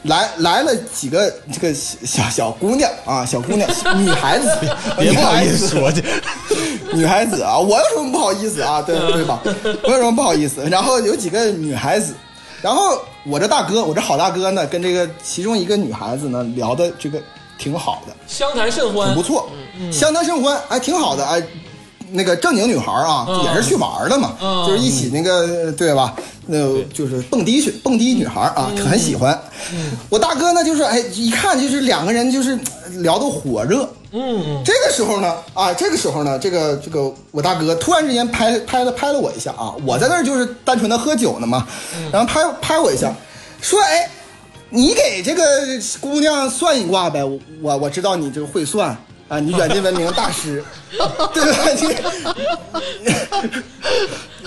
[0.04, 3.70] 来来了几个这个小小小姑娘啊，小姑娘，
[4.02, 4.48] 女孩子，
[4.98, 6.04] 别不好意思女孩子说去，
[6.96, 8.82] 女孩子啊，我有什么不好意思啊？
[8.82, 9.42] 对对吧？
[9.84, 10.64] 我有什么不好意思？
[10.70, 12.14] 然后有几个女孩子，
[12.62, 17.22] 然后我这大哥，我这好大哥呢，跟这个其中一个女孩子呢聊的这个
[17.58, 19.50] 挺好的，相谈甚欢挺不，错，
[19.92, 21.44] 相谈甚欢，哎，挺好的，哎。
[22.14, 23.44] 那个正经女孩啊，嗯。
[23.44, 24.66] 也是去玩的嘛，嗯。
[24.66, 26.16] 就是一起那个对吧？
[26.46, 26.58] 那
[26.94, 29.38] 就是蹦迪去，蹦迪女孩啊，很喜欢。
[30.10, 32.52] 我大哥呢，就是哎，一看就是两个人就是
[32.84, 34.62] 呃聊得火热，嗯。
[34.66, 41.66] 这个时候呢，啊，这个时候呢，这个这个我大哥突然之间拍拍了拍了我一下啊，我在那儿就是单纯的喝酒呢嘛，
[42.12, 43.14] 然后拍拍我一下，
[43.62, 44.10] 说哎，
[44.70, 45.44] 你给这个
[46.02, 48.96] 姑娘算一卦呗，我我我知道你这个会算
[49.30, 50.64] 啊，你远近闻名大师，
[51.34, 51.58] 对吧？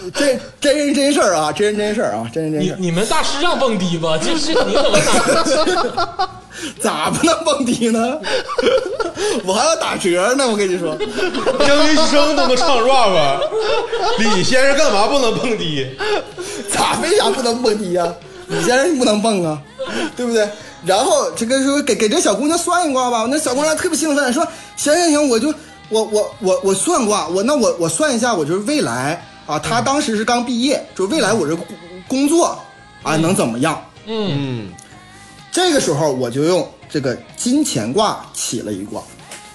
[0.02, 2.76] 你这真人真事儿啊，真人真事儿啊，真人真事儿。
[2.78, 6.28] 你你们大师让蹦迪吧，这是你怎么打？
[6.80, 8.18] 咋不能蹦迪呢？
[9.44, 10.96] 我还要打折呢，我跟你说。
[11.66, 13.40] 张云生都能唱 rap，
[14.18, 15.86] 李先生干嘛不能蹦迪？
[16.72, 18.06] 咋为啥不能蹦迪呀、
[18.46, 19.60] 李先生不能蹦啊，
[20.16, 20.48] 对不对？
[20.86, 24.46] 然后这个说给给这小姑娘算一卦吧，那小姑娘特别兴奋，说
[24.76, 25.52] 行行行，我就
[25.88, 31.66] 我我我我算卦，我那我我算一下，我就是未来啊，她当时是刚毕业，就未来我这工
[32.06, 32.56] 工作
[33.02, 33.84] 啊能怎么样？
[34.06, 34.30] 嗯。
[34.32, 34.72] 嗯，
[35.50, 39.00] 这个时候我就用这个金钱卦起了一卦，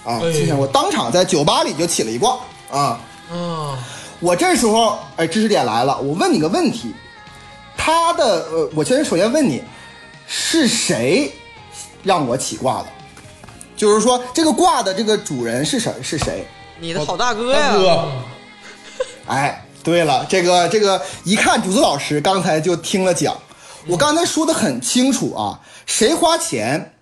[0.04, 2.36] 啊，哎金钱卦当场在酒吧里就起了一卦
[2.70, 3.00] 啊。
[3.30, 3.78] 啊，
[4.20, 6.92] 我这时候，哎，知识点来了，我问你个问题，
[7.76, 9.62] 他的呃，我先首先问你，
[10.34, 11.30] 是谁
[12.02, 12.86] 让我起卦的？
[13.76, 15.92] 就是说，这个卦的这个主人是谁？
[16.02, 16.46] 是谁？
[16.80, 18.08] 你的好大哥呀，大哥，
[19.26, 23.36] 哎，对了，这个这个一看竹子老师刚才就听了讲，
[23.86, 26.94] 我刚才说的很清楚啊，谁花钱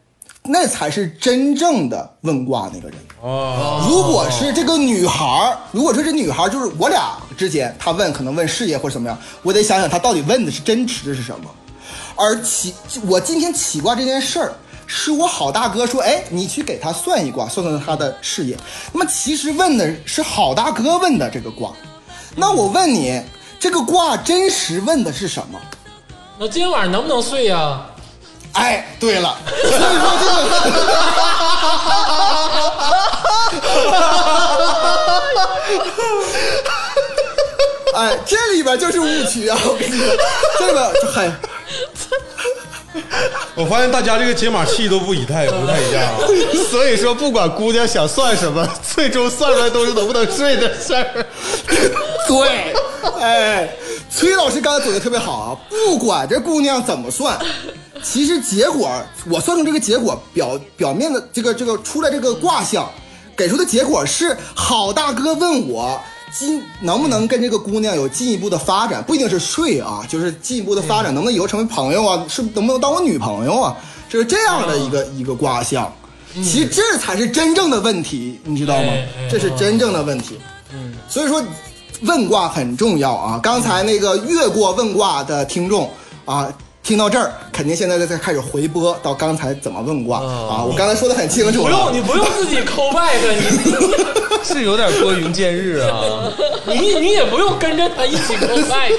[0.42, 2.98] 那才是真正的问卦那个人。
[3.20, 11.48] 哦，如果是这个女孩儿，如果说这女孩儿就是我俩之间，她问可能问事业或者怎么样，我得想想她到底问的是真实的是什么。
[12.16, 12.74] 而起
[13.06, 14.52] 我今天起卦这件事儿，
[14.86, 18.56] 是我好大哥说，哎，你去给他算一卦，算算他的事业。
[18.92, 21.72] 那么其实问的是好大哥问的这个卦，
[22.36, 23.22] 那我问你，
[23.58, 25.60] 这个卦真实问的是什么？
[26.38, 27.86] 那今天晚上能不能睡呀、
[28.52, 30.80] 哎，对了，所以说这个。
[37.92, 39.58] 哎，这里边就是误区啊！
[39.66, 40.06] 我跟你说，
[40.58, 41.30] 这个很
[43.54, 46.18] 我发现大家这个解码器都不一太不太一样啊。
[46.70, 51.26] 所以说，不管姑娘想算什么， 最终算出来都是能不能睡的事儿。
[52.26, 52.74] 对，
[53.20, 53.68] 哎，
[54.10, 55.56] 崔老师刚才总结特别好啊！
[55.68, 57.38] 不管这姑娘怎么算，
[58.02, 58.90] 其实结果
[59.30, 62.90] 我算出这个结果表表面的这个这个出来这个卦象，
[63.36, 66.00] 给出的结果是好大哥问我
[66.32, 72.24] 进能不能跟这个姑娘有进一步的发展，不一定是睡啊，就是进一步的发展，能不能以后成为朋友啊？
[72.28, 73.76] 是能不能当我女朋友啊？
[74.08, 75.92] 这是这样的一个、一个卦象。
[76.34, 78.92] 其实这才是真正的问题，你知道吗？
[79.30, 80.38] 这是真正的问题。
[80.72, 81.42] 嗯所以说
[82.02, 83.40] 问卦很重要啊。
[83.42, 85.90] 刚才那个越过问卦的听众
[86.24, 86.48] 啊，
[86.82, 90.64] 听到这儿，肯定现在在开始回播到刚才怎么问卦啊。
[90.64, 93.40] 我刚才说的很清楚不用，你不用自己抠 back，你
[94.44, 96.32] 是有点拨云见日啊。
[96.66, 98.90] 你你也不用跟着他一起抠 back，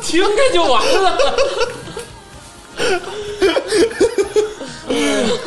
[0.00, 1.18] 听着就完了。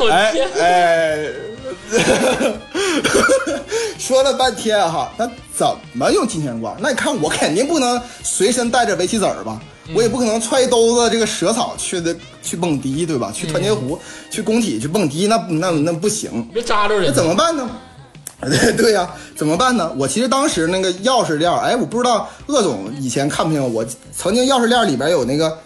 [0.01, 1.29] 我哎天，哎，
[3.97, 6.75] 说了半天哈，那怎么用金钱卦？
[6.79, 9.59] 那你看我肯定不能随身带着围棋子儿吧，
[9.93, 13.31] 我也不可能揣一兜子这个蛇草去的去蹦迪，对吧？
[13.33, 13.99] 去团结湖、
[14.29, 16.47] 去工体去蹦迪，那那那不行。
[16.53, 17.11] 别扎着那。
[17.11, 17.69] 怎么办呢？
[18.41, 19.91] 对对呀、怎么办呢？
[19.97, 23.85] 我其实当时那个钥匙链儿，哎，我不知道鄂总以前看不见我，
[24.15, 25.57] 曾经钥匙链里边有那个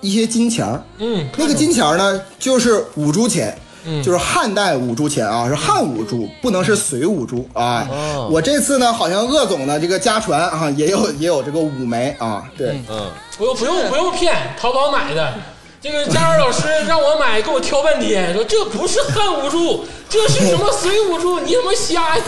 [0.00, 3.56] 一些金钱儿，嗯，那个金钱儿呢，就是五铢钱，
[4.02, 7.86] 就是汉代五铢钱啊，是汉五铢，不能是隋五铢啊。
[7.90, 15.32] 哦我这次呢，好像鄂总的这个家传啊，也有 也有这个五枚啊，对，嗯，不用不用不用骗，淘宝买的。
[15.82, 21.40] 这个佳儿老师让我买，给我挑半天，说这不是汉五铢，这是什么隋五铢？
[21.40, 22.22] 你怎么瞎呀！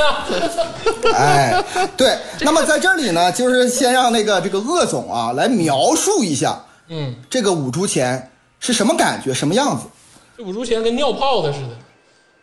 [1.15, 1.65] 哎，
[1.97, 2.19] 对。
[2.41, 8.29] 那么在这里呢，就是先让那个这个鄂总啊来描述一下嗯，这个五铢钱
[8.59, 9.85] 是什么感觉，什么样子。
[10.37, 11.77] 这五铢钱跟尿泡子似的，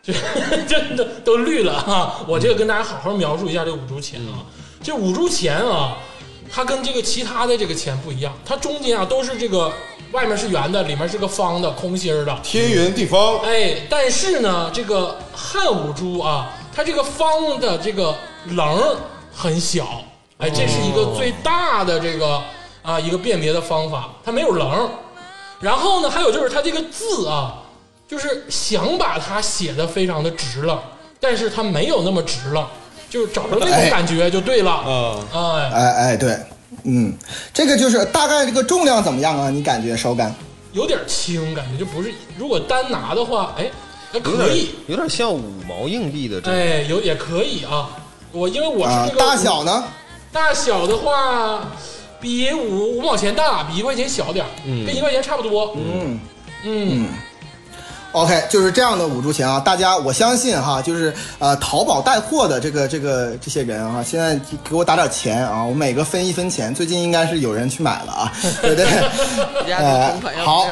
[0.02, 0.12] 这
[0.64, 2.24] 真的都绿了哈。
[2.26, 4.40] 我这个跟大家好好描述一下这五铢钱啊，
[4.82, 5.98] 这五铢钱啊，
[6.50, 9.70] 它跟这个其他的这个钱不一样，它中间啊都是这个
[10.12, 12.34] 外面是圆的，里面是个方的，空心儿的。
[12.42, 18.14] 天圆地方，哎，但是呢，这个汉五铢啊，它这个方的这个
[18.46, 18.96] 棱儿
[19.34, 20.00] 很小，
[20.38, 22.42] 哎，这是一个最大的这个
[22.80, 24.88] 啊一个辨别的方法，它没有棱儿。
[25.60, 27.61] 然后呢，还有就是它这个字啊，
[28.12, 30.82] 就是想把它写的非常的直了，
[31.18, 32.70] 但是它没有那么直了，
[33.08, 34.84] 就是找着那种哎感觉就对了。
[34.86, 36.36] 嗯哎，哎哎，对，
[36.84, 37.16] 嗯，
[37.54, 39.48] 这个就是大概这个重量怎么样啊？
[39.48, 40.34] 你感觉手感？
[40.74, 43.70] 有点轻，感觉就不是，如果单拿的话，哎，
[44.12, 44.74] 还可以。
[44.88, 46.52] 有点像五毛硬币的这种。
[46.52, 47.88] 哎，有也可以啊。
[48.30, 49.84] 我因为我是啊这，个、大小呢？
[50.30, 51.66] 大小的话，
[52.20, 54.50] 比五五毛钱大，比一块钱小点儿，
[54.84, 55.74] 跟一块钱差不多。
[55.78, 56.20] 嗯
[56.64, 57.08] 嗯
[58.12, 68.86] OK，就是这样的五铢钱啊，大家我相信哈，就是呃淘宝带货的这个这个这些人啊，现在给我打点钱啊，我每个分一分钱，最近应该是有人去买了啊，对 不对？
[69.72, 70.14] 呃
[70.44, 70.66] 好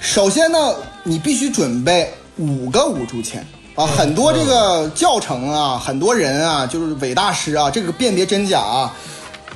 [0.00, 8.96] 首先呢，你必须准备五个五铢钱啊，很多这个教程啊，很多人啊，就是伪大师啊，这个辨别真假啊，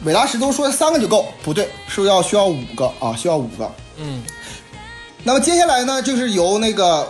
[0.05, 3.70] 伪大师都说三个就够，不对，是不是要需要五个啊，需要五个。
[3.97, 4.23] 嗯
[5.24, 7.09] 那么接下来呢，就是由那个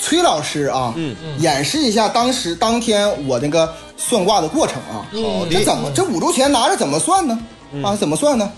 [0.00, 5.06] 崔老师啊，嗯演示一下当时当天我那个算卦的过程啊。
[5.12, 7.38] 好的这怎么这五铢钱拿着怎么算呢？
[7.84, 8.50] 啊，怎么算呢？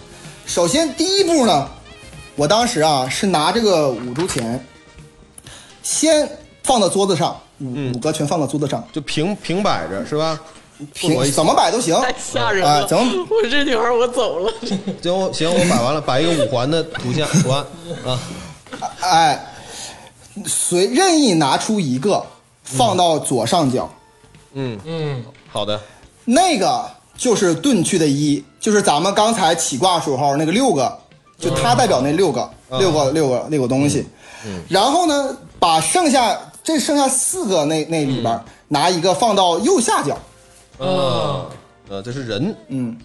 [0.46, 1.68] 首先第一步呢，
[2.36, 4.64] 我当时啊是拿这个五铢钱，
[5.82, 6.30] 先
[6.62, 10.38] 放到桌子上，五五个全放到桌子上，就平平摆着是吧？
[10.94, 11.94] 平我怎么摆都行。
[12.00, 12.80] 太吓人了。
[12.82, 14.52] 啊怎么我这女孩我走了。
[15.02, 17.64] 行，我行，我摆完了，摆一个五环的图像图案
[18.06, 18.20] 啊。
[19.00, 19.46] 哎，
[20.46, 22.24] 随任意拿出一个
[22.62, 23.90] 放到左上角。
[24.52, 25.80] 嗯，嗯，好的。
[26.24, 26.84] 那个
[27.16, 30.98] 就是遁去的一，就是咱们刚才起卦时候那个六个，
[31.38, 34.06] 就它代表那六个，六个六个六个东西，
[34.68, 40.18] 然后呢，把剩下这剩下四个那那里边儿拿一个放到右下角，
[40.78, 41.46] 啊，
[41.88, 42.96] 呃，这是人，嗯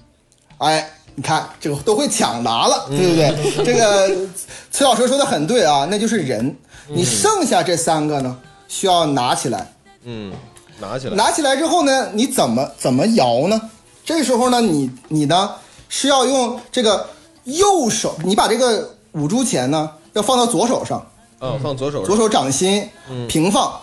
[0.59, 3.65] 哎，你看这个都会抢答了，对不对？
[3.65, 4.27] 这个
[4.71, 6.55] 崔老师说的很对啊，那就是人。
[6.87, 8.37] 你剩下这三个呢，
[8.67, 9.73] 需要拿起来，
[10.03, 10.33] 嗯，
[10.79, 13.69] 拿起来，拿起来之后呢，你怎么怎么摇呢？
[14.03, 15.51] 这时候呢，你你呢
[15.87, 17.07] 是要用这个
[17.45, 21.05] 右手，你把这个五铢钱呢要放到左手上，
[21.39, 22.89] 嗯，放左手上，左手掌心
[23.29, 23.79] 平放，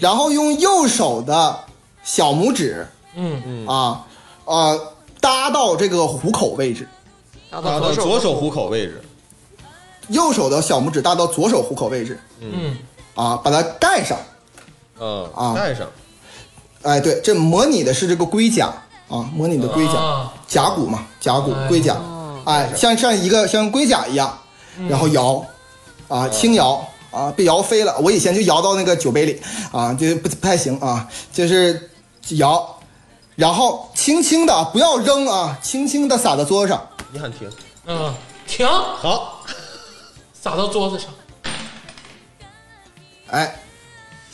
[0.00, 1.58] 然后用右手的
[2.04, 3.42] 小拇指嗯。
[3.46, 3.66] 嗯。
[3.66, 4.06] 啊
[4.44, 6.86] 呃搭到这个虎口位置，
[7.50, 9.02] 达搭到左手虎口位置，
[10.08, 12.76] 右手的小拇指搭到左手虎口位置嗯。
[13.14, 14.18] 啊，把它盖上。
[15.00, 15.54] 嗯啊。
[15.54, 15.86] 盖上，
[16.82, 18.66] 哎，对，这模拟的是这个龟甲
[19.08, 21.96] 啊，模拟的龟甲，啊甲骨嘛，甲骨哎龟甲，
[22.44, 24.38] 哎，像像一个像龟甲一样，
[24.88, 25.42] 然后摇，
[26.08, 27.96] 啊，轻摇啊，被摇飞了。
[28.00, 29.40] 我以前就摇到那个酒杯里
[29.72, 31.90] 啊，就不不太行啊，就是
[32.36, 32.73] 摇，
[33.36, 37.50] 然后轻轻的不要扔啊，轻轻的撒到桌子上，你喊停，
[37.86, 38.14] 嗯，
[38.46, 39.42] 停，好，
[40.32, 41.10] 撒到桌子上，
[43.30, 43.56] 哎，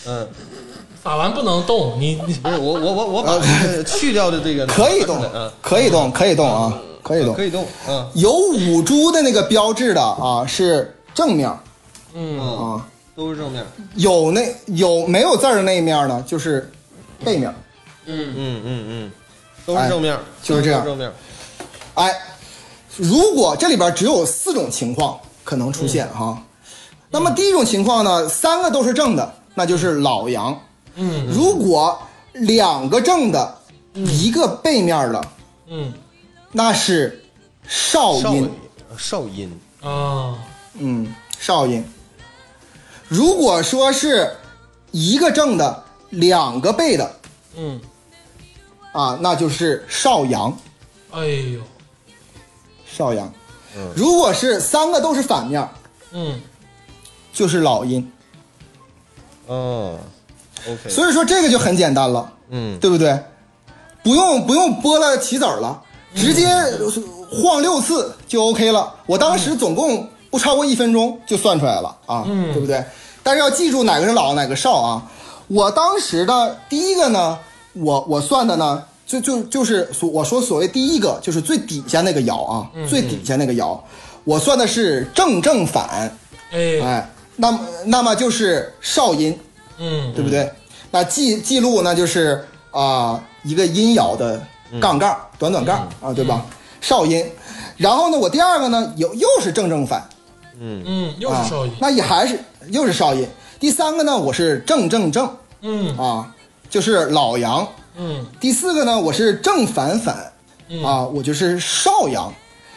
[0.06, 0.28] 嗯，
[1.02, 2.34] 撒完不能动，你你。
[2.34, 7.34] 不是我我我我把这个去掉的这个 可以动嗯，，可以动，可以动啊，可以动。
[7.34, 7.42] 可。
[7.42, 8.06] 以动，嗯。
[8.14, 11.48] 有五株的那个标志的啊是正面
[12.12, 12.38] 嗯。
[12.38, 12.86] 嗯，啊，
[13.16, 13.64] 都是正面，
[13.94, 16.70] 有那有没有字儿的那一面呢，就是
[17.24, 17.54] 背面。
[18.06, 18.34] 嗯。
[18.36, 19.12] 嗯嗯嗯，
[19.66, 20.84] 都是正面，就是这样。
[20.84, 21.12] 正面，
[21.94, 22.12] 哎，
[22.96, 26.42] 如果这里边只有四种情况可能出现哈，
[27.10, 30.54] 那么第一种情况呢，三个都是正的，那就是老阳；
[30.94, 31.26] 嗯。
[31.26, 32.00] 如果
[32.32, 33.58] 两个正的，
[33.94, 35.24] 一个背面的，
[35.68, 35.92] 嗯。
[36.52, 37.24] 那是
[37.66, 38.50] 少少阴。
[38.98, 40.36] 少阴，啊。
[40.74, 41.84] 嗯，少阴。
[43.08, 44.36] 如果说是
[44.92, 47.16] 一个正的，两个背的
[47.56, 47.80] 嗯，
[48.92, 50.56] 啊，那就是少阳。
[51.12, 51.60] 哎呦，
[52.86, 53.32] 少阳。
[53.94, 55.68] 如果是三个都是反面，
[56.12, 56.40] 嗯
[57.32, 58.12] 就是老阴。
[59.46, 59.98] 哦
[60.68, 63.18] ，OK，所以说这个就很简单了，嗯对不对？
[64.02, 65.82] 不用不用拨了棋子儿了，
[66.14, 66.46] 直接
[67.30, 68.94] 晃六次就 OK 了。
[69.06, 72.84] 我当时总共不超过一分钟就算出来了啊，嗯对不对？
[73.22, 75.10] 但是要记住哪个是老，哪个少啊。
[75.46, 77.38] 我当时的第一个呢，
[77.74, 83.78] 我我算的呢，就就就是所我说所谓第一个就是最底下那个爻啊，最底下那个爻，
[84.24, 86.10] 我算的是正正反，
[86.52, 89.38] 哎哎，那么那么就是少阴，
[89.78, 90.50] 嗯对不对？
[90.90, 94.40] 那记记录呢，就是啊、一个阴爻的
[94.80, 96.44] 杠杠，短短杠啊，对吧？
[96.80, 97.24] 少阴。
[97.76, 100.06] 然后呢，我第二个呢，又又是正正反，
[100.60, 102.38] 嗯嗯又啊是少阴，那也还是
[102.68, 103.26] 又是少阴。
[103.58, 105.28] 第三个呢，我是正正正
[105.62, 106.34] 嗯啊，
[106.70, 107.68] 就是老阳。
[107.96, 108.24] 嗯。
[108.40, 110.32] 第四个呢，我是正反反。
[110.84, 112.32] 啊，我就是少阳。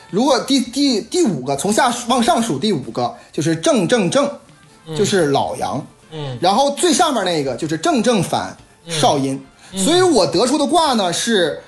[0.10, 4.28] 如果第第第五个从下往上数，第五个就是正正正，
[4.98, 5.86] 就是老阳。
[6.12, 6.36] 嗯。
[6.42, 8.58] 然后最上面那个就是正正反
[8.88, 9.40] 少阴，
[9.76, 11.62] 所以我得出的卦呢是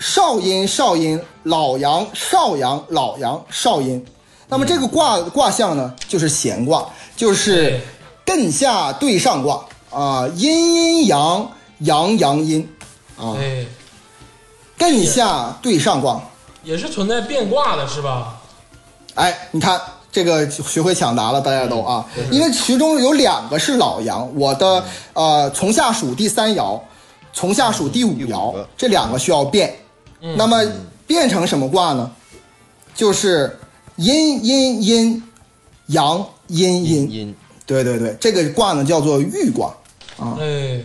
[0.00, 4.04] 少阴少阴老阳少阳老阳少阴。
[4.48, 6.84] 那么这个卦卦象呢就是闲卦，
[7.16, 7.80] 就是
[8.24, 9.64] 艮下对上卦
[9.96, 12.68] 啊，阴阴阳阳阳阴
[13.16, 13.64] 啊，哎，
[14.78, 16.20] 艮下对上卦。
[16.62, 18.38] 也是存在变卦的是吧？
[19.14, 19.80] 哎，你看
[20.12, 26.78] 这个学会抢答了，大家都啊，因为其中有两个是老阳，我的呃从下数第三爻，
[27.32, 29.74] 从下数第五爻，这两个需要变。
[30.36, 30.62] 那么
[31.06, 32.10] 变成什么卦呢？
[32.94, 33.58] 就是
[33.96, 35.22] 阴阴阴，
[35.86, 37.10] 阳阴阴。
[37.10, 39.74] 阴，对对对，这个卦呢叫做豫卦，
[40.18, 40.80] 哎，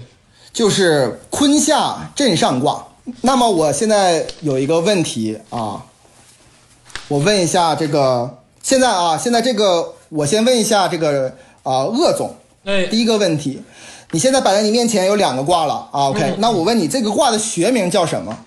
[0.53, 2.85] 就是坤下震上卦。
[3.21, 5.83] 那么我现在有一个问题啊，
[7.07, 13.61] 我问一下这个，现在啊，现在这个我先问一下这个啊鄂总，哎第一个问题，
[14.11, 18.37] 你现在摆在你面前有两个卦了啊，OK，、嗯那我问你这个卦的学名叫什么？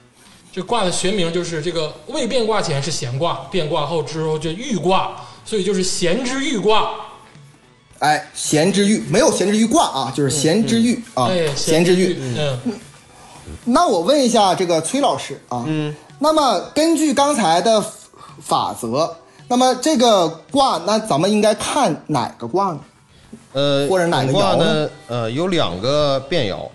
[0.52, 6.90] 这卦的学名就是这个未变卦前是闲卦，变卦后之后就豫卦，所以就是闲之豫卦。
[8.04, 12.18] 哎，闲之玉，没有闲之玉卦啊，就是闲之玉、啊，哎，闲之玉。
[12.20, 12.58] 嗯
[13.64, 17.82] 那我问一下这个崔老师啊，嗯，那么根据刚才的
[18.42, 19.16] 法则，
[19.48, 22.80] 那么这个卦，那咱们应该看哪个卦呢？
[23.54, 24.90] 呃，或者哪个爻呢？
[25.08, 26.68] 呃，有两个变爻，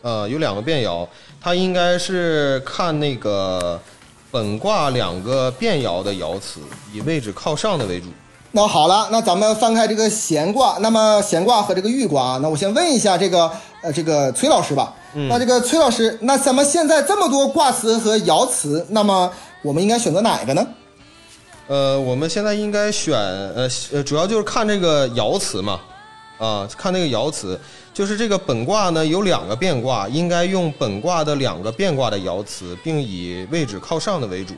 [0.00, 1.06] 呃，有两个变爻，
[1.38, 3.78] 它应该是看那个
[4.30, 6.60] 本卦两个变爻的爻辞，
[6.94, 8.06] 以位置靠上的为主。
[8.52, 13.50] 那好了，那咱们翻开这个闲卦，那么闲卦和这个豫卦啊，那我先问一下这个
[13.82, 14.94] 呃这个崔老师吧。
[15.28, 19.30] 那这个崔老师，那咱们现在这么多卦辞和爻辞，那么
[19.62, 20.66] 我们应该选择哪个呢？
[21.66, 25.80] 呃，我们现在应该选呃呃，主要就是看这个爻辞嘛，
[26.38, 27.58] 啊，看那个爻辞，
[27.92, 34.54] 就是这个本卦呢有两个变卦，应该用本卦的两个变卦的爻辞，并以位置靠上的为主。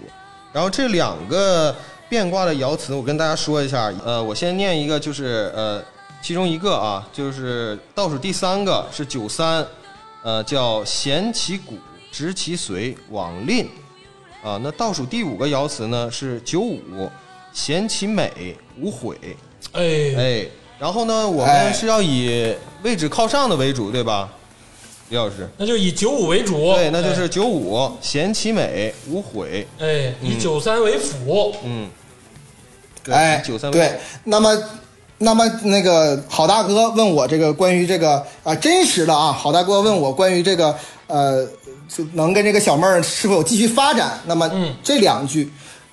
[0.52, 1.74] 然后这两个
[2.10, 5.80] 变卦的爻辞，我跟大家说一下，呃，我先念一个，就是呃，
[6.20, 9.64] 其中一个啊，就是倒数第三个是九三，
[10.24, 11.78] 呃，叫咸其骨，
[12.10, 13.70] 直其髓，往吝。
[14.42, 17.08] 啊，那倒数第五个爻辞呢是九五，
[17.52, 19.16] 贤其美，无悔。
[19.70, 20.46] 哎，哎，
[20.80, 24.28] 然后呢，我哎们是要以位置靠上的为主，对吧？
[25.10, 26.72] 李老师，那就以九五为主。
[26.74, 29.64] 对，那就是九五，贤其美，无悔。
[29.78, 31.54] 哎，哎以九三为辅。
[31.64, 31.88] 嗯，
[33.10, 34.56] 对哎九三对，那么。
[35.22, 40.74] 那么那个好大哥问我这个关于这个啊真实的啊，好大哥问我关于这个
[41.08, 41.46] 呃，
[41.94, 44.18] 就能跟这个小妹儿是否有继续发展？
[44.24, 45.52] 那么嗯这两句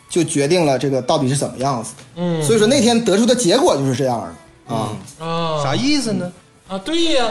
[0.10, 1.92] 就决定了这个到底是怎么样子。
[2.16, 4.34] 嗯，所以说那天得出的结果就是这样
[4.70, 4.96] 的啊。
[5.20, 6.32] 啊，啥意思呢？
[6.70, 6.78] 啊？
[6.78, 7.28] 对呀，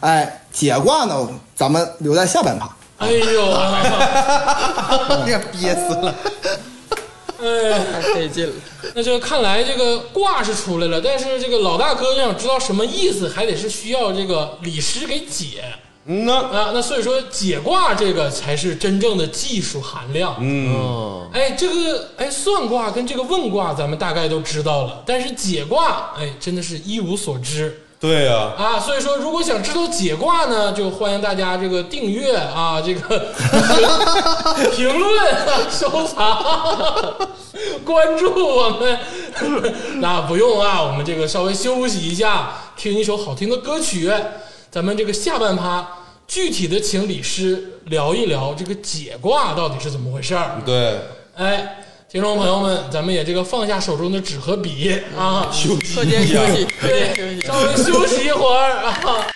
[0.00, 1.26] 哎，解卦呢，
[1.56, 2.68] 咱们留在下半趴。
[2.98, 3.46] 哎呦，
[5.20, 6.14] 有点憋死了。
[7.42, 8.52] 哎，太费劲了。
[8.94, 15.64] 那就看来这个卦是出来了，但是这个老大哥要想知道什么意思，还得是需要这个李师给解
[16.06, 16.70] 嗯呐，啊。
[16.74, 20.36] 那所以说解卦这个才是真正的技术含量。
[20.40, 28.80] 嗯，哦，哎，这个哎算卦跟这个问卦咱们大概都知道了，但是解卦哎真的是一无所知对呀，啊。
[28.80, 33.32] 所以说，如果想知道解卦呢，就欢迎大家这个订阅啊，这个
[34.74, 37.14] 评论、啊、收藏、
[37.86, 38.98] 关注我们。
[40.02, 44.12] 那不用啊，我们这个稍微休息一下，听一首好听的歌曲。
[44.68, 45.86] 咱们这个下半趴
[46.26, 50.60] 具体的请李师聊一聊这个解卦到底是怎么回事儿。
[50.66, 50.98] 对，
[51.36, 57.40] 哎，听众朋友们，咱们也这个放下手中的纸和笔啊，休课间休息，课间休息。
[57.40, 59.26] 稍微休息一会儿啊。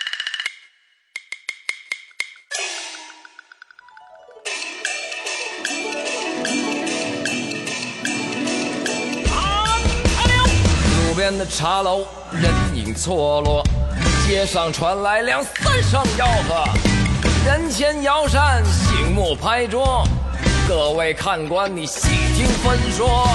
[11.07, 13.63] 路边的茶楼，人影错落，
[14.27, 16.63] 街上传来两三声吆喝，
[17.43, 20.07] 人前摇扇，醒目拍桌，
[20.67, 23.25] 各位看官，你细听分说。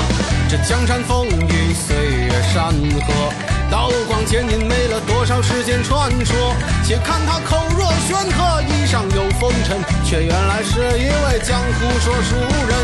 [0.50, 2.66] 这江山风雨，岁月山
[3.06, 3.32] 河，
[3.70, 6.54] 刀光剑影没了多少时间传说。
[6.84, 12.36] 且看他口若悬河，衣上有风尘，却原来是一位江湖说书
[12.68, 12.78] 人。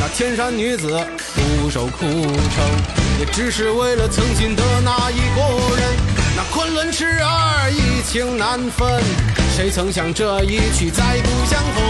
[0.00, 0.88] 那天山女子
[1.34, 2.64] 独守空城，
[3.18, 5.88] 也只是为了曾经的那一个人。
[6.34, 9.02] 那昆仑痴儿一情难分，
[9.56, 11.82] 谁曾想这一去再不相逢？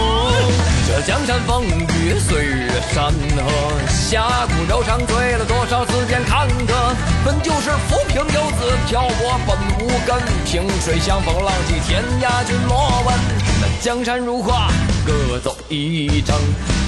[0.87, 3.51] 这江山风雨，岁月山河，
[3.89, 6.95] 侠骨柔肠，醉了多少次间坎坷。
[7.25, 10.17] 本就是浮萍游子，漂泊本无根。
[10.45, 13.13] 萍水相逢，浪迹天涯，君莫问。
[13.59, 14.69] 那江山如画，
[15.05, 16.33] 各走一程，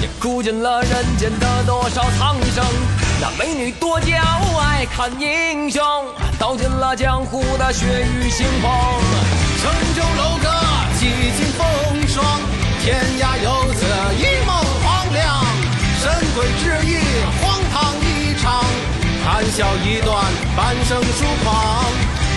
[0.00, 2.64] 也哭尽了人间的多少苍生。
[3.20, 4.16] 那美女多娇，
[4.58, 5.82] 爱看英雄，
[6.38, 8.70] 道尽了江湖的血雨腥风。
[9.60, 10.46] 城中楼阁
[10.96, 11.66] 几经风
[12.06, 12.24] 霜，
[12.80, 13.84] 天涯游子
[14.16, 15.44] 一梦黄粱。
[16.00, 16.02] 神
[16.36, 17.02] 鬼之意，
[17.42, 18.62] 荒唐一场，
[19.24, 20.24] 谈笑一段，
[20.56, 21.84] 半生疏狂。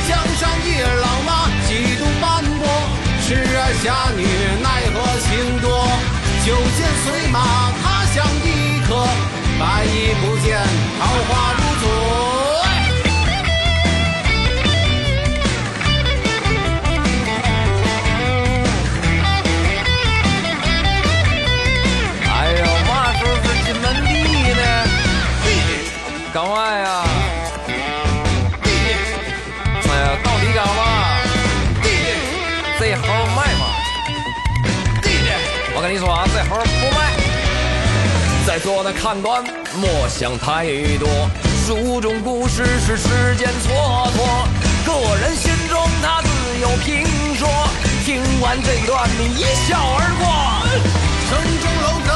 [0.08, 1.30] 江山一老马，
[1.68, 2.66] 几度斑驳，
[3.24, 4.26] 痴儿侠女
[4.64, 5.88] 奈何情多？
[6.44, 7.38] 酒剑随马，
[7.84, 9.06] 他乡一客，
[9.60, 10.58] 白衣不见，
[11.00, 12.27] 桃花如昨。
[38.88, 39.44] 的看官
[39.76, 40.64] 莫想太
[40.98, 41.10] 多，
[41.66, 43.68] 书中故事是时间蹉
[44.16, 44.48] 跎，
[44.86, 46.30] 个人心中他自
[46.62, 47.04] 有评
[47.36, 47.50] 说。
[48.06, 50.24] 听完这段，你一笑而过。
[51.28, 52.10] 城中楼阁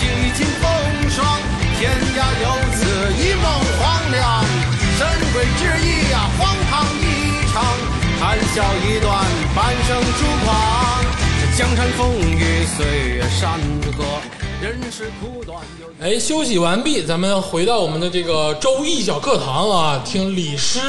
[0.00, 0.64] 几经风
[1.10, 1.20] 霜，
[1.76, 2.80] 天涯游子
[3.20, 3.44] 一梦
[3.76, 4.44] 黄粱。
[4.96, 6.72] 神鬼之意啊，荒唐
[7.04, 7.60] 一场，
[8.18, 8.22] 谈
[8.54, 9.12] 笑一段，
[9.54, 10.48] 半生疏狂。
[11.38, 13.60] 这江山风雨，岁月山
[13.94, 14.22] 河，
[16.00, 20.80] 哎，休息完毕，咱们回到我们的这个周易小课堂啊，听李师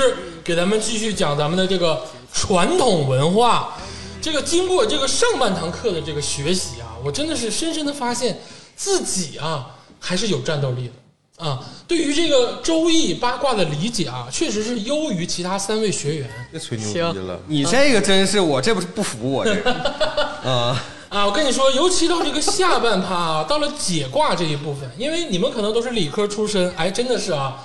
[0.44, 2.02] 给咱们继续讲咱们的这个
[2.34, 3.78] 传统文化。
[4.22, 8.40] 这个经过这个上半堂课的这个学习啊，我真的是深深的发现
[8.76, 9.68] 自己啊
[10.00, 11.60] 还是有战斗力的啊。
[11.88, 16.30] 对于这个周易八卦的理解啊，确实是优于其他三位学员。
[16.52, 19.72] 别吹牛逼了，你这个真是我这不是不服我这个
[20.44, 20.84] 啊，
[21.16, 27.56] 啊，我跟你说，尤其到这个下半趴啊，到了解卦这一部分，因为你们可能都是理科出身，哎，真的是啊，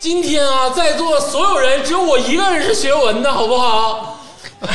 [0.00, 4.18] 今天啊，在座所有人只有我一个人是学文的，好不好？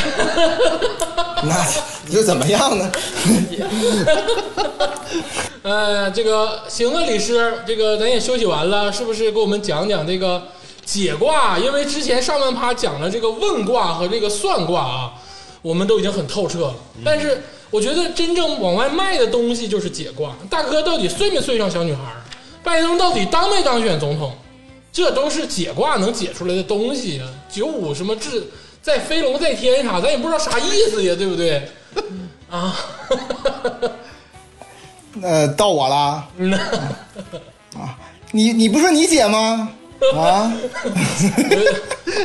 [1.44, 1.68] 那
[2.12, 2.90] 又怎么样呢？
[5.64, 10.42] 呃，这个行了，李师，这个咱也休息完了，是不是给我们讲讲这个
[10.86, 11.60] 解卦？
[11.60, 15.12] 因为之前上半趴讲了这个问卦和这个算卦啊，
[15.62, 16.74] 我们都已经很透彻了。
[17.04, 20.36] 但是我觉得真正往外卖的东西就是解挂。
[20.50, 22.02] 大哥到底睡没睡上小女孩？
[22.64, 24.32] 拜登到底当没当选总统？
[24.94, 27.26] 这都是解卦能解出来的东西啊！
[27.50, 28.46] 九五什么至
[28.82, 31.66] 在飞龙在天啥，咱也不知道啥意思呀，对不对？
[32.50, 32.76] 啊，
[35.24, 36.60] 呃，到我啦，嗯呐。
[38.34, 39.72] 你你不是你姐吗？
[40.16, 40.52] 啊，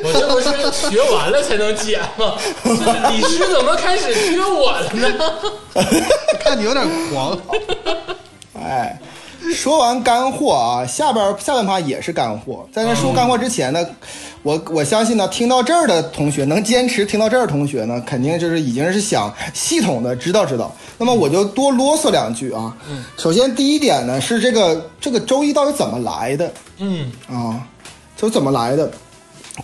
[0.03, 2.35] 我我这不是学完了才能剪吗？
[2.65, 5.09] 这李师怎么开始学我了呢？
[6.40, 7.39] 看你有点狂。
[8.55, 8.98] 哎，
[9.55, 12.66] 说完干货啊，下边下半趴也是干货。
[12.73, 13.86] 在那说干货之前呢，
[14.43, 20.74] 我我相信呢，听到这儿的同学能坚持听到这儿的同学呢，肯定就是已经是想系统的知道知道。
[20.98, 22.77] 那么我就多啰嗦两句啊。
[22.90, 23.05] 嗯。
[23.16, 27.66] 首先第一点呢是这个这个周易到底怎么来的嗯啊？
[28.16, 28.90] 就怎么来的？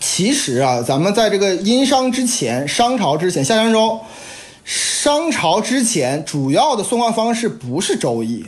[0.00, 4.00] 其实啊，咱们在这个殷商之前，商朝之前，夏商周，
[4.64, 8.44] 商朝之前主要的算卦方式不是周易，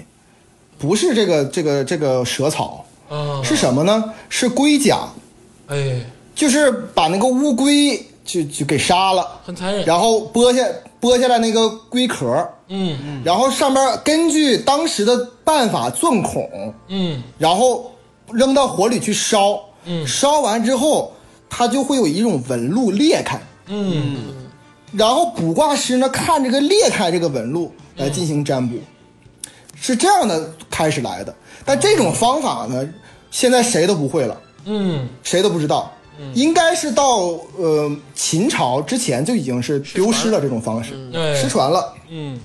[0.79, 4.13] 不是这个这个这个蛇草，啊，是什么呢？
[4.29, 5.09] 是龟甲，
[5.69, 6.01] 哎，
[6.35, 9.85] 就是把那个乌龟就就给杀了，很残忍。
[9.85, 10.67] 然后剥下
[11.01, 12.27] 剥下来那个龟壳，
[12.69, 12.99] 嗯。
[13.05, 17.23] 嗯然后上边根据当时的办法钻孔，嗯。
[17.39, 17.93] 然后
[18.33, 20.07] 扔到火里去烧，嗯。
[20.07, 21.13] 烧完之后
[21.49, 24.17] 它就会有一种纹路裂开，嗯。
[24.93, 28.77] 然后卜卦师呢看这个裂开这个纹路来进行占卜，
[29.87, 31.35] 是这样的开始来的。
[31.63, 32.89] 但这种方法呢，
[33.31, 35.93] 现在谁都不会了，嗯谁都不知道。
[36.33, 37.23] 应该是到
[37.57, 41.93] 呃秦朝之前就已经是丢失了这种方式，哎失传了。
[42.09, 42.41] 嗯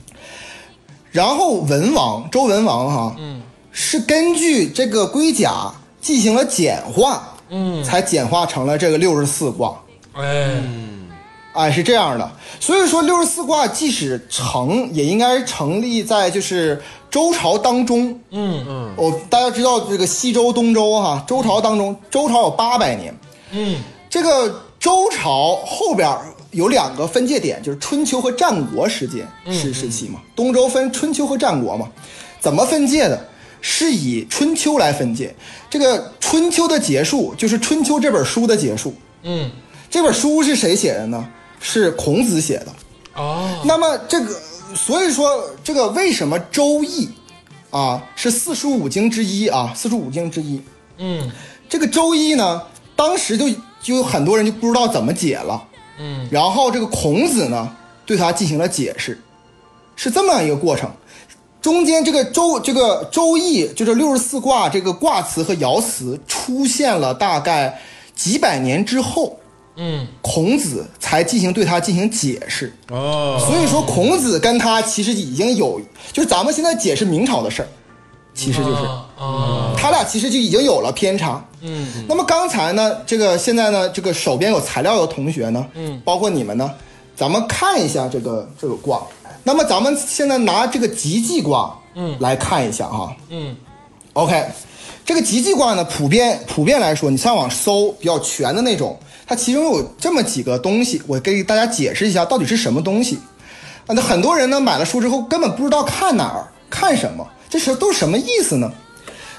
[1.12, 3.42] 然后文王周文王哈，嗯
[3.72, 5.72] 是根据这个龟甲
[6.02, 9.80] 进行了简化，嗯，才简化成了这个六十四卦。
[10.14, 10.62] 哎，
[11.54, 18.20] 哎，是这样的，所以说六十四卦即使成，也应该成立在就是周朝当中。
[18.32, 23.18] 嗯嗯哦，大家知道这个西周、东周哈，周朝当中，周朝有八百年，
[23.52, 26.10] 嗯这个周朝后边
[26.52, 30.20] 有两个分界点，就是春秋和战国时间时时期嘛。
[30.36, 31.88] 东周分春秋和战国嘛，
[32.40, 33.28] 怎么分界的？
[33.62, 35.36] 是以春秋来分界。
[35.70, 38.94] 这个春秋的结束，就是春秋这本书的结束。
[39.24, 39.52] 嗯，
[39.90, 41.28] 这本书是谁写的呢？
[41.60, 42.68] 是孔子写的。
[43.16, 44.34] 哦，那么这个，
[44.76, 47.10] 所以说这个为什么《周易》
[47.78, 49.74] 啊是四书五经之一啊？
[49.76, 50.62] 四书五经之一。
[50.98, 51.30] 嗯
[51.68, 52.62] 这个《周易》呢，
[52.96, 53.50] 当时就
[53.82, 55.64] 就有很多人就不知道怎么解了。
[56.00, 57.76] 嗯然后这个孔子呢，
[58.06, 59.20] 对他进行了解释，
[59.96, 60.92] 是这么样一个过程。
[61.62, 67.82] 中间这个周这个周易就是六十四卦这个卦辞和爻辞出现了大概
[68.16, 69.39] 几百年之后，
[69.82, 72.76] 嗯孔子才进行对他进行解释。
[72.90, 75.80] 哦，所以说孔子跟他其实已经有，
[76.12, 77.68] 就是咱们现在解释明朝的事儿，
[78.34, 81.44] 其实就是啊啊他俩其实就已经有了偏差。
[81.62, 86.72] 嗯那么刚才呢，这个现在呢，这个手边有材料的同学呢，嗯包括你们呢，
[87.16, 89.02] 咱们看一下这个这个卦。
[89.44, 93.16] 那么咱们现在拿这个吉济卦，嗯来看一下哈。
[93.30, 93.56] 嗯
[94.14, 94.46] OK，
[95.06, 98.98] 这个吉济卦呢，普遍普遍来说，你上网搜比较全的那种，
[99.30, 103.20] 它其中有这么几个东西，我给大家解释一下到底是什么东西。
[103.86, 108.72] 啊，那很多人呢买了书之后根本不知道看哪儿看什么，这是都是什么意思呢？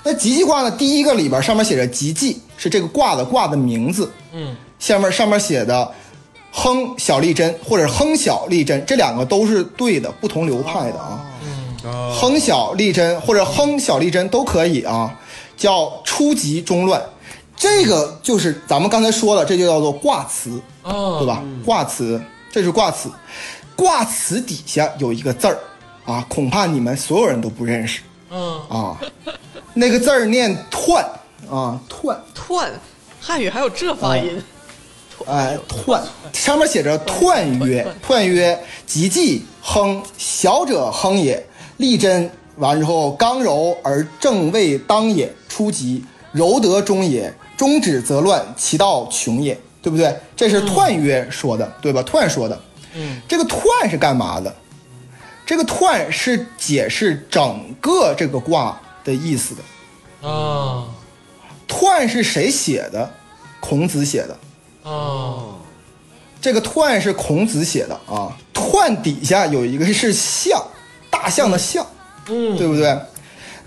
[0.05, 5.93] 那吉吉卦呢，第一个里边上面写着吉吉，是这个卦的卦的名字，嗯下面上面写的
[6.53, 11.27] 亨小利贞或者亨小利贞，这两个都是对的，不同流派的啊。
[11.83, 15.13] 哦亨小利贞或者亨小利贞都可以啊，
[15.57, 17.03] 叫初级中乱。
[17.61, 21.45] 这个就是咱们刚才说的，这就叫做卦辞，啊，对吧？
[21.63, 22.19] 卦辞，
[22.51, 23.11] 这是卦辞。
[23.77, 25.59] 卦辞底下有一个字儿
[26.07, 28.01] 啊，恐怕你们所有人都不认识，
[28.31, 28.99] 嗯啊，
[29.75, 31.05] 那个字儿念彖
[31.51, 32.67] 啊，彖，彖，
[33.21, 34.43] 汉语还有这发音？
[35.27, 36.01] 哎，彖，
[36.33, 41.47] 上面写着彖曰，彖曰，吉济亨，小者亨也，
[41.77, 42.31] 利贞。
[42.57, 50.19] 完之后，刚柔而正位当也，初吉，柔得中也，中止则乱，其道穷也，对不对？
[50.35, 52.03] 这是彖曰说的，对吧？
[52.03, 52.59] 彖说的。
[52.95, 54.51] 嗯，这个彖是干嘛的？
[55.45, 60.27] 这个彖是解释整个这个卦的意思的。
[60.27, 60.89] 啊
[61.69, 63.11] 彖是谁写的？
[63.61, 64.91] 孔子写的。
[64.91, 65.45] 啊
[66.41, 68.35] 这个彖是孔子写的啊。
[68.55, 70.67] 彖底下有一个是象，
[71.11, 71.87] 大象的象，
[72.29, 72.99] 嗯，对不对？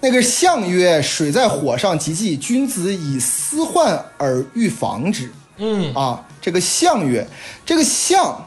[0.03, 7.25] 那个象曰：“水在火上即济，君子以思患而预防之。”嗯啊，这个象曰，
[7.65, 8.45] 这个象，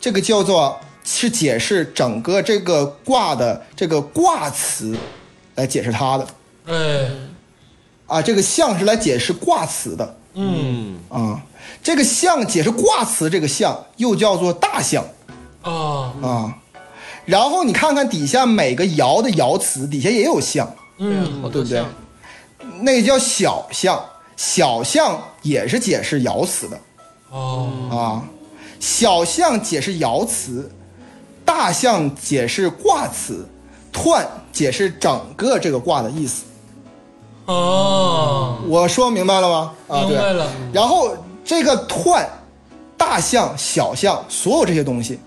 [0.00, 4.96] 这个叫做是解释整个这个卦的这个卦辞，
[5.54, 6.26] 来解释它的
[6.66, 7.10] 哎
[8.08, 8.20] 啊。
[8.20, 11.40] 这个象是来解释卦辞的嗯啊。
[11.80, 15.04] 这个象解释卦辞，这个象又叫做大象
[15.62, 16.58] 啊啊。
[17.26, 21.84] 然后你看看底下每个爻的爻辞底下也有象，嗯对不对？
[22.80, 24.02] 那个叫小象，
[24.36, 26.80] 小象也是解释爻辞的。
[27.30, 28.22] 哦啊，
[28.80, 30.70] 小象解释爻辞，
[31.44, 33.46] 大象解释卦辞，
[33.92, 36.44] 彖解释整个这个卦的意思。
[37.46, 39.72] 哦，我说明白了吗？
[39.88, 40.50] 啊，明白了。
[40.72, 42.24] 然后这个彖、
[42.96, 45.18] 大象、小象，所有这些东西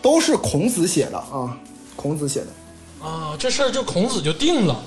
[0.00, 1.56] 都是孔子写的啊，
[1.96, 3.06] 孔子写的。
[3.06, 4.80] 啊，这事儿就孔子就定了。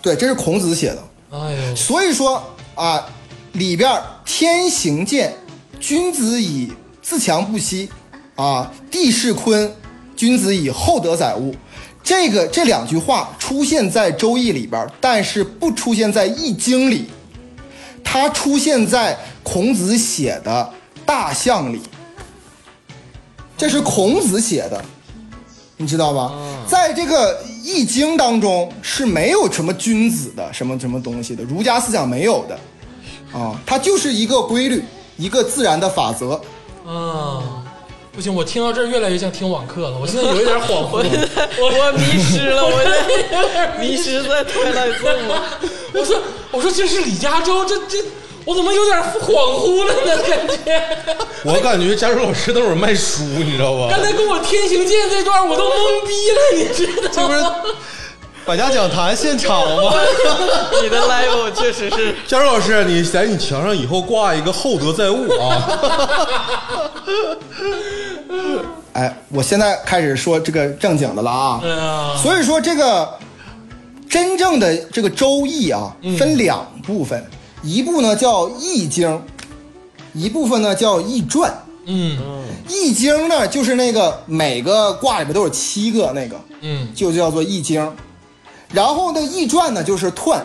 [0.00, 1.02] 对，这是孔子写的。
[1.30, 2.42] 哎呦，所以说
[2.74, 3.06] 啊，
[3.52, 5.34] 里边儿天行健，
[5.80, 6.72] 君子以
[7.02, 7.88] 自强不息，
[8.36, 9.74] 啊，地势坤，
[10.16, 11.54] 君子以厚德载物。
[12.02, 17.06] 这个这两句话出现在《周易》里边儿，但是不出现在《易经》里，
[18.04, 20.70] 它出现在孔子写的
[21.06, 21.80] 大象里。
[23.64, 24.84] 这是孔子写的，
[25.78, 26.34] 你知道吧？
[26.68, 27.34] 在这个
[27.64, 32.58] 《易经》当中是没有什么君子的，什么什么东西的，儒家思想没有的，
[33.32, 34.84] 啊，它就是一个规律，
[35.16, 36.38] 一个自然的法则。
[36.86, 37.64] 啊，
[38.12, 41.02] 不行，我听到这儿越来越像听网课了，我现在有一点恍惚。
[41.58, 42.84] 我我迷失了，我
[43.54, 45.42] 在 迷失在推来送了。
[45.94, 46.20] 我说，
[46.52, 48.04] 我说这是李嘉洲，这这，
[48.46, 50.22] 我怎么有点恍惚了呢？
[50.28, 50.56] 感觉
[51.44, 53.88] 我感觉加州老师那会儿卖书，你知道吧？
[53.90, 57.54] 刚才跟我天行健这段我都懵逼了，你知道这不是吗？
[58.46, 59.94] 百家讲坛现场吗？
[60.82, 65.80] 你的 level 确实是加州老师，你在你墙上以后挂一个厚德载物啊！
[68.92, 71.60] 哎，我现在开始说这个正经的了啊。
[71.64, 73.08] 哎呀，所以说，这个
[74.08, 77.24] 真正的这个《周易》啊，分两部分，
[77.64, 79.08] 一部呢叫《易经》，
[80.12, 81.50] 一部分呢叫《易传》。
[81.86, 82.18] 嗯
[82.68, 87.90] 易经》呢，就是那个每个卦里边都有七个那个，嗯就叫做易经。
[88.70, 90.38] 然后呢，易传呢就是彖，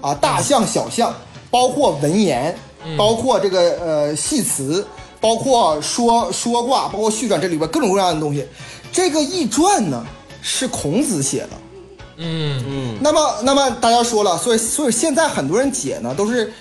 [0.00, 1.14] 啊，大象、小象，
[1.50, 2.56] 包括文言，
[2.96, 4.84] 包括这个呃系辞，
[5.20, 8.44] 包括说说卦，包括序传，这里边各种各样的东西。
[8.92, 10.04] 这个易传呢
[10.42, 11.50] 是孔子写的。
[12.16, 16.52] 嗯嗯那么，那么大家说了，所以所以现在很多人解呢，都是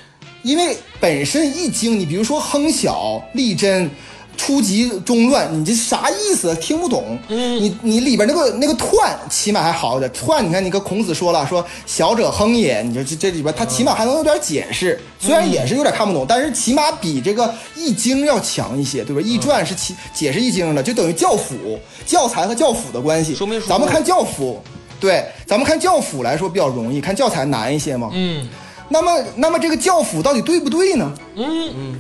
[0.44, 3.90] 因为本身易经，你比如说亨小、利贞、
[4.38, 6.54] 初级、中乱，你这啥意思？
[6.56, 7.18] 听不懂。
[7.30, 19.22] 嗯，你你里边那个那个彖起码还好一点，彖你看你跟孔子说了，说小者亨也，你就这这里边他起码还能有点解释，虽然也是有点看不懂，但是起码比这个易经要强一些，对吧？
[19.24, 23.34] 易传是其解释易经的，就等于教辅、教材和教辅的关系。
[23.34, 24.62] 说明咱们看教辅。
[25.00, 28.10] 对，咱们看教辅来说比较容易，看教材难一些嘛。
[28.14, 28.48] 嗯
[28.88, 31.12] 那么，那么这个教辅到底对不对呢？
[31.36, 31.96] 嗯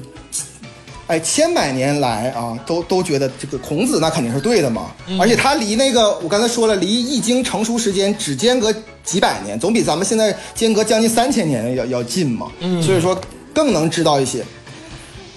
[1.07, 4.91] 哎，千百年来啊，都都觉得这个孔子那肯定是对的嘛。
[5.19, 8.73] 而且他离那个我刚才说了，离易经成熟时间只间隔
[9.03, 12.47] 几百年，总比咱们现在间隔将近三千年要要近嘛。
[12.81, 13.19] 所以说
[13.53, 14.43] 更能知道一些。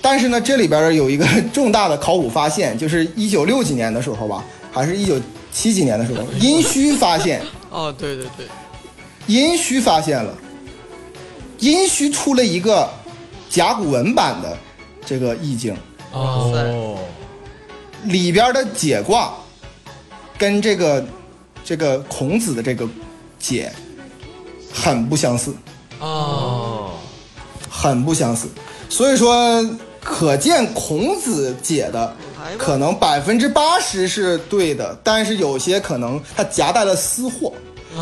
[0.00, 5.20] 但是呢，这里边有一个重大的考古发现，就是一九六几年的时候吧，还是一九
[5.58, 7.42] 七几年的时候，殷墟发现。
[7.68, 8.46] 哦，对对对，
[9.26, 10.32] 殷墟发现了，
[11.58, 12.88] 殷墟出了一个
[13.50, 14.56] 甲骨文版的
[15.04, 15.74] 这个易经，
[16.12, 16.96] 啊哦，
[18.04, 19.34] 里边的解卦
[20.38, 21.04] 跟这个
[21.64, 22.88] 这个孔子的这个
[23.40, 23.72] 解
[24.72, 25.52] 很不相似，
[25.98, 26.92] 哦。
[27.68, 28.48] 很不相似。
[28.88, 29.68] 所以说，
[30.02, 32.16] 可见孔子解的
[32.56, 37.52] 可能百分之八十是对的，但是有些可能他夹带了私货。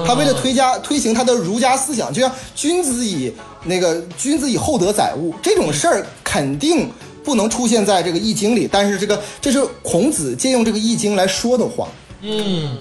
[0.06, 3.32] 他为了推加推行他的儒家思想，就像君子以
[3.64, 6.90] 那个君子以厚德载物这种事儿，肯定
[7.24, 8.68] 不能出现在这个《易经》里。
[8.70, 11.88] 但是这个这是孔子借用这个《易经》来说的话。
[12.20, 12.76] 嗯，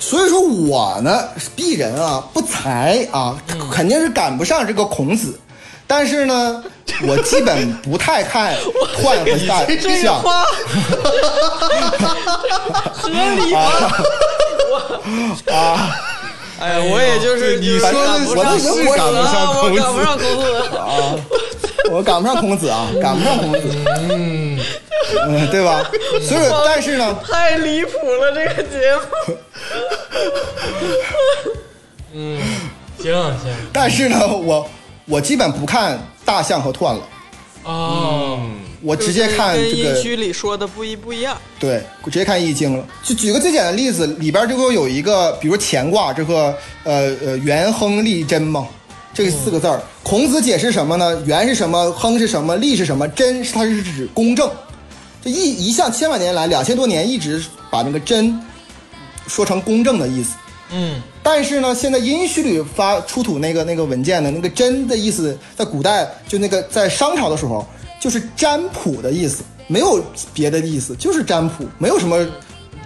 [0.00, 5.38] 所以说我呢，鄙人啊，不才啊，肯定是赶不上这个孔子。
[5.90, 6.62] 但是呢，
[7.02, 8.54] 我基本不太看
[9.02, 10.44] 换和下这个象话
[12.92, 13.60] 合理吗？
[15.52, 15.90] 啊。
[16.60, 20.76] 哎呀，我也就是你说的赶不上孔子赶不上啊我孔子赶不上孔子。
[20.76, 20.86] 啊，
[21.90, 23.60] 我赶不上孔子啊，赶不上孔子，
[24.10, 24.60] 嗯，
[25.26, 25.82] 嗯，对吧？
[26.22, 29.36] 所以，但是呢，太离谱了，这个节目。
[33.02, 34.68] 行行但是呢，我
[35.10, 37.02] 我基本不看大象和奂了，
[37.68, 38.38] 啊，
[38.80, 41.36] 我直接看这个，音区里说的不一不一样。
[41.58, 42.86] 对，我直接看易经了。
[43.02, 48.68] 就举个最简单的例子，里边这个有一个，比如乾卦这个，呃呃，元亨利贞嘛，
[49.12, 51.20] 这四个字儿，孔子解释什么呢？
[51.26, 51.90] 元是什么？
[51.90, 52.56] 亨是什么？
[52.58, 53.08] 利是什么？
[53.08, 54.48] 贞是它是指公正。
[55.24, 58.40] 这一一向千万年来，两千多年一直把那个贞
[59.26, 60.36] 说成公正的意思。
[60.72, 67.66] 嗯但是呢，现在殷墟里发出土那个那个文件呢，那个“真”的意思，在古代就那个在商朝的时候，
[68.00, 70.02] 就是占卜的意思，没有
[70.32, 72.26] 别的意思，就是占卜，没有什么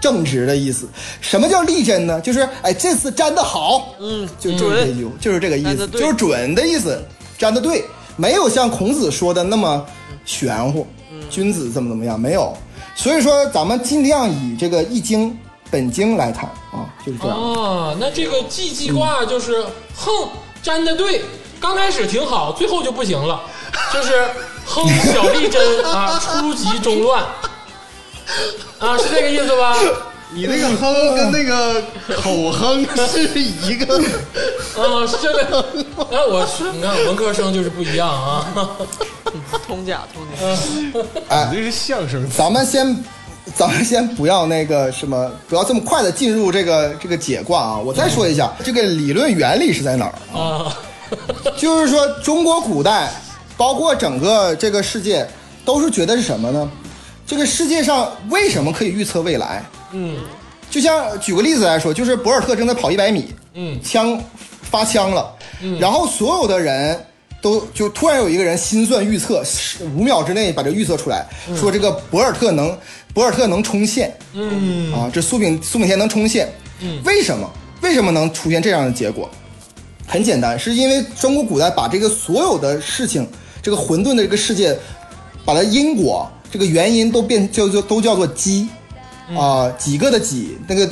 [0.01, 0.89] 正直的意思。
[1.21, 2.21] 什么叫立真呢？
[2.21, 7.01] 就是哎，这次占的好，嗯，就就是这句，就是这个意思，就是准的意思，
[7.39, 7.85] 占的对，
[8.17, 9.87] 没有像孔子说的那么
[10.25, 10.87] 玄乎，
[11.31, 12.53] 君子怎么怎么样，没有。
[12.97, 15.31] 所以说，咱们尽量以这个《易经》
[15.75, 17.37] 本经来谈啊，就是这样。
[17.37, 19.61] 啊，那这个记记卦就是
[19.97, 20.29] 哼
[20.63, 21.25] 粘的对，
[21.59, 23.41] 刚开始挺好，最后就不行了，
[23.93, 24.13] 就是
[24.65, 27.25] 哼小利贞啊，初级中乱
[28.79, 29.77] 啊，是这个意思吧？
[30.31, 31.83] 你那个哼跟那个
[32.23, 33.97] 口哼是一个，
[34.77, 35.67] 啊，是这个。
[36.13, 38.47] 哎，我是你看文科生就是不一样啊。
[39.67, 41.03] 通假通假。
[41.29, 42.31] 哎你这是相声。
[42.31, 43.05] 咱们先，
[43.55, 47.79] 咱们先不要那个什么，不要这么快的进入这个这个解卦啊。
[47.79, 50.15] 我再说一下，这个理论原理是在哪儿？
[50.39, 50.77] 啊，
[51.57, 53.13] 就是说，中国古代，
[53.57, 55.27] 包括整个这个世界，
[55.65, 56.71] 都是觉得是什么呢？
[57.27, 59.65] 这个世界上为什么可以预测未来？
[59.93, 60.17] 嗯
[60.71, 64.19] 就像举个例子来说，就是博尔特正在跑一百米，嗯枪
[64.63, 66.99] 发枪了，嗯然后所有的人
[67.45, 69.45] 都就突然有一个人心算预测，
[69.95, 72.75] 五秒之内把这预测出来，说这个博尔特能
[73.13, 76.51] 博尔特能冲线嗯啊，这苏炳苏炳添能冲线，
[76.81, 77.47] 嗯为什么？
[77.83, 79.31] 为什么能出现这样的结果？
[80.07, 83.29] 很简单，是因为中国古代把这个所有的事情，
[83.61, 84.75] 这个混沌的这个世界，
[85.45, 88.67] 把它因果这个原因都变叫做都叫做机，
[89.37, 90.89] 啊、几个的几那个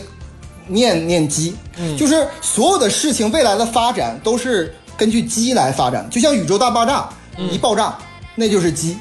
[0.66, 1.54] 念念机，
[1.98, 7.08] 就是所有的事情未来的发展都是根据鸡来发展，就像宇宙大爆炸、
[7.50, 7.98] 一爆炸，
[8.36, 8.96] 那就是鸡。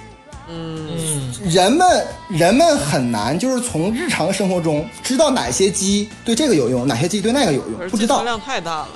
[0.49, 8.87] 嗯人们人们很难就是从日常生活中知道哪些鸡对这个有用，哪些鸡对那个有用，不知道计算，量太大了。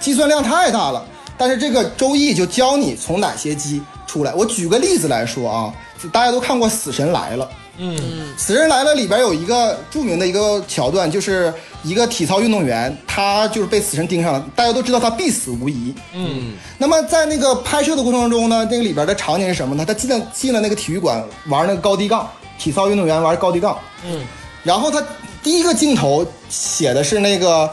[0.00, 1.02] 计算量太大了。
[1.38, 4.34] 但是这个《周易》就教你从哪些鸡出来。
[4.34, 5.72] 我举个例子来说啊，
[6.12, 7.46] 大家都看过《死神来了》。
[7.78, 7.96] 嗯
[8.38, 11.52] 《死神来了》里边有一个著名的一个桥段，就是
[11.84, 15.94] 一个体操运动员，他就是被死神盯上了，大家都知道他必死无疑。
[16.12, 16.54] 嗯。
[16.76, 19.84] 那么在那个拍摄的过程中呢，那个里边的场景是什么呢？
[19.86, 22.28] 他进了进了那个体育馆玩那个高低杠，
[22.58, 24.22] 体操运动员玩高低杠，嗯。
[24.64, 25.00] 然后他
[25.42, 27.70] 第一个镜头写的是那个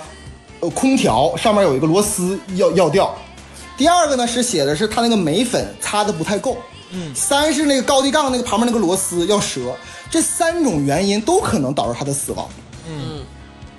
[0.59, 3.13] 呃空调上面有一个螺丝要要掉，
[3.75, 6.55] 第二个呢是写的是他那个眉粉擦的不太够，
[6.91, 9.75] 嗯，三是那个高低杠那个旁边那个螺丝要折，
[10.09, 12.47] 这三种原因都可能导致他的死亡，
[12.87, 13.23] 嗯。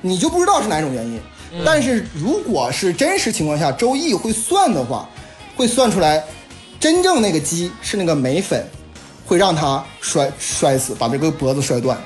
[0.03, 1.21] 你就不知道是哪种原因。
[1.65, 5.09] 但是如果是真实情况下，周易会算的话，
[5.57, 6.23] 会算出来，
[6.79, 8.65] 真正那个鸡是那个眉粉，
[9.27, 11.99] 会让他摔摔死，把这个脖子摔断。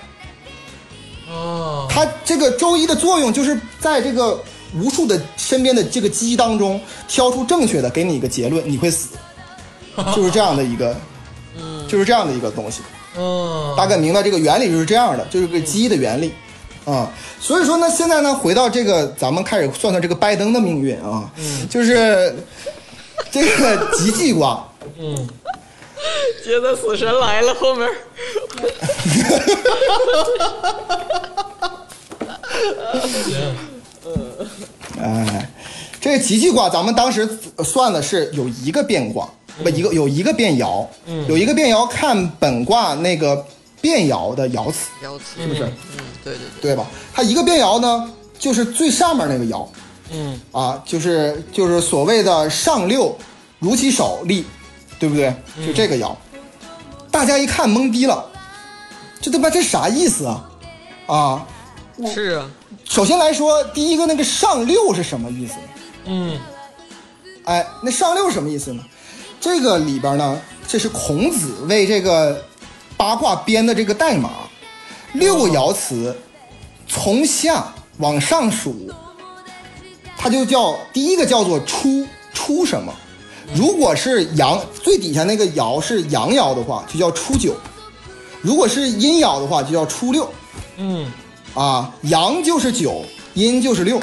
[1.28, 1.86] 哦。
[1.90, 4.40] 它这个周易的作用就是在这个
[4.74, 9.09] 无数的身边的这个鸡当中挑出正确的，给你一个结论，你会死，
[10.14, 10.96] 就是这样的一个，
[11.88, 12.82] 就是这样的一个东西。
[13.16, 13.74] 嗯。
[13.76, 16.32] 大概明白这个原理就是这样的，就是个鸡的原理。
[16.84, 17.10] 啊。
[17.40, 21.30] 所以说呢，现在呢，回到这个，咱们开始算算这个拜登的命运啊，
[21.68, 22.34] 就是
[23.30, 24.66] 这个吉吉卦。
[24.98, 25.28] 嗯。
[26.42, 27.88] 接着死神来了，后面。
[33.02, 33.54] 行
[35.02, 35.50] 哎，
[36.00, 37.28] 这个吉吉卦，咱们当时
[37.62, 39.28] 算的是有一个变卦，
[39.62, 40.87] 不一个有一个变爻，
[41.28, 43.45] 有一个变爻看本卦那个
[43.81, 45.65] 变爻的爻辞，爻辞是不是？
[45.65, 46.87] 嗯，对对对，对吧？
[47.15, 49.66] 它一个变爻呢，就是最上面那个爻，
[50.11, 53.16] 嗯啊，就是就是所谓的上六
[53.59, 54.45] 如其手立，
[54.99, 55.35] 对不对？
[55.66, 56.15] 就这个爻，
[57.11, 58.24] 大家一看懵逼了，
[59.20, 60.51] 这他妈这啥意思啊？
[61.07, 61.47] 啊，
[62.15, 62.51] 是啊，
[62.85, 65.55] 首先来说，第一个那个上六是什么意思？
[66.07, 66.39] 嗯
[67.45, 68.82] 哎，那上六是什么意思呢？
[69.40, 70.38] 这个里边呢，
[70.68, 72.44] 这是孔子为这个
[72.96, 74.30] 八卦编的这个代码，
[75.14, 76.14] 六爻辞
[76.86, 78.74] 从下往上数，
[80.18, 82.92] 它就叫第一个叫做初初什么？
[83.54, 87.52] 如果是阳最底下那个爻是阳爻的话，就叫初九；
[88.42, 90.30] 如果是阴爻的话，就叫初六。
[90.76, 91.10] 嗯
[91.54, 93.04] 啊，阳就是九，
[93.34, 93.98] 阴就是六，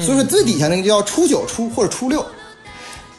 [0.00, 2.24] 所以说最底下那个就叫初九初或者初六。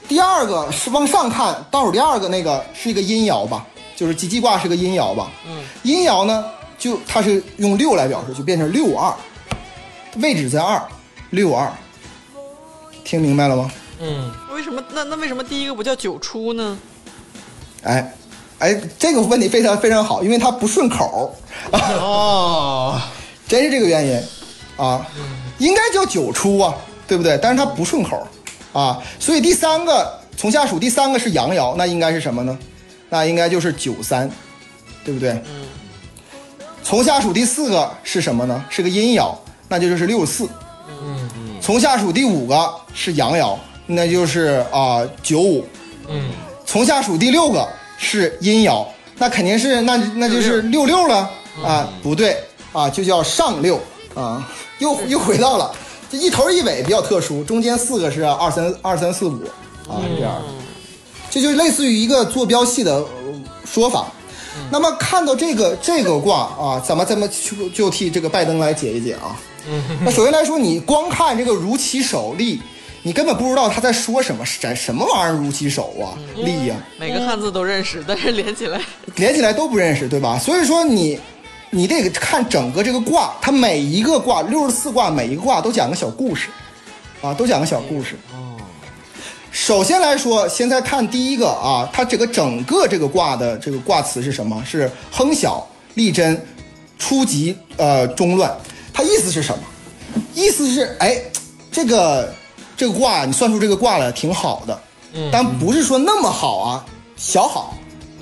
[0.10, 3.66] 第二个是往上看，倒数第二个那个是一个阴爻吧，
[3.96, 5.30] 就是吉吉卦是个阴爻吧。
[5.48, 6.44] 嗯，阴爻呢，
[6.80, 9.14] 就它是用六来表示，就变成六二，
[10.16, 10.82] 位置在二，
[11.30, 11.72] 六二。
[13.04, 13.72] 听明白了吗？
[14.02, 16.78] 嗯为什么那那为什么第一个不叫九出呢？
[17.84, 18.14] 哎，
[18.58, 21.32] 哎，这个问题非常非常好，因为它不顺口
[21.72, 21.80] 儿。
[22.02, 23.00] 哦，
[23.48, 24.20] 真是这个原因
[24.76, 25.06] 啊，
[25.60, 26.74] 应该叫九出啊，
[27.08, 27.38] 对不对？
[27.42, 28.28] 但是它不顺口
[28.74, 32.58] 啊，所以第三个从下数第三个是阳爻，那应该是什么呢？
[33.10, 34.30] 那应该就是九三，
[35.04, 35.32] 对不对？
[35.32, 35.66] 嗯。
[36.84, 38.64] 从下数第四个是什么呢？
[38.70, 39.36] 是个阴爻，
[39.68, 40.48] 那就就是六四。
[41.02, 41.30] 嗯
[41.62, 43.56] 从下数第五个是阳爻，
[43.86, 45.66] 那就是啊九五。
[46.08, 46.32] 嗯
[46.66, 47.68] 从下数第六个
[47.98, 48.86] 是阴爻，
[49.18, 51.30] 那肯定是那那就是六六了
[51.64, 52.38] 啊，不对
[52.72, 53.80] 啊，就叫上六
[54.16, 54.48] 啊，
[54.80, 55.76] 又又回到了
[56.12, 59.42] 这一头一尾比较特殊，中间四个是二三二三四五
[59.88, 60.46] 啊是这样的，
[61.30, 63.06] 这就类似于一个坐标系的呃
[63.66, 64.08] 说法。
[64.72, 69.40] 那么看到这个这个卦啊，咱们咱们就就替这个拜登来解一解啊。
[70.04, 72.60] 那首先来说，你光看这个如其手立，
[73.04, 78.82] 你根本不知道他在说什么，什什么玩意儿如其手啊，立呀、每个汉字都认识，但是连起来，
[79.16, 80.40] 连起来都不认识，对吧？
[80.40, 81.20] 所以说你，
[81.72, 86.50] 你得看整个这个卦，它每一个卦六十四卦，每一个卦都讲个小故事，
[87.22, 88.18] 啊，都讲个小故事。
[89.52, 94.64] 首先来说，现在看第一个啊，它这个整个这个卦的这个卦词是什么？
[94.66, 96.40] 是亨小利贞，
[96.98, 98.56] 初吉呃中乱。
[98.94, 99.64] 它意思是什么？
[100.34, 101.20] 意思是哎，
[101.72, 102.34] 这个
[102.78, 104.80] 这个卦你算出这个卦来挺好的，
[105.32, 106.86] 但不是说那么好啊，
[107.18, 107.76] 小好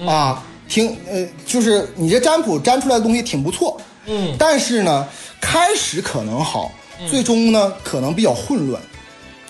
[0.06, 5.08] 啊，挺呃，就是你这占卜占出来的东西挺不错，嗯但是呢，
[5.40, 6.72] 开始可能好，
[7.10, 8.82] 最终呢可能比较混乱，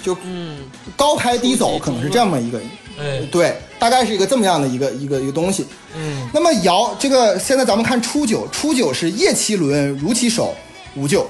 [0.03, 0.60] 就嗯，
[0.95, 2.60] 高开低走，可能是这么一个，
[2.99, 5.65] 哎对，大概是一个这么样的一个一个一个东西。
[5.95, 10.53] 嗯那么爻这个现在咱们看初九，初九是夜其轮，如其手，
[10.95, 11.27] 无咎。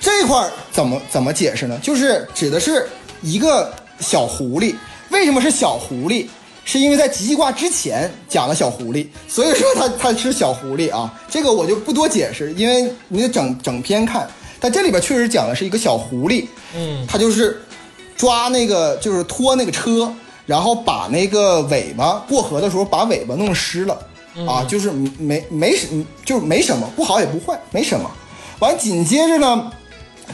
[0.00, 1.76] 这块儿怎么怎么解释呢？
[1.82, 2.88] 就是指的是
[3.20, 4.74] 一个小狐狸。
[5.10, 6.26] 为什么是小狐狸？
[6.68, 11.10] 是因为在吉吉卦之前讲了小狐狸，所以说它它是小狐狸啊。
[11.26, 14.28] 这个我就不多解释，因为你得整整篇看。
[14.60, 16.44] 但这里边确实讲的是一个小狐狸，
[16.76, 17.62] 嗯他就是
[18.18, 20.12] 抓那个，就是拖那个车，
[20.44, 23.98] 然后把那个尾巴过河的时候把尾巴弄湿了，
[24.46, 25.86] 啊，就是没没什，
[26.22, 28.10] 就是没什么，不好也不坏，没什么。
[28.58, 29.72] 完紧接着呢，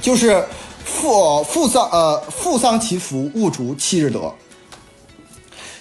[0.02, 0.44] 就是
[0.84, 4.20] 父父丧呃父丧其福，勿逐七日得。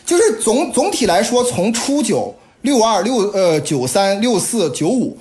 [0.06, 5.18] 就是总总体来说，从初九、六二、六呃九三、六四、九五，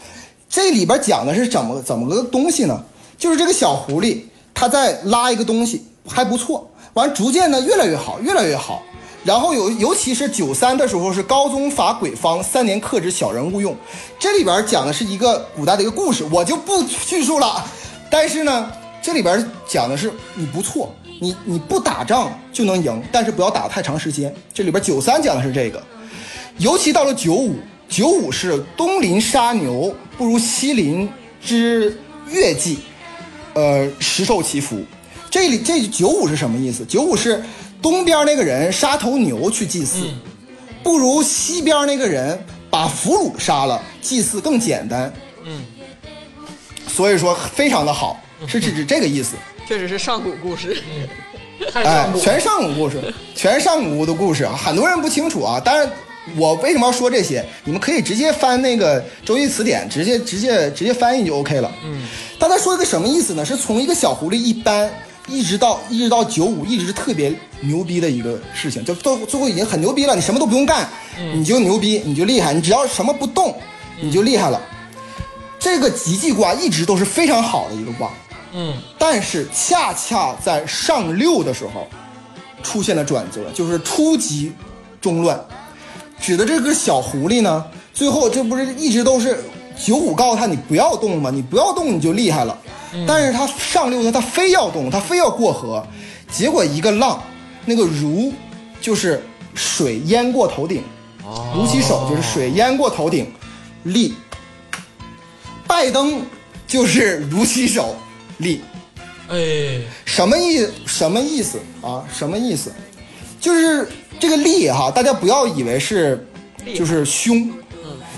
[0.49, 2.85] 这里边讲的是怎么怎么个东西呢？
[3.17, 4.23] 就是这个小狐狸，
[4.53, 6.69] 它在拉一个东西，还不错。
[6.95, 8.83] 完，逐渐呢越来越好，越来越好。
[9.25, 13.77] 然后有尤其是九三的时候是高宗伐鬼方，三年克之，小人勿用。
[14.19, 17.65] 这里边讲的是一个古代的一个故事，我就不叙述了。
[18.11, 20.93] 但是呢，这里边讲的是你不错，
[21.23, 24.35] 你你不打仗就能赢，但是不要打太长时间。
[24.53, 25.81] 这里边九三讲的是这个，
[26.59, 27.55] 尤其到了九五，
[27.89, 31.09] 九五是东邻杀牛，不如西邻
[31.41, 31.97] 之
[32.29, 32.81] 月季，
[33.55, 34.83] 呃，实受其福。
[35.31, 36.85] 这里这九五是什么意思？
[36.85, 37.41] 九五是
[37.81, 40.09] 东边那个人杀头牛去祭祀，
[40.83, 42.37] 不如西边那个人
[42.69, 45.13] 把俘虏杀了，祭祀更简单。
[45.45, 45.65] 嗯，
[46.89, 49.37] 所以说非常的好，是指指这个意思。
[49.67, 50.77] 确实是上古故事。
[51.73, 53.01] 太哎全上古故事，
[53.37, 54.53] 全是上古的故事啊！
[54.57, 55.61] 很多人不清楚啊。
[55.61, 55.89] 当然，
[56.37, 57.45] 我为什么要说这些？
[57.63, 61.73] 你们可以直接翻那个《周易词典》，直接直接直接翻译就 OK 了。
[61.85, 62.03] 嗯，
[62.37, 63.45] 但他说一个什么意思呢？
[63.45, 64.91] 是从一个小狐狸一般，
[65.29, 70.89] 一直到一直到九五，一直是特别牛逼的一个事情，就到最后已经很牛逼了，你什么都不用干，
[71.33, 73.57] 你就牛逼，你就厉害，你只要什么不动，
[74.01, 74.61] 你就厉害了。
[75.61, 78.11] 这个吉吉卦一直都是非常好的一个卦
[78.53, 78.75] 嗯。
[78.99, 81.89] 但是恰恰在上六的时候
[82.63, 84.53] 出现了转折，就是初级
[85.01, 85.39] 中乱，
[86.21, 89.43] 指的这个小狐狸呢，最后这不是一直都是
[89.77, 91.31] 九五告诉他你不要动吗？
[91.31, 92.57] 你不要动你就厉害了，
[93.07, 95.85] 但是他上六呢，他非要动，他非要过河，
[96.31, 97.21] 结果一个浪，
[97.65, 98.33] 那个如
[98.81, 99.25] 就是
[99.55, 100.83] 水淹过头顶，
[101.55, 103.27] 如其手就是水淹过头顶，
[103.83, 104.15] 立。
[105.67, 106.21] 拜登
[106.67, 107.97] 就是如其手
[108.43, 108.61] 立，
[109.29, 112.05] 哎，什么意什么意思啊？
[112.13, 112.73] 什么意思？
[113.41, 113.89] 就是
[114.21, 116.27] 这个力哈，大家不要以为是
[116.77, 117.51] 就是凶，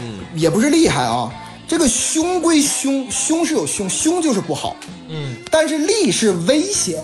[0.01, 1.33] 嗯，也不是厉害啊。
[1.67, 4.77] 这个凶归凶，凶是有凶，凶就是不好，
[5.09, 7.03] 嗯但是力是危险。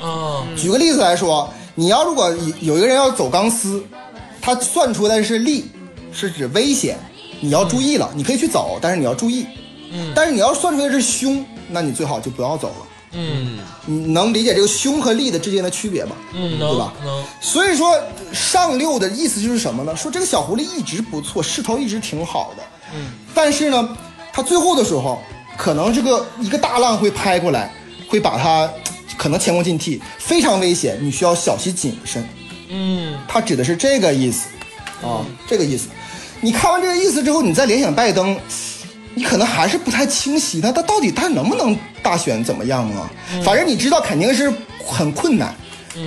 [0.00, 2.30] 啊， 举个例子来说，你要如果
[2.60, 3.84] 有一个人要走钢丝，
[4.40, 5.64] 他算出来是力，
[6.12, 6.96] 是指危险，
[7.40, 8.08] 你要注意了。
[8.14, 9.46] 你可以去走，但是你要注意。
[9.90, 12.86] 嗯但是你要算出来是凶，那你最好就不要走了。
[13.18, 16.16] 嗯你能理解这个凶和利的之间的区别吗？
[16.34, 16.92] 嗯，对吧
[17.40, 17.98] 所以说
[18.32, 19.96] 上六的意思就是什么呢？
[19.96, 22.62] 说这个小狐狸一直不错，势头一直挺好的，
[22.94, 23.96] 嗯，但是呢，
[24.32, 25.22] 它最后的时候，
[25.56, 27.72] 可能这个一个大浪会拍过来，
[28.08, 28.68] 会把它
[29.16, 32.26] 可能前功尽弃，非常危险，你需要小心谨慎。
[32.68, 34.48] 嗯它指的是这个意思
[35.00, 35.88] 啊，这个意思。
[36.40, 38.38] 你看完这个意思之后，你再联想拜登，
[39.16, 43.10] 你可能还是不太清晰，他他到底他能不能大选怎么样啊？
[43.42, 44.52] 反正你知道肯定是
[44.86, 45.54] 很困难，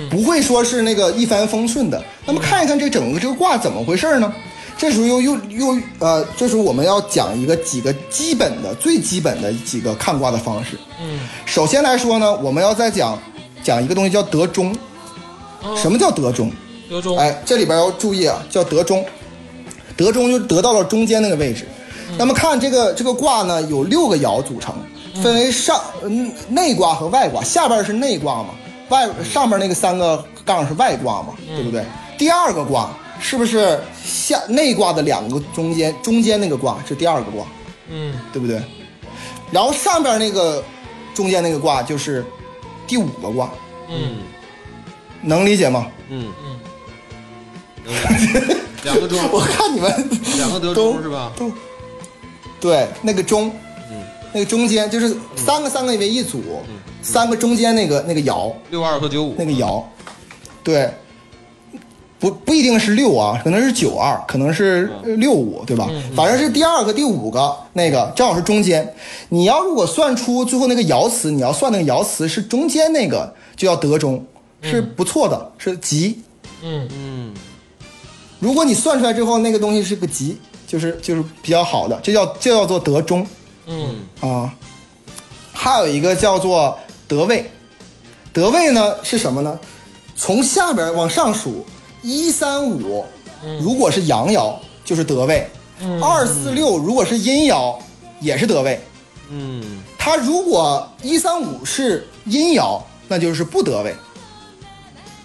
[0.08, 2.00] 不会说是那个一帆风顺的。
[2.24, 4.32] 那么看一看这整个这个卦怎么回事呢？
[4.78, 10.78] 这时候又又又呃，这时候我们要讲一个几个基本的、最基本的几个看卦的方式。
[11.02, 13.18] 嗯，首先来说呢，我们要再讲
[13.62, 14.74] 讲一个东西叫得中。
[15.76, 16.50] 什么叫得中？
[16.88, 19.04] 德中，哎，这里边要注意啊，叫得中，
[19.96, 21.68] 得中就得到了中间那个位置。
[22.18, 24.74] 那么看这个这个卦呢，有六个爻组成，
[25.22, 28.50] 分为上嗯内卦和外卦，下边是内卦嘛，
[28.88, 31.84] 外上面那个三个杠是外卦嘛，对不对？
[32.18, 37.46] 第二个卦是不是下内卦的两个中间中间那个卦是第二个卦，
[37.88, 38.14] 嗯。
[38.32, 38.60] 对不对？
[39.50, 40.62] 然后上边那个
[41.14, 42.24] 中间那个卦就是
[42.86, 43.50] 第五个卦，
[43.88, 44.18] 嗯。
[45.22, 45.86] 能理解吗？
[46.08, 46.32] 嗯。
[46.44, 46.60] 嗯。
[48.84, 51.32] 两个中， 我看你们两个得都中是吧？
[51.36, 51.50] 都
[52.60, 53.50] 对，那个中，
[54.32, 56.42] 那个中间就是三个三个为一组，
[57.02, 59.34] 三个中间那个那个爻，六二和九五。
[59.38, 59.82] 那个爻，
[60.62, 60.92] 对，
[62.18, 65.88] 不不一定是六啊，可能是九二，可能是六五，对吧？
[66.14, 68.94] 反正是第二个、第五个那个正好是中间。
[69.30, 74.22] 你要如果算出最后那个爻辞，你要算那个爻辞是中间那个，就要得中，
[74.60, 76.20] 是不错的，是吉。
[76.62, 76.86] 嗯。
[76.94, 77.34] 嗯。
[78.38, 80.38] 如果你算出来之后，那个东西是个吉，
[80.70, 83.26] 就是就是比较好的，这叫这叫做德中
[83.66, 84.54] 嗯啊。
[85.52, 86.78] 还有一个叫做
[87.08, 87.50] 德位，
[88.32, 89.58] 德位呢是什么呢？
[90.14, 91.66] 从下边往上数，
[92.02, 93.04] 一三五，
[93.60, 95.44] 如果是阳爻就是德位，
[96.00, 97.76] 二四六如果是阴爻
[98.20, 98.78] 也是德位。
[99.28, 103.92] 嗯它如果一三五是阴爻，那就是不得位。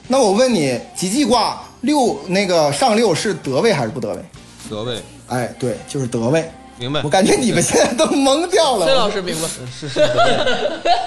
[0.08, 4.26] 那我问你，吉吉卦六那个上六是得位还是不得位？
[4.70, 6.50] 得位，哎，对，就是德位。
[6.78, 7.10] 明白我？
[7.10, 8.86] 感觉你们现在都懵掉了。
[8.86, 10.00] 崔老师明白，是是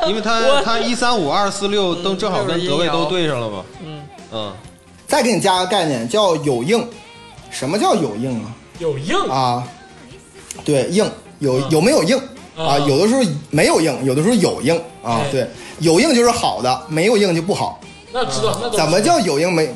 [0.07, 3.65] 因为他 他一三五二四六都正好跟德位都对上了嘛。
[3.85, 4.53] 嗯嗯
[5.07, 6.83] 再给你加个概念，叫有应。
[7.51, 8.53] 什么叫有应啊？
[8.79, 9.67] 有硬啊，
[10.65, 12.17] 对，应有有没有应
[12.57, 12.65] 啊？
[12.77, 15.29] 啊有的时候没有应，有的时候有应啊哎。
[15.31, 15.47] 对，
[15.81, 17.81] 有应就是好的，没有应就不好。
[18.13, 19.75] 那知道那怎么叫有应没？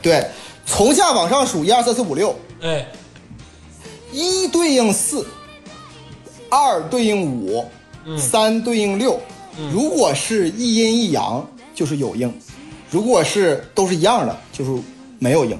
[0.00, 0.24] 对，
[0.64, 2.86] 从下往上数，一二三四五六，哎
[4.14, 5.26] 一对应四，
[6.48, 7.68] 二对应五，
[8.04, 9.20] 嗯三对应六。
[9.72, 12.28] 如果是一阴一阳，就是有应；
[12.90, 14.70] 如果是都是一样的，就是
[15.18, 15.58] 没有应。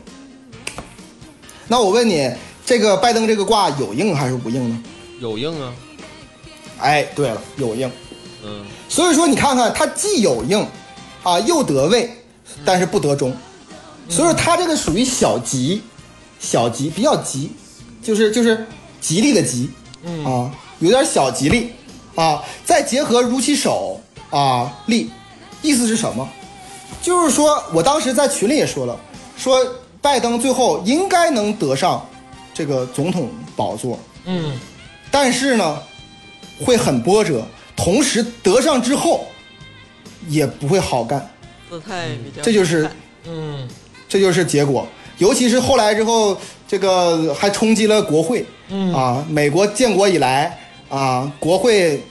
[1.66, 2.30] 那我问你，
[2.64, 4.82] 这个拜登这个卦有应还是无应呢？
[5.20, 5.74] 有应啊。
[6.78, 7.90] 哎，对了，有应。
[8.44, 10.64] 嗯所以说你看看，它既有应，
[11.24, 12.08] 啊，又得位，
[12.64, 13.34] 但是不得中，
[14.08, 15.82] 所以说它这个属于小吉，
[16.38, 17.50] 小吉比较吉，
[18.04, 18.66] 就是就是
[19.00, 19.70] 吉利的吉，
[20.24, 21.72] 啊，有点小吉利，
[22.14, 24.00] 啊，再结合如其手
[24.30, 25.10] 啊利，
[25.62, 26.28] 意思是什么？
[27.02, 28.96] 就是说我当时在群里也说了，
[29.36, 29.58] 说
[30.00, 32.06] 拜登最后应该能得上
[32.52, 34.58] 这个总统宝座，嗯。
[35.10, 35.82] 但是呢，
[36.64, 37.44] 会很波折，
[37.74, 39.26] 同时得上之后
[40.28, 41.30] 也不会好干，
[41.70, 42.90] 姿态比较，这就是
[43.26, 43.68] 嗯。
[44.06, 44.86] 这就是结果。
[45.18, 48.92] 尤其是后来之后，这个还冲击了国会，嗯。
[48.94, 50.58] 啊，美国建国以来
[50.88, 52.02] 啊，国会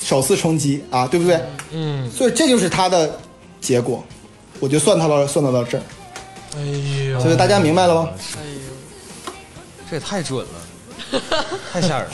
[0.00, 1.40] 首次冲击啊，对不对？
[1.72, 3.18] 嗯，所以这就是他的
[3.60, 4.04] 结果，
[4.60, 5.82] 我就算他了算到到这儿，
[6.56, 6.60] 哎
[7.10, 8.10] 呦，所以大家明白了吗？
[8.36, 9.32] 哎呦，
[9.90, 11.20] 这也太准了，
[11.72, 12.06] 太吓人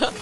[0.00, 0.12] 了。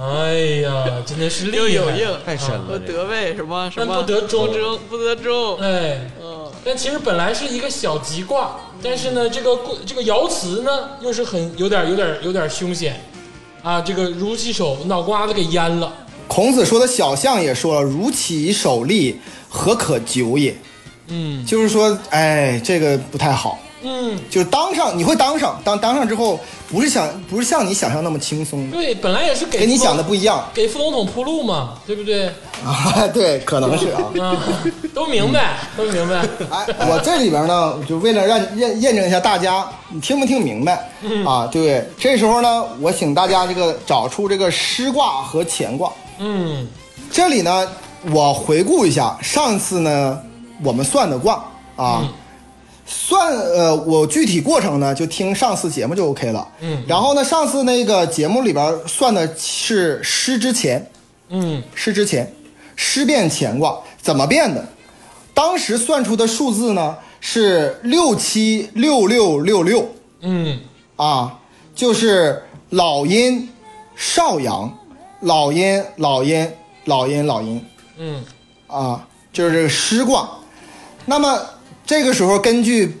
[0.00, 4.00] 哎呀，真的是厉害，又有硬，太深了不得位什么什么。
[4.00, 4.52] 不得中。
[4.52, 6.17] 中不得中，哎，嗯，
[6.64, 13.00] 但其实本来是一个小吉卦，但是呢，这个过这个爻辞呢，又是很有点有点有点凶险
[13.62, 15.92] 啊，这个如其手脑瓜子给淹了。
[16.26, 19.18] 孔子说的小象也说了：“如其手立，
[19.48, 20.54] 何可久也？”
[21.08, 23.58] 嗯就是说，哎，这个不太好。
[23.82, 32.26] 嗯，就是当上，你会当上，当当上之后，不是想不是像你想象那么轻松，对，本来也是给跟你想的不一样给副总统铺路嘛，对不对？
[32.64, 33.06] 啊。
[33.14, 34.02] 对，可能是啊。
[34.20, 34.36] 啊，
[34.92, 36.26] 都明白，都明白。
[36.50, 40.90] 哎，我这里边呢，就为了让验验证一下大家，你听没听明白？
[41.24, 45.92] 啊，对，这时候呢，我请大家这个找出这个师卦和乾卦。
[46.18, 46.66] 嗯
[47.10, 47.66] 这里呢，
[48.10, 50.20] 我回顾一下上次呢
[50.62, 51.34] 我们算的卦
[51.76, 52.12] 啊，嗯
[52.90, 56.48] 算呃我具体过程呢就听上次节目就 OK 了。
[56.60, 56.82] 嗯。
[56.88, 60.90] 然后呢，上次那个节目里边算的是师之前，
[61.28, 61.62] 嗯。
[61.74, 62.32] 师之前，
[62.76, 63.78] 师变乾卦。
[64.00, 64.66] 怎么变的？
[65.34, 69.86] 当时算出的数字呢是六七六六六六。
[70.20, 70.58] 嗯。
[70.96, 71.38] 啊，
[71.74, 73.50] 就是老阴、
[73.94, 74.78] 少阳、
[75.20, 76.50] 老阴、老阴、
[76.86, 77.62] 老阴、老阴。
[77.98, 78.24] 嗯。
[78.66, 80.30] 啊，就是这个师卦。
[81.04, 81.38] 那么
[81.88, 83.00] 这个时候根据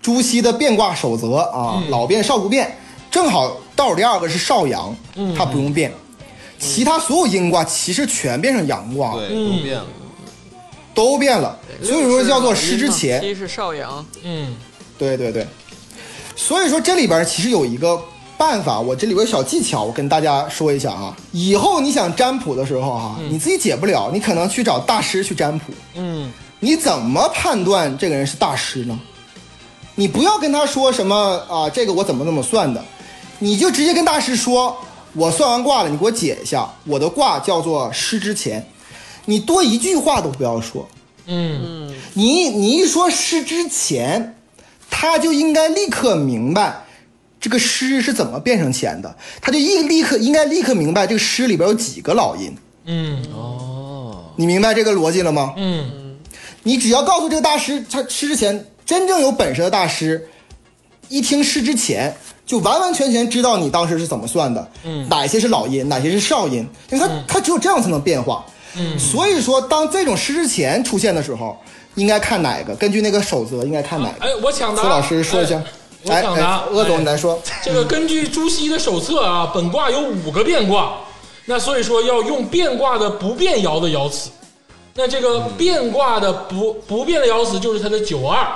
[0.00, 2.78] 朱熹的变卦守则啊，老变少不变，
[3.10, 4.96] 正好倒数第二个是少阳，
[5.36, 5.92] 它不用变。
[6.56, 9.86] 其他所有阴卦其实全变成阳卦了，对，都变了。
[10.94, 13.20] 都变了，所以说叫做师之前。
[13.20, 14.54] 七是少阳，嗯
[14.96, 15.44] 对对对，
[16.36, 18.00] 所以说这里边其实有一个
[18.38, 21.16] 办法，我这里边有小技巧，我跟大家说一下啊。
[21.32, 25.72] 以后你想占卜的时候哈、你自己解不了，你可能去找大师去占卜。
[25.96, 26.32] 嗯
[26.66, 28.98] 你怎么判断这个人是大师呢？
[29.94, 31.16] 你不要跟他说什么
[31.48, 32.84] 啊，这个我怎么怎么算的，
[33.38, 34.76] 你就直接跟大师说，
[35.12, 38.66] 我算完卦了，你给我解一下，我的卦叫做师之前，
[39.26, 40.88] 你多一句话都不要说。
[41.26, 41.94] 嗯。
[42.14, 44.36] 你你一说师之前，
[44.90, 46.84] 他就应该立刻明白
[47.40, 52.52] 这个师是怎么变成钱的，他就一立刻应该立刻明白这个师里边有几个老阴，
[52.86, 53.22] 嗯。
[53.32, 54.24] 哦。
[54.34, 55.54] 你明白这个逻辑了吗？
[55.56, 56.02] 嗯
[56.66, 60.28] 你只要告诉这个大师，他吃之前真正有本事的大师，
[61.08, 62.12] 一听师之前
[62.44, 68.44] 就完完全全知道你当时是怎么算的，嗯哪些是老阴，哪些是少阴，因为他、他只有这样才能变化。
[68.76, 71.56] 嗯所以说，当这种师之前出现的时候，
[71.94, 72.74] 应该看哪个？
[72.74, 74.24] 根据那个守则，应该看哪个？
[74.26, 74.82] 哎，我抢答。
[74.82, 75.62] 崔老师说一下。
[76.02, 77.40] 我抢答，，鄂总哎你来说。
[77.62, 80.94] 这个根据朱熹的手册啊，本卦有五个变卦，
[81.44, 84.30] 那所以说要用变卦的不变爻的爻辞。
[84.96, 88.46] 那这个变卦的不不变的爻辞就是它的九二。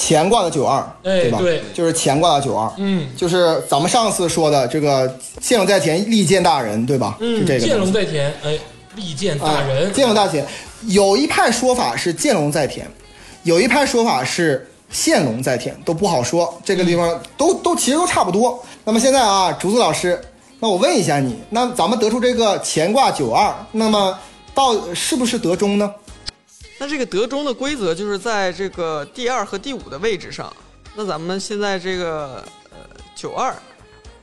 [0.00, 1.38] 乾卦的九二，对吧？
[1.38, 7.16] 哎对就是乾卦的九二，嗯就是咱们上次说的这个“见龙在田，利见大人”，对吧？
[7.18, 7.76] 嗯，是这个见。
[7.76, 8.56] 龙在田，哎，
[8.94, 9.88] 利见大人。
[9.88, 10.46] 啊见龙在田，
[10.86, 12.86] 有一派说法是见龙在田，
[13.42, 16.56] 有一派说法是现龙在田，都不好说。
[16.64, 18.64] 这个地方都都其实都差不多。
[18.84, 20.20] 那么现在啊，竹子老师，
[20.60, 24.16] 那我问一下你，那咱们得出这个乾卦九二，那么
[24.58, 25.94] 到是不是德中呢？
[26.80, 30.52] 那这个德中的规则就是在这个第二和第五的位置上。
[30.96, 32.78] 那咱们现在这个呃
[33.14, 33.54] 九二，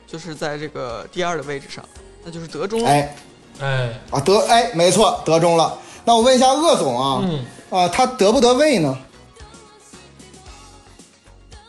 [0.06, 1.82] 就是在这个第二的位置上，
[2.22, 2.90] 那就是德中了。
[2.90, 3.16] 哎
[3.60, 5.78] 哎，啊德哎，没错，德中了。
[6.04, 8.94] 那我问一下鄂总啊，嗯啊，他得不得位呢？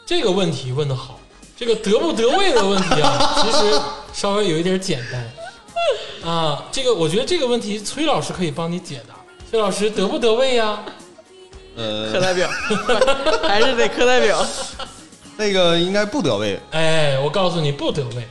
[0.05, 1.17] 这个问题问的好，
[1.55, 3.79] 这个得不得位的问题啊，其实
[4.11, 5.23] 稍微有一点简单
[6.23, 6.65] 啊。
[6.71, 9.15] 这个我觉得这个问题崔老师可以帮你解答。
[9.49, 10.83] 崔老师得不得位呀、
[11.75, 12.49] 呃课呃，代表
[13.43, 14.45] 还是得课代表。
[15.37, 18.27] 那个应该不得位，哎，我告诉你不得位，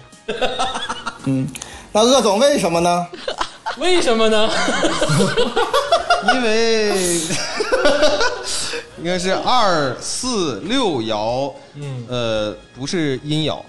[1.24, 1.48] 嗯，
[1.92, 3.06] 那鄂总为什么呢？
[3.78, 4.50] 为什么呢？
[6.34, 6.92] 因为
[8.98, 13.60] 应该是二四六爻，嗯呃，不是阴爻，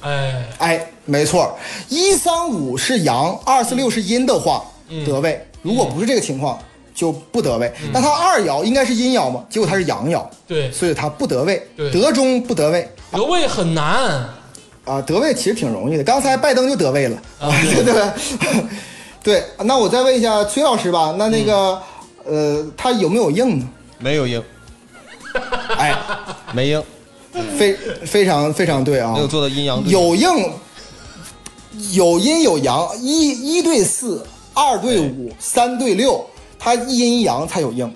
[0.00, 1.56] 哎，哎，没错，
[1.88, 5.44] 一三五是阳，二四六是阴的话，嗯得位。
[5.62, 6.58] 如果不是这个情况，
[6.94, 7.72] 就不得位。
[7.92, 9.44] 那他二爻应该是阴爻嘛？
[9.50, 11.62] 结果他是阳爻，对，所以他不得位。
[11.76, 14.28] 得中不得位得位很难。
[14.84, 16.02] 啊，得位其实挺容易的。
[16.02, 18.10] 刚才拜登就得位了啊对 对对。
[19.22, 21.78] 对，那我再问一下崔老师吧，那那个，
[22.26, 23.68] 嗯呃，他有没有应呢？
[23.98, 24.42] 没有应，
[25.76, 25.94] 哎，
[26.54, 26.82] 没应，
[27.56, 27.74] 非
[28.04, 29.92] 非常非常对啊没，有做到阴阳对。
[29.92, 30.28] 有应
[31.92, 36.24] 有阴有阳，一一对四，二对五，三对六，
[36.58, 37.86] 它一阴一阳才有应。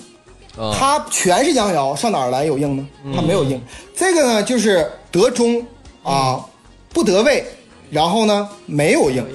[0.57, 2.87] 啊，它全是阳爻，上哪儿来有应呢？
[3.15, 3.61] 它没有应。
[3.97, 5.61] 这个呢，就是得中
[6.05, 6.41] 啊，
[6.93, 7.45] 不得位，
[7.91, 9.27] 然后呢没有应，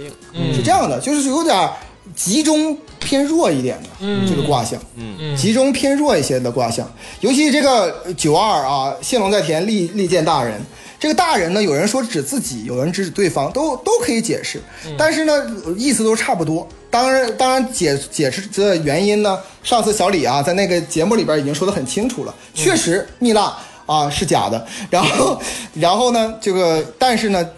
[0.54, 1.74] 是这样的，就是有点儿
[2.20, 3.88] 集中偏弱一点的、
[4.28, 6.86] 这个卦象，嗯，集中偏弱一些的卦象，
[7.22, 10.62] 尤其这个九二啊，谢龙在田，利利见大人。
[11.00, 14.62] 这个大人呢，有人说指自己，有人指对方，都都可以解释，
[14.98, 15.34] 但是呢，
[15.78, 16.68] 意思都差不多。
[16.90, 25.41] 当然，当然解解释的原因呢，上次小李啊在那个节目里边已经说得很清楚了，确实蜜蜡啊是假的，然后
[25.76, 27.50] 然后呢，这个但是呢，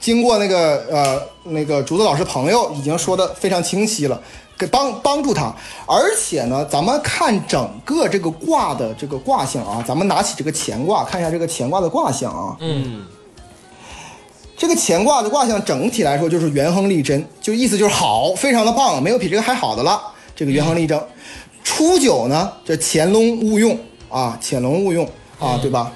[0.00, 4.20] 经过那个呃那个竹子老师朋友已经说的非常清晰了，
[4.56, 5.54] 给帮帮助他，
[5.86, 13.04] 而且呢，咱们看整个这个卦的这个卦象啊，咱们拿起这个乾卦看一下这个乾卦的卦象啊，嗯
[14.56, 20.02] 这个乾卦的卦象整体来说就是元亨利贞，就意思就是好，非常的棒，没有比这个还好的了。
[20.34, 21.00] 这个元亨利贞，
[21.62, 25.08] 初九呢，这潜龙勿用啊，潜龙勿用
[25.38, 25.92] 啊，对吧？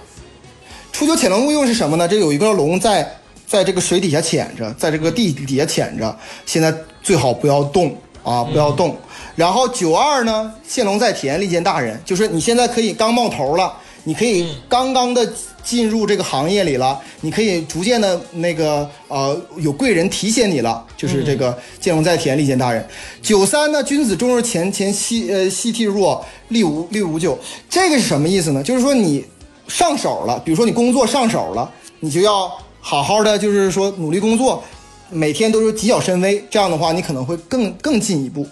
[0.92, 2.06] 初九潜龙勿用是什么呢？
[2.06, 3.20] 这有一个龙在
[3.52, 8.96] 在这个水底下潜着，在这个地底下潜着，现在最好不要动啊，不要动。
[9.36, 13.70] 然后九二呢，现龙在田，利见大人，就是你现在可以刚冒头了，
[14.04, 15.30] 你可以刚刚的
[15.62, 22.82] 进入这个行业里了，你可以逐渐的那个呃有贵人提携你了，就是这个见龙在田，利见大人。
[23.20, 27.38] 九三呢，君子终日前前夕呃夕替若，力无力无咎。
[27.68, 28.62] 这个是什么意思呢？
[28.62, 29.22] 就是说你
[29.68, 31.70] 上手了，比如说你工作上手了，
[32.00, 32.50] 你就要
[32.84, 34.62] 好好的，就是说努力工作，
[35.09, 38.44] 每天都是谨小慎微，这样的话你可能会更更进一步。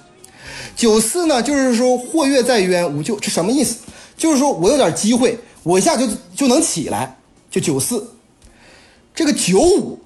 [0.77, 3.79] 九四呢，就是说或跃在渊无咎，这什么意思？
[4.17, 7.19] 就是说我有点机会，我一下就就能起来，
[7.51, 8.09] 就九四。
[9.13, 9.99] 这个九五，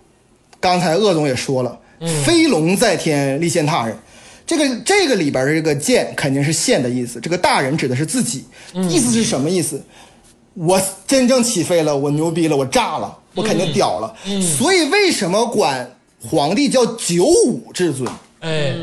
[0.58, 1.78] 刚才鄂总也说了，
[2.24, 3.96] 飞龙在天，利见他人。
[4.46, 8.44] 这个这个里边的这个见肯定是现的意思，这个大人指的是自己，
[8.88, 9.82] 意思是什么意思？
[10.54, 14.14] 我真正起飞了，我牛逼了，我炸了，我肯定屌了。
[14.58, 18.08] 所以为什么管皇帝叫九五至尊？
[18.40, 18.74] 哎，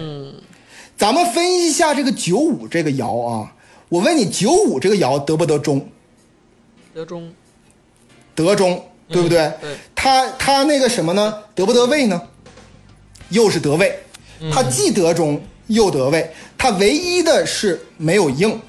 [0.98, 3.53] 咱们分析一下这个九五这个爻啊，
[3.90, 5.88] 我问你，九五这个爻得不得中？
[6.94, 7.32] 得中，
[8.36, 9.52] 得中，对不对？
[9.61, 11.34] 对他他那个什么呢？
[11.56, 12.22] 得不得位呢？
[13.30, 13.98] 又是得位，
[14.52, 18.60] 他既得中又得位，他唯一的是没有应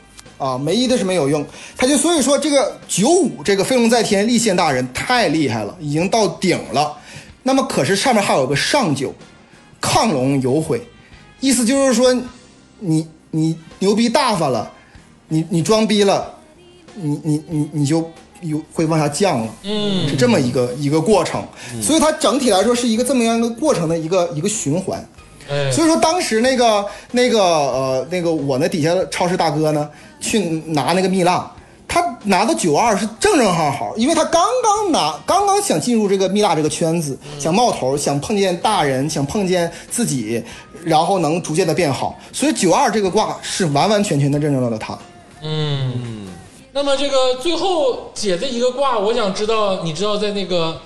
[0.42, 1.46] 啊，唯一的是没有用。
[1.76, 6.98] 他就所以说这个九五这个飞龙在天，立宪大人太厉害了，已经到顶了。
[7.44, 9.14] 那么可是上面还有个上九，
[9.80, 10.82] 亢龙有悔，
[11.38, 12.12] 意思就是说
[12.80, 14.68] 你你牛逼大发了，
[15.28, 16.34] 你你装逼了，
[16.94, 18.10] 你你你你就
[18.40, 21.46] 有会往下降了，嗯是这么一个一个过程，
[21.80, 25.08] 所以它整体来说是一个这么样一个过程的一个一个循环。
[25.50, 29.88] 哎，所以说当时那个那个呃那个我那底下的超市大哥呢，
[30.20, 31.50] 去拿那个蜜蜡，
[31.88, 40.42] 他拿的九二是正正好好，因为他刚刚拿刚刚想进入这个蜜蜡这个圈子，想冒头，想碰见大人，想碰见自己，
[40.84, 44.98] 然后能逐渐的变好，所以九二这个卦是完完全全的认证了他。
[45.42, 46.28] 嗯，
[46.72, 50.80] 那么这个最后解的一个卦，我想知道，你知道在那个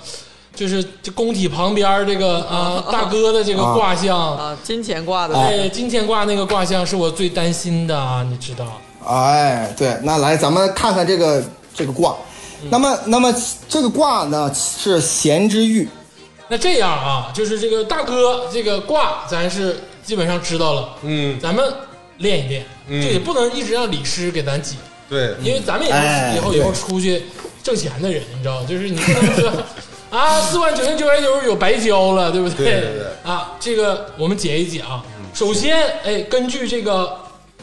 [0.57, 5.37] 就是这工体旁边这个啊 大哥的这个卦象，啊，金钱卦的。
[5.37, 8.65] 哎，金钱卦那个卦象是我最担心的啊，你知道？
[9.05, 11.43] 哎，对，那来咱们看看这个
[11.75, 12.15] 这个卦，
[12.71, 13.31] 那么那么
[13.69, 15.87] 这个卦呢是闲之玉，
[16.47, 21.63] 那这样啊，就是这个大哥这个卦，咱是基本上知道了，嗯，咱们
[22.17, 22.99] 练一练，嗯。
[22.99, 24.75] 这也不能一直让李师给咱解，
[25.07, 27.23] 对，因为咱们也哎是以后以后出去
[27.61, 29.51] 挣钱的人，你知道，就是你不能说
[30.17, 32.65] 啊四万九千九百九十九白交了，对不对？
[32.65, 35.03] 对对对啊，这个我们解一解啊。
[35.31, 37.19] 首先，哎，根据这个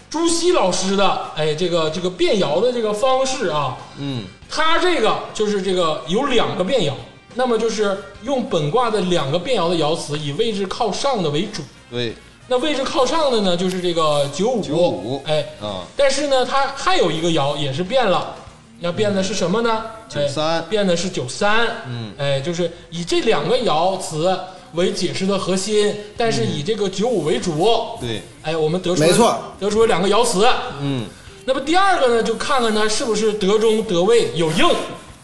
[0.09, 6.93] 朱熹老师的哎这个这个变爻的这个方式啊，嗯，他这个就是这个有两个变爻，
[7.35, 11.63] 那么就是用本卦的两个变爻的爻辞，以位置靠上的为主。
[11.91, 12.15] 对，
[12.47, 18.37] 那位置靠上的呢，就是这个九五，95哎，啊，但是呢，它还有一个爻也是变了，
[18.85, 19.83] 那变的是什么呢？
[20.11, 24.39] 九三哎变的是九三，嗯，哎，就是以这两个爻辞
[24.75, 27.67] 为解释的核心，但是以这个九五为主，
[27.99, 30.47] 对，哎，我们得出没错，得出了两个爻辞。
[30.83, 31.07] 嗯
[31.47, 34.67] 那么第二个呢，就看看它是不是德中德位有应。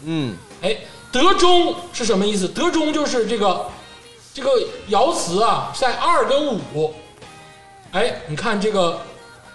[0.05, 0.75] 嗯，哎，
[1.11, 2.47] 德中是什么意思？
[2.47, 3.67] 德中就是这个
[4.33, 4.49] 这个
[4.89, 6.91] 爻辞啊，在二跟五。
[7.91, 8.99] 哎，你看这个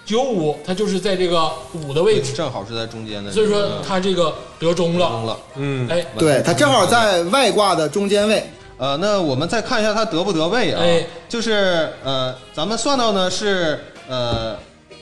[0.07, 5.09] 九五，它就是在这个五的位置，正好是在中间的，所以说它这个得中了。
[5.09, 8.49] 中了，嗯，哎，对，它正好在外挂的中间位。
[8.79, 10.81] 呃，那我们再看一下它得不得位啊？
[10.81, 11.05] 哎。
[11.29, 14.57] 就是呃，咱们算到呢是呃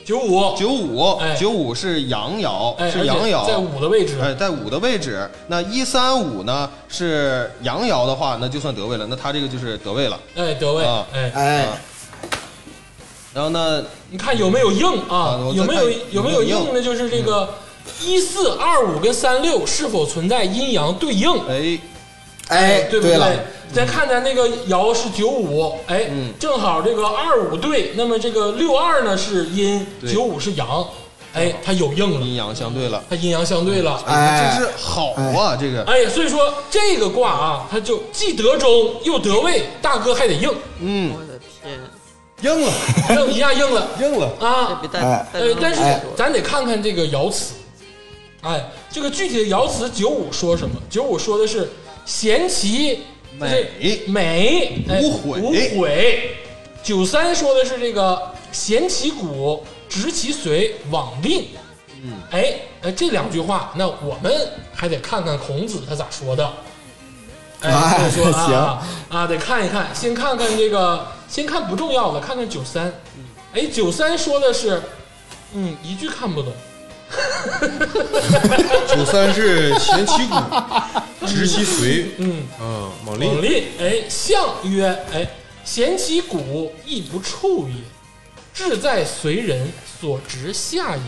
[0.06, 1.16] 九五，九五。
[1.16, 5.28] 哎，九五是阳爻，哎，是阳爻，在五的位置，哎，在五的位置。
[5.48, 9.06] 那一三五呢是阳爻的话，那就算得位了。
[9.10, 10.18] 那它这个就是得位了。
[10.34, 10.82] 哎，得位。
[10.82, 11.68] 啊，哎，哎，
[13.34, 15.36] 然后呢，你看有没有应啊？
[15.36, 15.52] 啊？
[15.54, 16.80] 有没有有没有有没有应应呢？
[16.80, 17.48] 就是这个
[18.00, 21.28] 一四二五跟三六是否存在阴阳对应？
[21.48, 21.78] 哎，
[22.48, 23.28] 哎，对不对了，？
[23.72, 26.32] 再看咱那个爻是九五，哎，嗯。
[26.38, 30.86] 正好这个二五对，那么这个六二呢是阴，九五是阳，
[31.32, 33.02] 哎，它有应了，阴阳相对了。
[33.10, 34.00] 它阴阳相对了。
[34.06, 35.82] 哎这是好啊，这个。
[35.84, 40.48] 哎，所以说这个卦啊，它就既得中又得位，大哥还得硬，
[40.78, 41.12] 嗯。
[41.12, 41.33] 我的天，
[42.42, 42.72] 硬了，
[43.10, 44.26] 应一下硬了硬了。
[44.40, 44.82] 啊。
[44.92, 47.54] 哎呃，但是哎咱得看看这个爻辞，
[48.42, 50.74] 哎，这个具体的爻辞九五说什么？
[50.90, 51.70] 九五说的是
[52.04, 53.02] 贤其
[53.38, 56.36] 美这美，哎无悔无悔。
[56.82, 58.20] 九三说的是这个
[58.52, 61.48] 贤其骨，直其髓，往吝。
[62.02, 64.30] 嗯，哎，哎，这两句话，那我们
[64.74, 66.46] 还得看看孔子他咋说的。
[67.62, 72.92] 哎，说啊行啊啊，得看一看，先看看这个，先看不重要的，看看九三。
[73.52, 74.82] 哎，九三说的是，
[75.54, 76.52] 嗯，一句看不懂。
[78.88, 80.34] 九三是贤其骨，
[81.26, 85.28] 直其髓，嗯，啊，往猛令令，哎，象曰，哎，
[85.64, 87.74] 贤其骨，亦不处也，
[88.52, 89.70] 志在随人
[90.00, 91.02] 所直下也。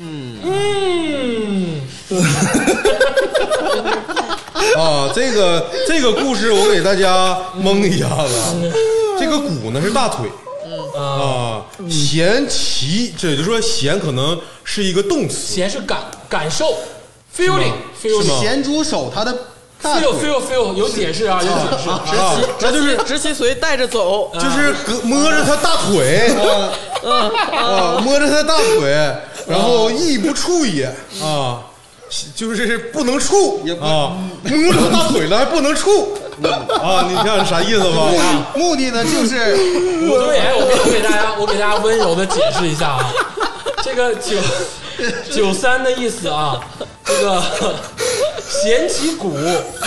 [0.00, 0.38] 嗯。
[0.44, 1.82] 嗯，
[4.78, 8.72] 啊，这个这个故事我给大家蒙一下子。
[9.18, 10.28] 这个骨呢是大腿。
[10.94, 16.76] 啊，啊，贤其，这也就是说弦可能是一个动词，弦是感感受
[17.34, 17.72] ，feeling
[18.02, 18.38] 是 feeling 吗？
[18.40, 19.34] 咸猪手它的
[19.80, 21.88] 大 feel 腿 feel feel 有解释啊，有解释。
[21.88, 26.28] 啊，那就是直其髓带着走，就是隔摸着他大腿，
[27.54, 28.90] 啊，摸着他大腿，
[29.46, 30.84] 然后亦不触也
[31.22, 31.62] 啊，
[32.34, 36.17] 就是不能触也不啊，摸着他大腿了还不能触
[36.82, 38.12] 啊，你看啥意思吧？
[38.54, 39.56] 目的呢就是
[40.06, 43.12] 不对，哎，我给我给大家，我给大家温柔的解释一下啊，
[43.82, 44.36] 这个九
[45.32, 46.60] 九三的意思啊，
[47.04, 47.42] 这个
[48.48, 49.36] 贤其骨，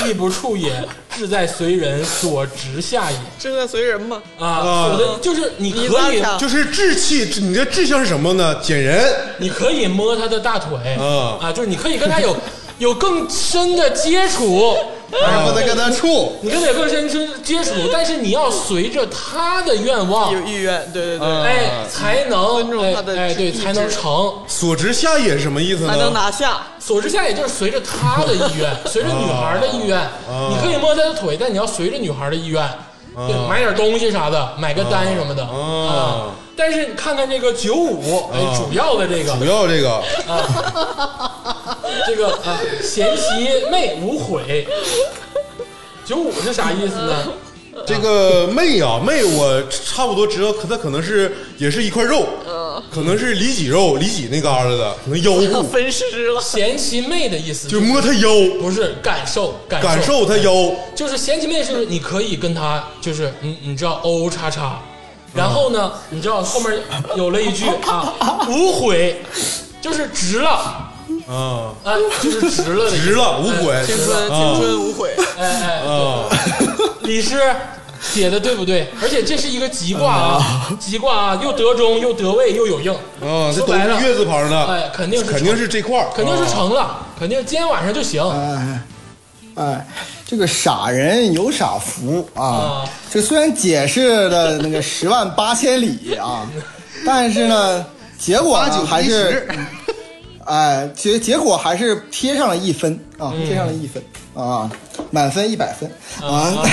[0.06, 0.72] 亦不处也，
[1.16, 4.22] 志在随人所直下也志在随人嘛。
[4.40, 4.98] 啊。
[5.22, 8.56] 就是你你可以，就是志气，你的志向是什么呢？
[8.62, 12.36] 捡人你可以摸他的大腿啊啊，就是你可以跟他有
[12.78, 14.76] 有更深的接触。
[15.12, 16.38] 还不能跟他处。
[16.42, 24.34] 你跟他有更深的接触，但是你要随着他的愿望有，意愿，对对对，啊哎，才能尊重他的哎哎对，才能成。
[24.48, 26.20] 所直下也是什么意思才能呢？
[26.20, 26.58] 拿下。
[26.80, 30.00] 所之下，也就是随着他的意愿， 随着女孩的意愿，
[30.50, 32.68] 你可以摸她的腿，但你要随着女孩的意愿，
[33.16, 36.28] 对，买点东西啥的，买个单什么的啊。
[36.64, 39.34] 但是你看看这个九五，哎，主要的这个。
[39.36, 39.94] 主要这个。
[40.28, 41.76] 啊。
[42.06, 44.68] 这个啊，贤妻妹无悔。
[46.06, 47.34] 九五是啥意思呢？
[47.88, 52.28] 这个妹啊妹，我差不多知道，可它可能是也是一块肉，
[52.94, 57.68] 可能是里脊肉，里脊那旮瘩的，可能腰部， 分尸了，贤妻妹的意思。
[57.68, 58.30] 就摸她腰，
[58.62, 64.80] 不是感受，感感受她腰，就是贤妻妹是你可以跟他就是你你知道 O O 叉叉，
[65.34, 66.80] 然后呢，你知道后面
[67.16, 68.14] 有了一句啊
[68.50, 69.24] 无悔，
[69.82, 70.50] 就是值了
[71.28, 75.16] 啊，啊，就是值了的意思值了无悔哎青春青春无悔。
[75.38, 76.26] 哎哎，啊，
[77.02, 77.40] 李师
[78.02, 78.92] 写的对不对？
[79.02, 88.22] 而且这是一个吉卦啊，吉卦啊，又得中又得位又有应啊，这说白了是月字旁的，哎，肯定是肯定是这块儿，肯定是啊成了，肯定今天晚上就行。
[88.30, 88.82] 哎
[89.56, 89.88] 哎，
[90.32, 92.90] 这个傻人有傻福啊啊！
[93.12, 96.50] 这虽然解释的那个十万八千里啊，
[97.06, 97.86] 但是呢，
[98.18, 99.46] 结果还是
[100.46, 103.46] 哎，结结果还是贴上了一分啊，嗯。
[103.46, 104.02] 贴上了一分
[104.34, 104.72] 啊，
[105.10, 105.92] 满分一百分
[106.22, 106.54] 啊。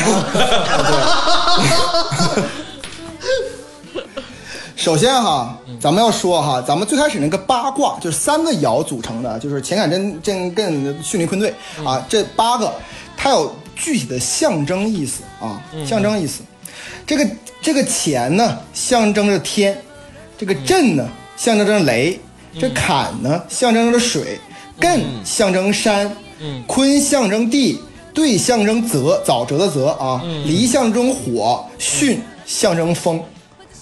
[4.77, 11.53] 首先哈，咱们要说哈，咱们最开始那个八卦就是三个爻组成的，就是乾坎艮震艮巽离坤兑
[11.85, 12.73] 啊，这八个
[13.19, 16.43] 它有具体的象征意思啊，象征意思。
[17.05, 17.29] 这个
[17.61, 19.75] 这个乾呢，象征着天；
[20.39, 22.17] 这个震呢，象征着雷；
[22.61, 24.39] 这坎呢，象征着水；
[24.81, 26.09] 艮象征山；
[26.69, 27.81] 坤象征地；
[28.15, 33.21] 兑象征泽，沼泽的泽啊；离象征火；巽象征风。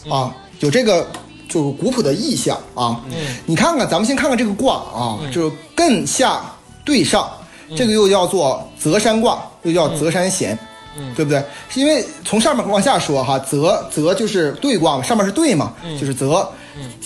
[0.09, 1.07] 啊，有这个
[1.49, 3.05] 就是古朴的意象啊。
[3.45, 6.41] 你看看，咱们先看看这个卦啊，就是艮下
[6.85, 7.29] 对上，
[7.75, 10.57] 这个又叫做泽山卦，又叫泽山咸
[11.15, 11.43] 对不对？
[11.69, 16.51] 是因为从上面往下说哈，泽泽就是兑卦嘛，上面是兑嘛，就是泽，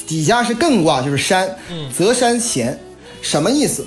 [0.07, 1.57] 底下是艮卦，就是山，
[1.97, 2.78] 泽山咸，
[3.20, 3.85] 什么意思？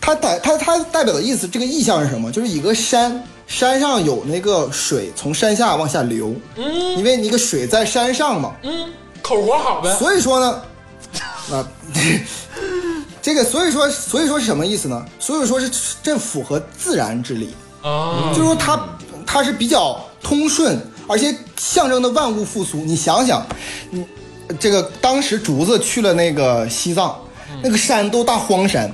[0.00, 2.30] 它代它它代表的意思，这个意象是什么？
[2.32, 8.90] 就是一个山，山上有那个水从山下往下流，嗯，因为你个水在山上嘛，嗯，
[9.22, 9.94] 口活好呗。
[9.96, 10.62] 所以说呢，
[11.52, 11.68] 啊，
[13.28, 15.04] 这个所以说所以说是什么意思呢？
[15.18, 15.70] 所以说是
[16.02, 17.50] 这符合自然之理，
[17.82, 18.82] 啊，就是说它
[19.26, 22.78] 它是比较通顺，而且象征的万物复苏。
[22.78, 23.46] 你想想，
[23.90, 24.02] 你
[24.58, 27.20] 这个当时竹子去了那个西藏，
[27.62, 28.90] 那个山都大荒山，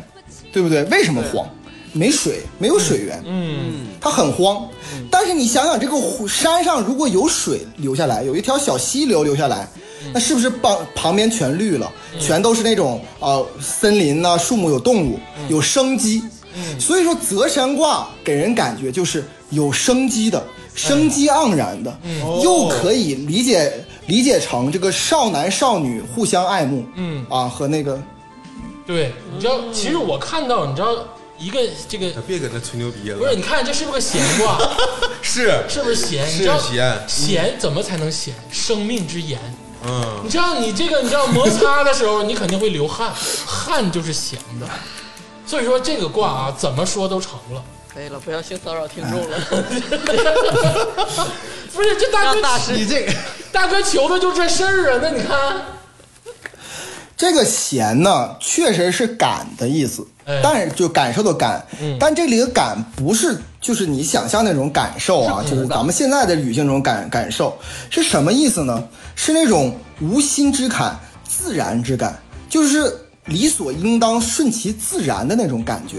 [0.52, 0.82] 对不对？
[0.86, 1.48] 为什么荒？
[1.92, 4.68] 没水，没有水源，嗯，它很荒。
[5.12, 5.96] 但是你想想，这个
[6.26, 9.68] 山上如果有水流下来，有一条小溪流流下来，
[10.12, 11.90] 那是不是旁旁边全绿了，
[12.20, 15.18] 全都是那种呃森林呐、树木有动物，
[15.48, 16.22] 有生机。
[16.78, 20.40] 所以说泽山卦给人感觉就是有生机的，
[20.74, 21.98] 生机盎然的，
[22.44, 27.26] 又可以理解理解成这个少男少女互相爱慕，嗯。
[27.28, 28.00] 啊和那个
[28.86, 30.94] 对，你知道，其实我看到，你知道
[31.40, 31.58] 一个
[31.88, 34.56] 这个别搁那吹牛逼了，不是，你看这是不是个闲卦？
[35.22, 35.64] 是。
[35.68, 36.24] 是不是闲？
[36.30, 37.00] 是闲。
[37.08, 38.32] 闲怎么才能闲？
[38.48, 39.40] 生命之言。
[39.86, 43.12] 嗯，你知道你这个，你知道摩擦的时候，你肯定会流汗，
[43.46, 44.66] 汗就是咸的。
[45.46, 47.62] 所以说这个卦啊，怎么说都成了。
[47.92, 49.38] 可以了，不要性骚扰听众了。
[51.72, 53.12] 不是这大哥大师你这个
[53.52, 55.62] 大哥求的就这事儿啊，那你看，
[57.16, 67.56] 这个咸呢，确实是感的意思哎，但是就感受的感，嗯但这里的感不是就是你想象那种感受啊，就是咱们现在的女性那种感感受
[67.88, 68.86] 是什么意思呢？
[69.16, 72.14] 是那种无心之感、自然之感，
[72.46, 75.96] 就是理所应当、顺其自然的那种感觉。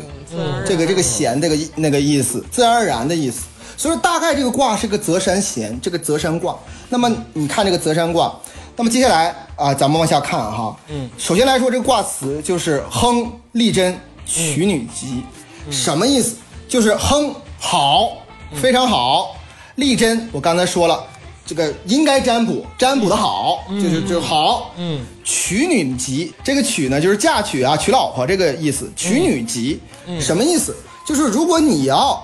[0.64, 3.46] 这个这个闲这个那个意思，自然而然的意思。
[3.76, 6.56] 所以说大概这个卦是个泽山咸，这个泽山卦。
[6.88, 8.32] 那么你看这个泽山卦，
[8.76, 10.78] 那么接下来啊，咱们往下看哈。
[10.88, 15.24] 嗯，首先来说这个卦辞就是亨利贞娶女吉，
[15.72, 16.36] 什么意思？
[16.68, 17.34] 就是亨
[17.66, 18.18] 好，
[18.62, 19.36] 非常好。
[19.74, 21.04] 力贞我刚才说了，
[21.44, 24.72] 这个应该占卜，占卜的好，就是就是好。
[24.78, 28.88] 嗯，娶女吉，这个娶呢就是嫁娶啊，娶老婆这个意思。
[28.96, 29.82] 娶女吉，
[30.22, 30.76] 什么意思？
[31.08, 32.24] 就是如果你要，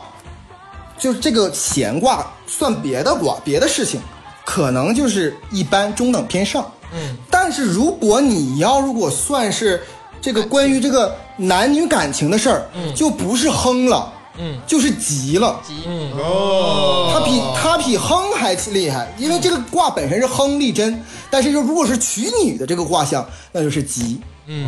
[0.96, 4.00] 就是这个闲卦算别的卦，别的事情，
[4.46, 6.72] 可能就是一般中等偏上。
[6.94, 9.82] 嗯，但是如果你要如果算是
[10.22, 14.14] 这个关于这个男女感情的事儿，就不是哼了，
[14.44, 15.62] 嗯，就是吉了。
[15.86, 21.00] 嗯哦，它比它比亨还厉害，因为这个卦本身是亨利贞，
[21.30, 24.68] 但是就如果是娶女的这个卦象，那就是吉，嗯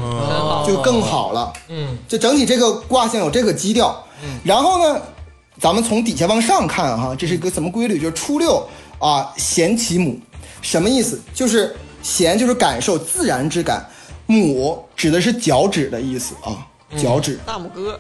[0.66, 1.52] 就更好了。
[1.70, 4.02] 嗯就整体这个卦象有这个基调。
[4.44, 5.02] 然后呢，
[5.60, 8.00] 咱们从底下往上看哈，这是一个什么规律？
[8.00, 8.66] 就是初六
[9.00, 10.18] 啊，咸其母，
[10.62, 11.20] 什么意思？
[11.34, 13.86] 就是咸就是感受自然之感，
[14.28, 17.40] 母指的是脚趾的意思啊，脚趾。
[17.46, 18.00] 大拇哥，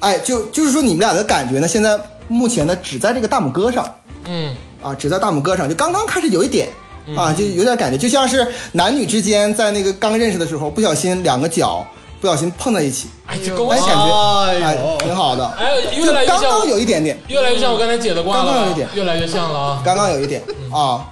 [0.00, 1.98] 哎，就就是说你们俩的感觉呢，现在
[2.28, 3.94] 目前呢只在这个大拇哥上。
[4.26, 6.68] 嗯啊，只在大拇哥上，就刚刚开始有一点，
[7.16, 11.86] 啊，就有点感觉，就像是男女之间在那个刚认识的时候，不小心两个脚
[12.20, 19.82] 不小心碰在一起，哎，这跟我哎，感，觉哎挺好的，哎，越就来越像刚刚，有一点点，越来越像我刚才解的卦了，刚刚有一点越来越像了啊。
[19.84, 21.06] 刚刚有一点啊，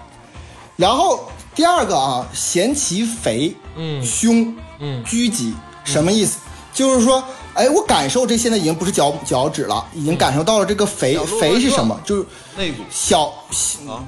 [0.77, 5.55] 然后第二个啊，嫌其肥，嗯凶，嗯拘谨，
[5.85, 6.39] 什么意思？
[6.73, 7.23] 就是说，
[7.59, 12.01] 哎，我感受这现在已经不是脚脚趾了，已经感受到了这个肥肥是什么？
[12.05, 12.25] 就是
[12.57, 13.35] 肋骨小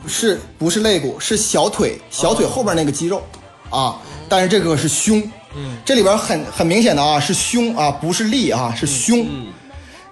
[0.06, 1.18] 是不是肋骨？
[1.18, 3.20] 是小腿小腿后边那个肌肉
[3.68, 3.98] 啊。
[4.28, 5.20] 但是这个是胸，
[5.56, 9.26] 嗯，这里边很很明显的啊，是胸啊，不是力啊，是胸。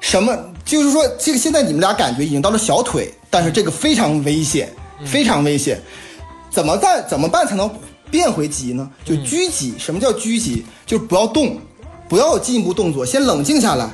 [0.01, 0.37] 什么？
[0.65, 4.69] 就是说，这个现在你们俩感觉已经到了小腿，但是这个非常危险，
[5.07, 5.81] 非常危险。
[6.51, 7.07] 怎么办？
[7.09, 7.71] 怎么办才能
[8.11, 8.91] 变回急呢？
[9.05, 9.75] 就拘急。
[9.79, 10.67] 什么叫拘急？
[10.85, 11.57] 就是不要动，
[12.09, 13.89] 不要有进一步动作，先冷静下来，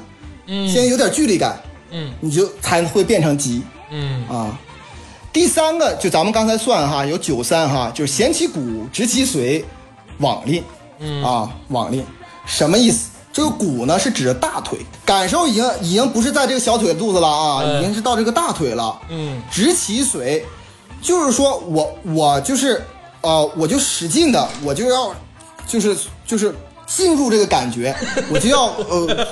[0.47, 1.61] 嗯先有点距离感，
[1.91, 3.62] 嗯你就才会变成急。
[3.91, 4.59] 嗯啊。
[5.32, 9.65] 第三个就咱们刚才算哈，有九三哈，就是咸其骨，直其髓，
[10.19, 10.62] 往令。
[11.01, 12.07] 嗯啊，往令
[12.47, 13.11] 什么意思？
[13.32, 18.97] 这个骨呢是指着大腿，感受已经已经不是在这个小腿肚子了啊，哎已经是到这个大腿了。
[19.09, 20.41] 嗯直其髓，
[21.03, 22.81] 就是说我我就是
[23.23, 25.12] 呃，我就使劲的，我就要
[25.66, 26.55] 就是就是
[26.86, 27.94] 进入这个感觉，
[28.31, 29.27] 我就要呃。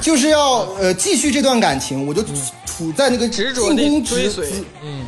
[0.00, 2.22] 就是要呃继续这段感情，我就
[2.64, 4.46] 处在那个执着地进攻追随。
[4.46, 5.06] 之姿嗯。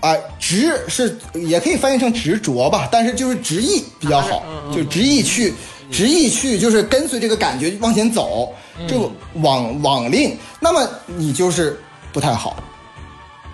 [0.00, 4.42] 啊，执是也可以翻译成执着吧，但是就是执意比较好，
[4.74, 5.54] 就执意去，
[5.92, 8.52] 执意去，就是跟随这个感觉往前走，
[8.88, 11.78] 这个往往令，那么你就是
[12.12, 12.56] 不太好，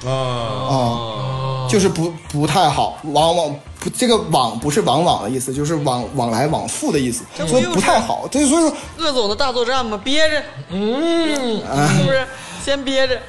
[0.04, 8.26] 啊，啊，就是不不太好，往往不这个往不是往往的意思，就是往往来往复的意思，所以不太好。
[8.30, 11.60] 对，所以说鄂总的大作战嘛，憋着，嗯，
[11.96, 12.26] 是不是？
[12.64, 13.20] 先憋着，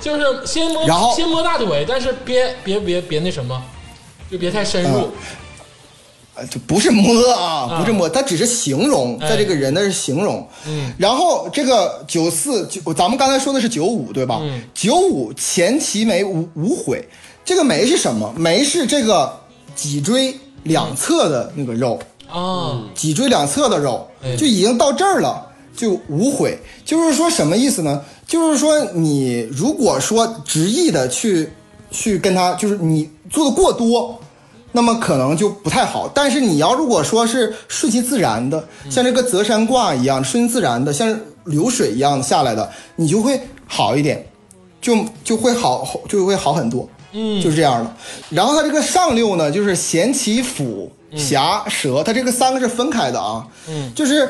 [0.00, 3.62] 就是先摸然后先摸大腿，但是别别别别那什么，
[4.30, 5.10] 就别太深入。
[6.36, 10.44] 呃，就不是摸啊，不是摸，它只是形容，哎在这个人那是形容。
[10.66, 14.40] 嗯，然后这个九四九，咱们刚才说的是九五对吧？
[14.42, 17.08] 嗯，九五前齐眉无无悔，
[17.44, 18.34] 这个眉是什么？
[18.36, 19.32] 眉是这个
[19.74, 21.98] 脊椎两侧的那个肉，
[22.30, 25.46] 啊，脊椎两侧的肉哎就已经到这儿了，
[25.76, 26.58] 就无悔。
[26.84, 28.02] 就是说什么意思呢？
[28.26, 31.50] 就是说你如果说执意的去
[31.90, 34.18] 去跟他，就是你做的过多，
[34.72, 36.10] 那么可能就不太好。
[36.14, 44.26] 但是你要如果说是顺其自然的，像这个择山卦一样顺其自然的，像流水一样下来的，你就会好一点，
[44.80, 46.88] 就就会好就会好很多。
[47.14, 47.90] 嗯就是这样的。
[48.28, 53.46] 然后它这个上六呢，就是咸其腹、狭、舌，它这个三个是分开的啊。
[53.68, 54.28] 嗯，就是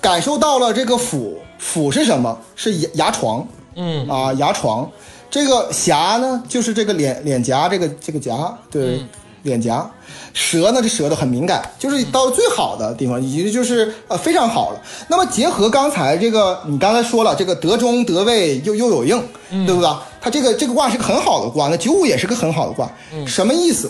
[0.00, 2.38] 感受到了这个腹，腹是什么？
[2.54, 4.88] 是牙牙床嗯啊，牙床。
[5.28, 9.08] 这个狭呢，就是这个脸脸颊，这个这个颊，对，嗯
[9.42, 9.90] 脸颊。
[10.32, 14.80] 舌呢，这舌头很敏感，就是到最好的地方，也就就是呃非常好了。
[15.08, 19.18] 那么结合刚才这个，你刚才说了，这个得中得位又又有应，
[19.66, 19.90] 对不对？
[20.26, 22.90] 它这个这个卦是个很好的卦，那九五也是个很好的卦。
[23.14, 23.88] 嗯什么意思？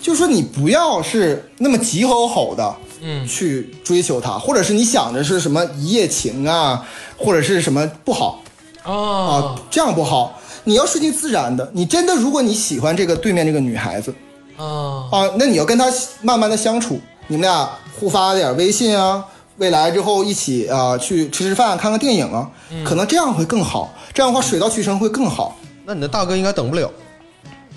[0.00, 6.86] 就是说你不要是那么急吼吼的，嗯去追求它，或者是你想着是什么一夜情啊，
[7.18, 8.44] 或者是什么不好
[8.84, 10.40] 啊啊，这样不好。
[10.62, 14.14] 你要顺其自然的，你真的如果你喜欢这个对面这个女孩子，
[14.56, 15.86] 啊啊，那你要跟她
[16.22, 17.68] 慢慢的相处，你们俩
[17.98, 19.24] 互发点微信啊，
[19.58, 22.48] 未来之后一起啊、去吃吃饭、看看电影啊，
[22.84, 23.92] 可能这样会更好。
[24.12, 25.56] 这样的话水到渠成会更好。
[25.84, 26.90] 那你的大哥应该等不了。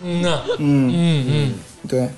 [0.02, 1.54] 嗯呐，嗯，嗯嗯，
[1.88, 2.10] 对，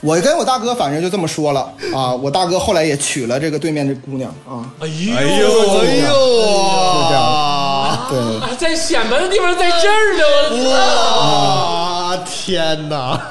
[0.00, 2.12] 我跟我大哥反正就这么说了啊。
[2.12, 7.22] 我大哥后来也娶了这个对面这姑娘啊，哎哎呦呦哎呦就这样。
[7.22, 8.08] 啊！
[8.10, 12.16] 对，啊在显摆的地方在这儿呢，我操！
[12.16, 13.30] 哇，天哪！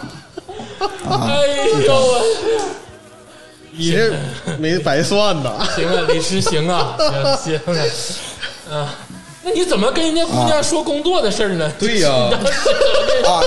[0.79, 1.47] 哎
[1.85, 2.21] 呦我，
[3.77, 4.11] 你这
[4.57, 5.53] 没白算呐！
[5.75, 6.97] 行啊，李师行啊，
[7.43, 7.75] 行 行
[8.71, 8.95] 啊，啊，
[9.43, 11.71] 那你怎么跟人家姑娘说工作的事儿呢？
[11.77, 12.09] 对呀
[13.25, 13.41] 啊，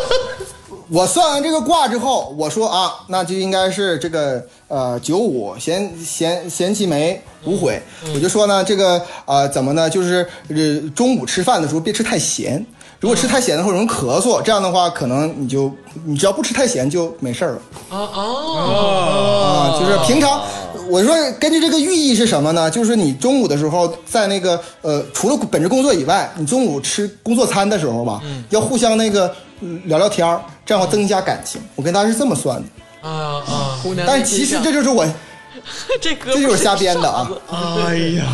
[0.89, 7.81] 我算完这个卦之后，我说啊，那就应该是这个呃九五咸咸咸其眉无悔。
[8.15, 9.91] 我就说呢，这个呃怎么呢？
[9.91, 10.57] 就是呃
[10.95, 12.65] 中午吃饭的时候别吃太咸，
[13.01, 17.63] 如果吃太咸的话容易咳嗽，这样的话可能你就你只要不吃太咸就没事儿了。
[17.89, 18.21] 啊啊
[18.61, 20.43] 啊，就是平常，
[20.91, 22.71] 我说根据这个寓意是什么呢？
[22.71, 28.21] 就是你中午的时候，在那个呃，除了本职工作以外，你中午吃工作餐的时候吧，
[28.51, 31.59] 要互相那个嗯聊聊天儿，这样增加感情。
[31.77, 33.81] 我跟他是这么算的，啊啊！
[33.83, 35.07] 姑娘但其实这就是我，
[36.03, 37.31] 这哥这就是瞎编的啊。
[37.49, 38.27] 哎呀，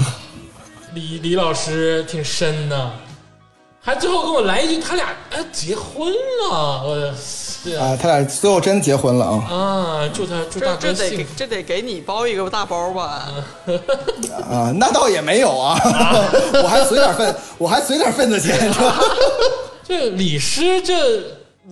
[0.92, 2.90] 李李老师挺深呐，
[3.86, 9.46] 还最后跟我来一句，他俩哎结婚了，我的是啊啊，他俩最后真结婚了啊！
[9.48, 10.10] 啊！
[10.12, 13.28] 祝他祝大这这得这得给你包一个大包吧？
[14.50, 15.78] 啊，那倒也没有啊，
[16.64, 19.00] 我还随点份，我还随点份子钱，是吧？
[19.88, 21.22] 这李师这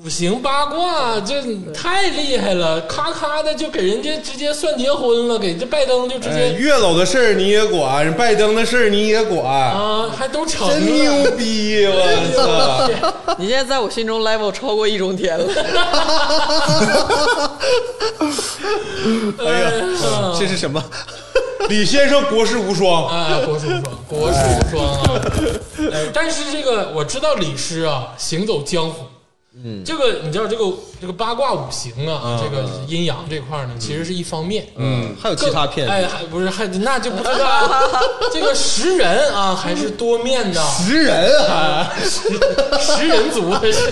[0.02, 1.40] 五行八卦这
[1.72, 10.74] 太厉害了，咔咔的就给人家直接算结婚了，给这拜登就直哎，接、月老的事儿你也管，拜登的事儿你也管，啊，还都成了。
[10.74, 11.86] 真牛逼！
[11.86, 13.36] 我操！
[13.38, 15.46] 你现在在我心中 level 超过易中天了。
[19.38, 19.70] 哎呀，
[20.36, 20.82] 这是什么？
[21.70, 25.22] 李先生国士无双，哎，国士无双，国士无双啊！
[25.94, 29.04] 哎，但是这个我知道李师啊，行走江湖。
[29.66, 30.64] 嗯，这个你知道这个
[31.00, 34.66] 这个八卦五行啊，这个阴阳这块儿呢，其实是一方面。
[34.76, 35.90] 嗯，还有其他骗子。
[35.90, 37.90] 哎，还不是还那就不知道了
[38.30, 40.62] 这个识人啊，还是多面的。
[40.62, 41.90] 识人啊！
[42.78, 43.90] 食人族的是，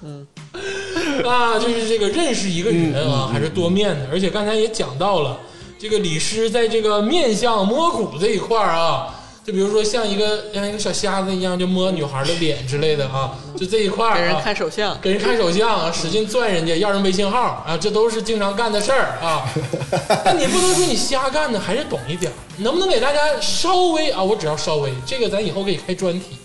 [0.00, 0.26] 嗯，
[1.28, 5.36] 啊，就是这个认识一个人啊，还是多面的，而且刚才也讲到了，
[5.78, 9.14] 这个李师在这个面相摸骨这一块儿啊，
[9.44, 19.46] 就比如说像一个像一个小瞎子一样，就摸女孩的脸之类的啊，就这一块儿、啊，给人看手相，给人看手相啊，使劲攥人家，要人微信号啊，这都是经常干的事儿啊。
[20.24, 22.34] 那你不能说你瞎干呢，还是懂一点儿。
[22.56, 24.22] 能不能给大家稍微啊？
[24.22, 26.38] 我只要稍微，这个咱以后可以开专题。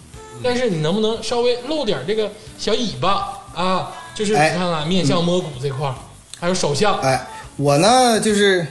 [0.43, 3.91] 但是你能不能稍微露点这个小尾巴啊？
[4.13, 5.95] 就是你哎看看面相摸骨这块儿，
[6.37, 8.67] 还有手相，哎，我呢就是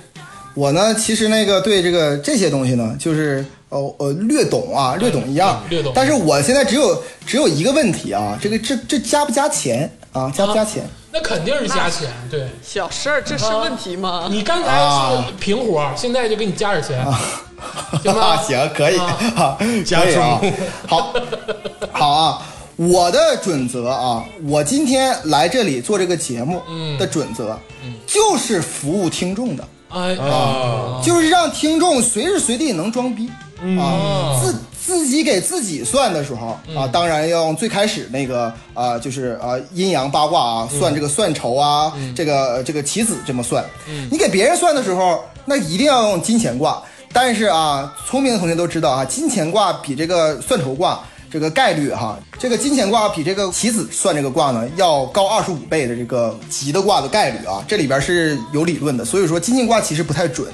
[0.52, 5.92] 我呢，其实那个对这个这些东西呢，就是呃呃略懂啊，略懂一样，略懂。
[5.94, 9.90] 但是我现在只有只有一个问题啊，这个这这加不加钱？
[10.12, 10.32] 啊？
[10.34, 10.84] 加不加钱？
[11.12, 12.48] 那肯定是加钱，对。
[12.62, 14.28] 小事儿，这是问题吗？
[14.30, 14.78] 你刚才
[15.26, 17.02] 是平活，现在就给你加点钱，
[18.02, 18.36] 行啊，吗？
[18.44, 19.18] 行，可以，啊。
[19.36, 20.40] 啊，加可以啊，
[20.86, 21.14] 好，
[21.92, 22.42] 好啊。
[22.76, 26.62] 我的准则啊，我今天来这里做这个节目
[26.96, 27.58] 的准则，
[28.06, 33.28] 就是服务听众的，哎啊就是让听众随时随地能装逼。
[33.28, 33.47] 嗯
[33.78, 43.64] 啊，自自己给自己算的时候啊，当然要用最开始那个啊，就是啊阴阳八卦啊，算这个算筹啊，这个这个棋子这么算。
[44.10, 46.80] 你给别人算的时候，那一定要用金钱卦。
[47.12, 59.04] 但是啊，聪明的同学都知道啊，金钱卦比这个算筹卦这个概率哈，这个金钱卦比这个棋子算这个卦呢要高二十五倍的这个吉的卦的概率啊，这里边是有理论的。
[59.04, 60.48] 所以说金钱卦其实不太准，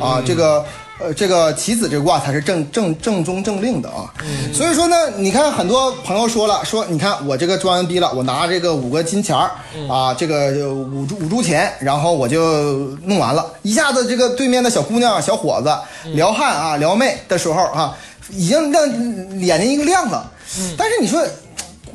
[0.00, 0.64] 啊，这个。
[0.98, 4.08] 呃，这个棋子这个卦才是正正正宗正令的啊，
[4.52, 9.50] 所以说呢，你看很多朋友说了，说你看我这个装完逼了，我拿这个五个金钱儿
[9.90, 15.76] 啊，这个呃五铢五铢钱，然后我就弄完了，一下子这个对面的小姑娘小伙子
[16.14, 17.94] 撩汉啊撩妹的时候啊，
[18.30, 18.88] 已经让
[19.38, 20.32] 眼睛一个亮了，
[20.78, 21.22] 但是你说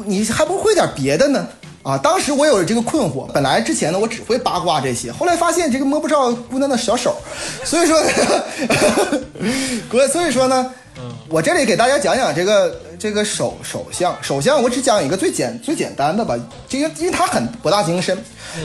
[0.06, 1.48] 你还不会点别的呢？
[1.84, 7.16] 啊，当时我有这个困惑，本来之前呢我只会八卦这些，后来发现这个摸不着姑娘的小手，
[7.64, 8.00] 所以说，
[9.90, 10.72] 所以所以说呢，
[11.28, 16.38] 我这里给大家讲讲这个这个手手相，手相我只讲一个最简最简单的吧，
[16.70, 18.18] 这个因为它很博大精深。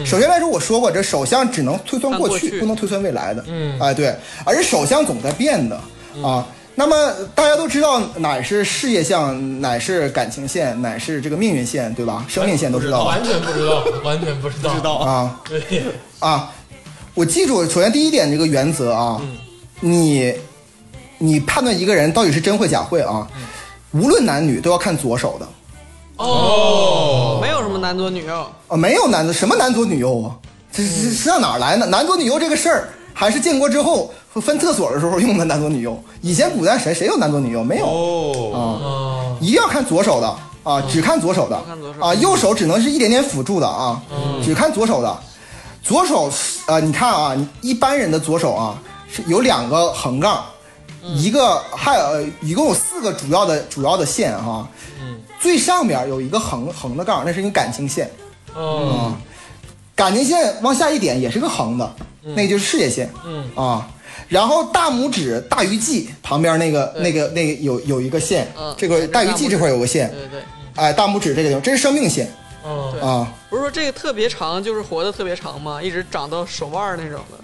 [0.04, 3.42] 首先来说，我说过这手相只能推算过去，过去不能推算未来的。
[3.46, 4.14] 嗯哎对，
[4.44, 5.80] 而且手相总在变的
[6.22, 6.46] 啊。
[6.78, 12.26] 那么大家都知道，哪是事业线，哪是感情线，哪是这个命运线，对吧？
[12.28, 13.12] 生命线都知道吧？
[13.12, 14.96] 完全不知道，完全不知道，知道。
[15.00, 15.40] 啊。
[15.48, 15.82] 对，
[16.18, 16.52] 啊，
[17.14, 19.18] 我记住，首先第一点这个原则啊，
[19.80, 20.34] 你
[21.16, 23.26] 你判断一个人到底是真会假会啊，
[23.92, 25.48] 无论男女都要看左手的。
[26.18, 30.36] 哦，没有什么男左女右，啊，没有男左什么男左女右啊，
[30.70, 31.86] 这这这上哪儿来的？
[31.86, 32.88] 男左女右这个事儿，
[33.18, 37.64] 还是建国之后分厕所的时候用的男左女右，以前古代谁谁有男左女右？
[37.64, 37.86] 没有。
[37.86, 40.28] 哦，啊，哦，一定要看左手的
[40.62, 41.58] 啊，只看左手的。
[41.66, 42.00] 看左手。
[42.00, 44.02] 啊，右手只能是一点点辅助的啊，
[44.44, 45.18] 只看左手的。
[45.82, 46.30] 左手
[46.66, 48.76] 呃，你看啊，一般人的左手啊
[49.10, 50.44] 是有两个横杠，
[51.02, 54.68] 一个还有一共有四个主要的主要的线哈、
[55.40, 58.10] 最上面有一个横横的杠，那是你感情线。
[58.54, 59.16] 哦，啊，
[59.96, 63.88] 感情线往下一点也是个横的，那个就是事业线，嗯啊，
[64.28, 70.40] 然后大拇指大鱼际旁边那个那个那个有有一个线嗯，这个大鱼际这块有个线，对对对，
[70.74, 72.30] 哎，大拇指这个地方，这是生命线
[72.64, 73.32] 嗯，啊。
[73.48, 75.82] 不是说这个特别长就是活得特别长吗？
[75.82, 77.38] 一直长到手腕儿那种的。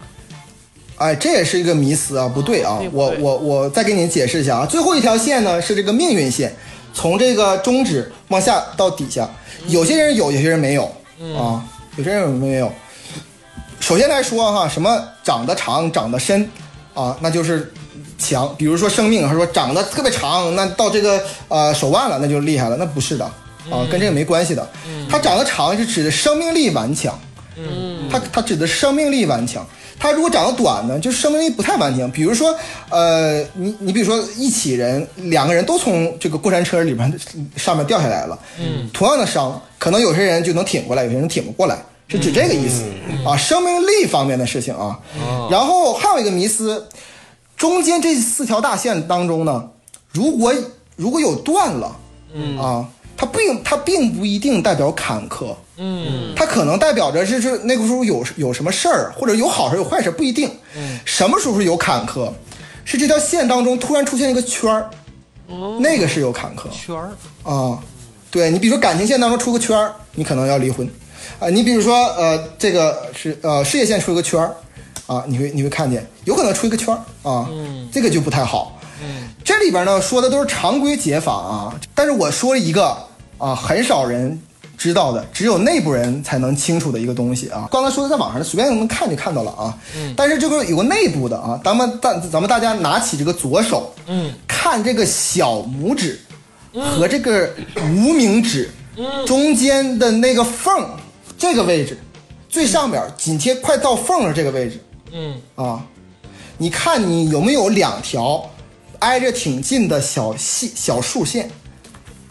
[0.96, 6.54] 哎，这也是一个迷思啊，不对啊我我我再给你解释一下啊，最后一条线呢是这个命运线，
[6.92, 9.28] 从这个中指往下到底下，
[9.68, 10.84] 有些人有，有些人没有
[11.36, 11.64] 啊，
[11.96, 12.72] 有些人有没有。
[13.80, 16.48] 首先来说哈，什么长得长、长得深
[16.94, 17.72] 啊，那就是
[18.16, 18.54] 强。
[18.56, 23.24] 比如说生命，他说长得特别长，那到这个呃手腕了，那就厉害了，那不是的
[23.70, 24.66] 啊，跟这个没关系的。
[25.10, 27.18] 它长得长是指的生命力顽强，
[27.56, 29.66] 嗯，它它指的生命力顽强。
[29.98, 32.10] 它如果长得短呢，就是生命力不太顽强。
[32.10, 32.56] 比如说，
[32.88, 37.20] 呃，你你比如说一起人，两个人都从这个过山车里边
[37.56, 42.84] 上面掉下来了，嗯，同样的伤，可能有些人就能挺过来，有些人挺不过来，是指这个意思、
[43.26, 44.96] 啊，生命力方面的事情啊。
[45.50, 46.86] 然后还有一个迷思，
[47.56, 49.68] 中间这四条大线当中呢，
[50.12, 50.54] 如果
[50.94, 51.96] 如果有断了，
[52.32, 60.48] 嗯啊，它并它并不一定代表坎坷，嗯，它可能代表着是是那个时候有有什么事儿，或者有好事有坏事，不一定。
[60.76, 62.30] 嗯，什么时候是有坎坷？
[62.84, 64.88] 是这条线当中突然出现一个圈儿，
[65.80, 67.10] 那个是有坎坷圈儿，
[67.42, 67.80] 啊。
[68.32, 70.88] 对你比如说感情线当中出个圈儿，你可能要离婚
[71.38, 71.48] 啊。
[71.50, 74.56] 你比如说呃这个是呃事业线出一个圈儿
[75.06, 76.96] 啊，你会你会看见有可能出一个圈儿
[77.30, 78.80] 啊，嗯这个就不太好。
[79.44, 82.96] 这里边呢说的都是常规解法啊，但是我说了一个
[83.36, 84.40] 啊，很少人
[84.78, 87.68] 知道的，只有内部人才能清楚的一个东西啊。
[87.70, 89.76] 刚才说的在网上随便能看就看到了啊，
[90.16, 96.20] 但是这个有个内部的啊，咱们大咱们大家拿起这个左手，嗯，看这个小拇指
[96.72, 98.70] 和这个无名指
[99.26, 100.88] 中间的那个缝，
[101.38, 101.98] 这个位置
[102.48, 104.78] 最上边紧贴快到缝的这个位置，
[105.12, 105.84] 嗯，啊，
[106.58, 108.50] 你看你有没有两条
[109.00, 111.50] 挨着挺近的小细小竖线？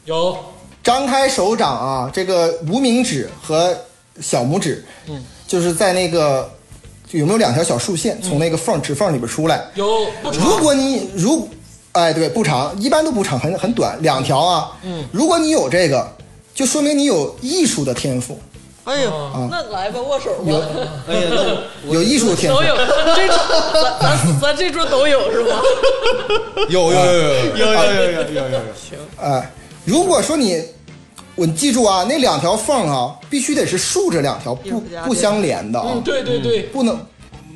[0.06, 0.38] 有，
[0.84, 3.76] 张开手掌啊，这个无名指和
[4.20, 6.52] 小拇指，嗯，就是在那个
[7.12, 9.66] 有没有两条小竖线从那个缝指缝里边出来？
[9.76, 11.50] 有，如果你如
[11.94, 14.72] 哎，对，不长，一般都不长，很很短，两条啊。
[14.84, 16.08] 嗯，如果你有这个，
[16.54, 18.40] 就说明你有艺术的天赋，
[18.86, 20.68] 哎呦，啊那来吧，握手吧有吧。
[21.08, 21.32] 哎呀，
[21.90, 22.66] 有艺术的天赋都。
[22.66, 22.76] 有，
[23.16, 23.38] 这桌
[24.00, 25.62] 咱咱咱这桌都有是吗？
[26.70, 28.60] 有有有有有有有有有有有有，
[29.22, 29.52] 哎，
[29.84, 30.64] 如果说你，
[31.36, 36.98] 我你记住啊，那两条缝啊，必须得是竖着两条，不不相连的啊，嗯，对对对，不能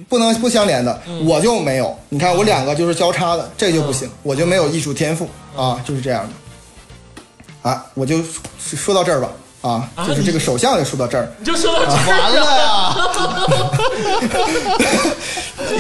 [0.08, 1.02] 不能不相连的。
[1.26, 7.70] 我就没有，你看我两个就是交叉的，这就不行，我就没有艺术天赋啊，就是这样的。
[7.70, 9.30] 啊，我就说说到这儿吧。
[9.62, 12.96] 啊，啊就是这个手相就说到这儿，你就说到这儿完了呀！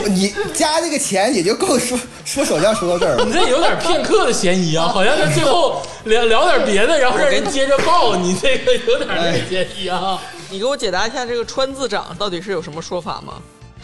[0.07, 1.95] 你加这个钱也就够说
[2.25, 3.31] 说手相说到这儿了你。
[3.31, 10.19] 这有点片刻的嫌疑啊，好像是最后聊聊点别的，然后让人接着报，你这个有点那个嫌疑啊。
[10.49, 13.33] 你给我解答一下这个川字掌到底是有什么说法吗？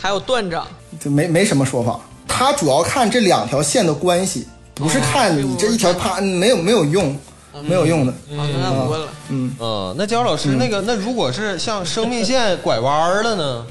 [0.01, 0.65] 还有断掌，
[0.99, 7.15] 就没没什么说法，他主要看这两条线的关系，不是看你这一条啪没有没有用，
[7.61, 8.11] 没有用的。
[8.35, 13.65] 好，那我问了，嗯，嗯，那焦老师，那个那如果是像生命线拐弯了呢？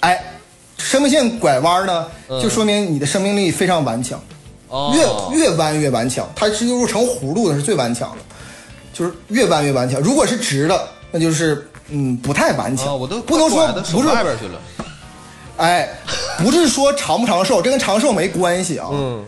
[0.00, 0.38] 哎，
[0.78, 4.18] 生命线拐弯呢，嗯就说明你的生命力非常顽强，
[4.68, 8.18] 哦，越越弯越顽强，它是又成葫芦的是最顽强的，
[8.94, 10.00] 就是越弯越顽强。
[10.00, 14.58] 如果是直的，那就是嗯不太顽强，啊，我都不能说不是外边去了。
[15.56, 15.88] 哎，
[16.38, 19.24] 不是说长不长寿，这跟长寿没关系啊，嗯，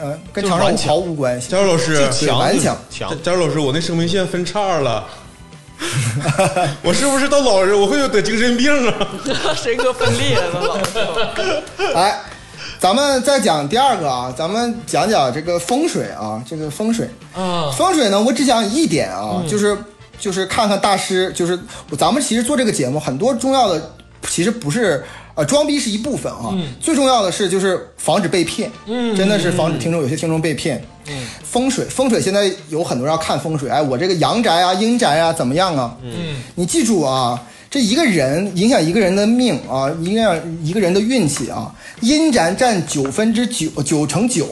[0.00, 1.48] 呃，跟长寿毫无关系。
[1.50, 5.06] 佳茹老师，对顽强，强佳茹老师，我那生命线分叉了，
[6.82, 9.08] 我是不是到老人我会得精神病啊？
[9.54, 10.98] 神格分裂了，老师。
[11.94, 12.18] 哎，
[12.78, 17.08] 咱们再讲第二个啊，咱们讲讲这个风水啊，这个风水。
[17.34, 19.76] 啊，风水呢，我只讲一点啊，就是
[20.18, 21.58] 就是看看大师，就是
[21.98, 23.94] 咱们其实做这个节目，很多重要的
[24.28, 25.04] 其实不是
[25.38, 30.82] 呃装逼是一部分啊，最重要的是就是防止被骗，嗯真的是防止听众有些听众被骗。
[31.06, 35.96] 嗯，风水风水现在有很多人要看风水，哎，我这个阳宅啊、阴宅啊怎么样啊？
[36.02, 44.44] 嗯，你记住啊，这一个人影响一个人的命啊，影响一个人的运气啊，阴宅占九分之九九乘九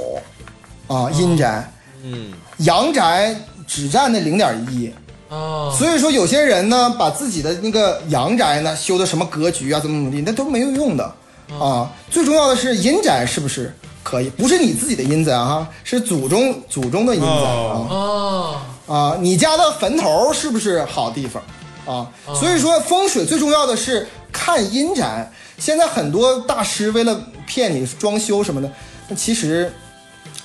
[0.86, 1.68] 啊，阴宅。
[2.05, 3.34] 嗯，阳宅
[3.66, 4.89] 只占那零点一，
[5.28, 11.05] 啊，所以说有些人呢，把自己的那个阳宅呢修的什么格局啊，怎么怎么地，那都没有用的
[11.58, 11.90] 啊。
[12.10, 13.74] 最重要的是阴宅是不是
[14.05, 14.30] 可以？
[14.30, 19.16] 不是你自己的阴宅啊，是祖宗祖宗的阴宅啊，啊！
[19.20, 21.42] 你家的坟头是不是好地方
[21.86, 22.06] 啊？
[22.34, 25.30] 所以说风水最重要的是看阴宅。
[25.58, 28.70] 现在很多大师为了骗你装修什么的，
[29.08, 29.72] 那其实。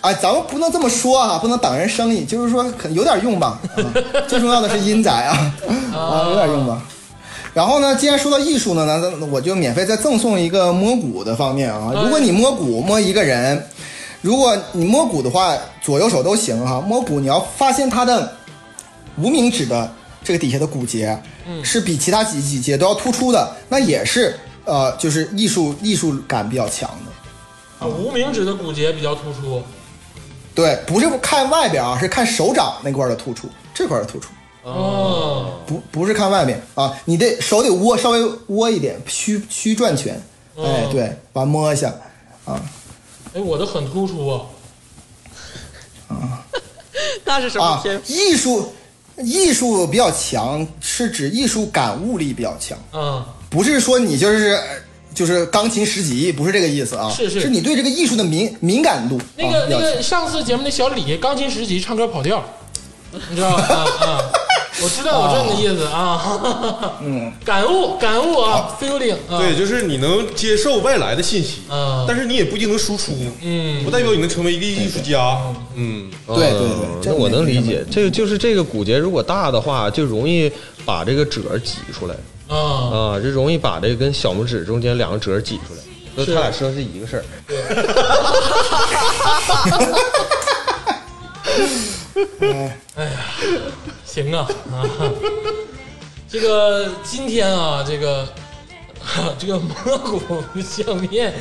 [0.01, 3.59] 哎，咱们不能这么说啊，不能挡人生意，就是说可能有点用吧。
[3.75, 3.80] 啊、
[4.27, 5.53] 最重要的是阴宅啊，
[5.93, 6.81] 啊，有点用吧。
[7.53, 11.91] 然后呢，既然说到艺术呢，那那我就免费再赠送一个摸骨的方面啊。
[12.03, 13.63] 如果你摸骨摸一个人，
[14.21, 18.31] 如果你摸骨的话，左右手都行哈、摸骨你要发现他的
[19.17, 19.91] 无名指的
[20.23, 21.21] 这个底下的骨节，
[21.63, 27.85] 是比其他几几节都要突出的，那也是呃，就是艺术艺术感比较强的。
[27.85, 29.61] 啊无名指的骨节比较突出。
[30.53, 34.30] 对，不是看外边啊，是看手掌那块的突出，这块的突出，
[34.63, 40.21] 哦，不不是看外面啊，你得手得窝稍微窝一点，虚虚转圈，
[40.57, 41.93] 哎，对，完摸一下，
[42.45, 42.61] 啊，
[43.33, 44.41] 哎，我的很突出啊。
[46.09, 46.45] 啊
[47.23, 48.73] 那是什么啊天赋？，艺术
[49.17, 54.61] 艺术比较强，是指艺术感悟力比较强，嗯，不是说你就是呃
[55.14, 57.41] 就是钢琴十级，不是这个意思啊，是是。
[57.41, 59.19] 是你对这个艺术的敏敏感度。
[59.38, 62.43] 那个那个上次节目那小李钢琴十级唱歌跑调，
[63.30, 63.64] 你知道吧？
[63.69, 63.75] 啊
[64.06, 64.31] 啊，
[64.81, 66.93] 我知道我知道你的意思啊。
[67.03, 69.38] 嗯，感悟感悟啊，feeling 啊。
[69.38, 72.06] 对，就是你能接受外来的信息，嗯。
[72.07, 73.83] 但是你也不一定能输出，嗯。
[73.83, 75.38] 不代表你能成为一个艺术家，
[75.75, 80.49] 嗯，对对对嗯这那我能理解，这个就是这个骨节如果大的话，就容易
[80.85, 82.15] 把这个褶挤出来
[82.51, 85.80] 啊，啊，就容易把这个跟小拇指中间两个褶挤出来。
[86.13, 87.23] 那是他俩说的是一个事儿。
[94.05, 94.83] 行啊啊，
[96.27, 98.27] 这个今天啊，这个
[99.39, 100.21] 这个蘑菇
[100.61, 101.33] 相面、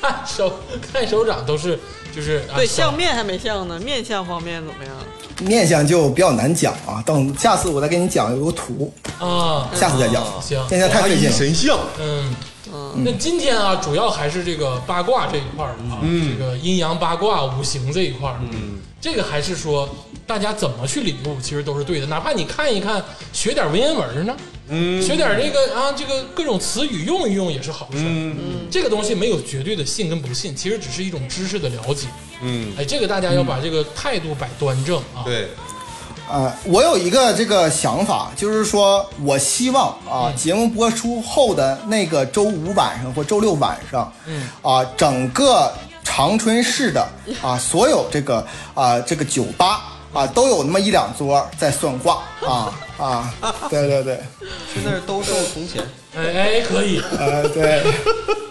[0.00, 0.52] 看手
[0.92, 1.78] 看手掌都是
[2.14, 4.94] 就是啊对，相面还没相呢，面相方面怎么样？
[5.40, 11.30] 面相就比较难讲啊，等下次我再给你讲有个图，啊，下次再讲，行现在太华费劲了。
[11.30, 12.34] 夷神像，嗯。
[13.04, 19.88] 那今天啊，主要还是这个八卦这一块儿啊，这个阴阳八卦、五行这一块儿，嗯，这个还是说
[20.26, 22.06] 大家怎么去领悟，其实都是对的。
[22.06, 24.34] 哪怕你看一看，学点文言文呢，
[24.68, 27.98] 嗯，学点这个啊，这个各种词语用一用也是好事。
[27.98, 28.36] 嗯，
[28.70, 32.06] 这个东西没有绝对的信跟不信，其实只是一种知识的了解。
[32.42, 35.22] 嗯，哎，这个大家要把这个态度摆端正啊。
[35.24, 35.48] 对，
[36.30, 40.36] 呃，我有一个这个想法，就是说我希望啊，嗯。
[40.36, 47.06] 节目播出后的那个周五晚上或周六晚上，嗯，啊，整个长春市的
[47.42, 53.34] 啊，所有这个啊这个酒吧啊，都有那么一两桌在算卦啊啊，
[53.68, 54.20] 对对对，
[54.72, 55.84] 去那儿兜售铜钱。
[56.16, 57.02] 哎哎，可以。
[57.18, 57.82] 呃对，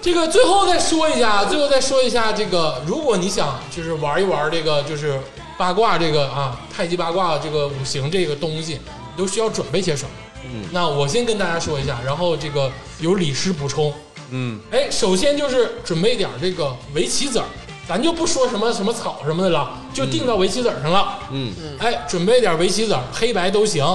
[0.01, 5.17] 这个最后再说一下，最后再说一下这个，如果你想就是玩一玩这个就是
[5.58, 10.09] 八卦这个啊太极八卦这个五行这个东西，你都需要准备些什么？
[10.43, 12.69] 嗯，那我先跟大家说一下，然后这个
[13.00, 13.93] 由李师补充。
[14.32, 17.45] 嗯，哎，首先就是准备点这个围棋子儿，
[17.88, 21.20] 咱就不说什么什么草什么的了，就定到围棋子儿上了。
[21.32, 23.86] 嗯，哎，准备点围棋子儿，黑白都行。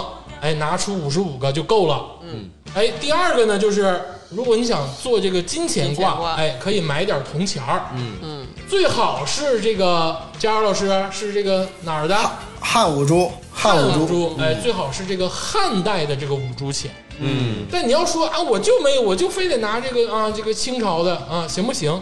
[0.41, 2.01] 哎，拿出五十五个就够了。
[2.23, 7.87] 嗯，哎，第二个呢，就是如果你想做这个金钱卦，钱哎，可以买点铜钱儿。
[7.97, 12.17] 嗯嗯，最好是这个佳儿老师是这个哪儿的？
[12.61, 14.37] 汉武珠，汉武珠，珠。
[14.41, 16.91] 哎，最好是这个汉代的这个五铢钱。
[17.19, 22.01] 嗯，但你要说啊，我就没有，我就非得拿这个啊，这个清朝的啊，行不行？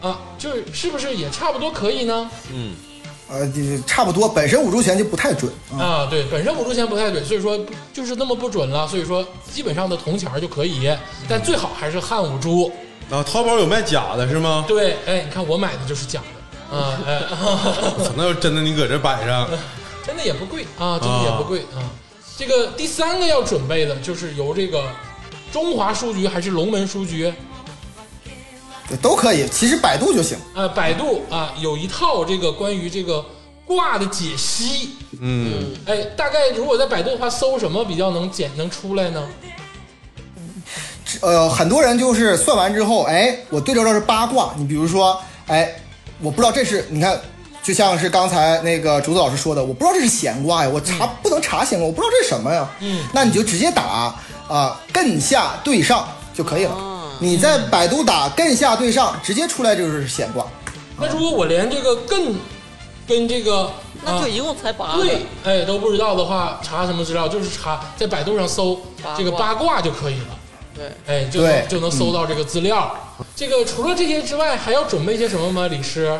[0.00, 2.30] 啊，就是是不是也差不多可以呢？
[2.52, 2.74] 嗯
[3.28, 5.82] 呃，这差不多，本身五铢钱就不太准啊。
[5.82, 7.58] 啊，对，本身五铢钱不太准，所以说
[7.92, 8.86] 就是那么不准了。
[8.86, 10.88] 所以说基本上的铜钱儿就可以，
[11.28, 12.70] 但最好还是汉五铢。
[13.10, 14.64] 啊，淘宝有卖假的是吗？
[14.68, 16.20] 对，哎，你看我买的就是假
[16.70, 17.20] 的，啊，哎，
[18.04, 19.48] 操那要真的你搁这摆上，
[20.06, 21.82] 真的也不贵啊，真的也不贵啊。
[22.38, 24.84] 这个第三个要准备的就是由这个
[25.50, 27.32] 中华书局还是龙门书局？
[28.88, 30.38] 对都可以，其实百度就行。
[30.54, 33.24] 呃，百度啊有一套这个关于这个
[33.66, 34.90] 卦的解析。
[35.20, 39.26] 嗯，哎，大概如果在百度的话，搜什么比较能简能出来呢？
[41.20, 44.52] 呃，很多人就是算完之后，哎，我对照到是八卦。
[44.56, 45.74] 你比如说，哎，
[46.20, 47.18] 我不知道这是，你看，
[47.62, 52.68] 就像是刚才那个竹子老师说的，我不知道这是闲卦呀，我查、不能查闲卦，我不知道这是什么呀。
[52.80, 53.82] 嗯，那你就直接打
[54.48, 56.76] 啊、艮下对上就可以了。
[57.16, 60.46] 哦你在百度打艮下对上，直接出来就是显卦。
[60.98, 62.34] 那如果我连这个艮
[63.08, 63.72] 跟这个啊
[64.04, 65.02] 那就一共才八个。
[65.02, 67.26] 对，哎都不知道的话，查什么资料？
[67.28, 68.80] 就是查在百度上搜
[69.16, 70.38] 这个八卦就可以了。
[70.74, 72.94] 对，哎，就能就能搜到这个资料。
[73.34, 75.66] 这个除了这些之外，还要准备些什么吗？
[75.68, 76.18] 李师？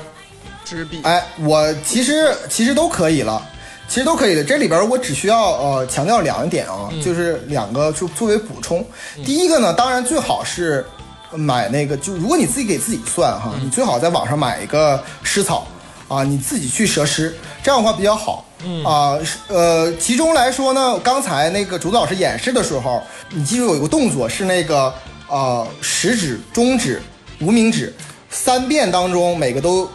[0.64, 1.00] 纸笔。
[1.04, 3.40] 哎，我其实其实都可以了，
[3.88, 4.42] 其实都可以的。
[4.42, 8.84] 这里边我只需要呃强调两点啊，就是两个就作为补充。
[9.24, 10.84] 第一个呢，当然最好是
[11.32, 15.66] 买那个，就如果你自己给自己算哈，你最好在网上买一个湿草
[16.08, 18.44] 啊，你自己去蛇湿，这样的话比较好。
[18.64, 24.92] 嗯啊，是呃，其中来说呢，刚才那个竹子老师演示的时候，你记住有一个动作是那个
[25.28, 27.02] 呃食指、中指、
[27.40, 27.94] 无名指
[28.30, 29.86] 三遍当中每个都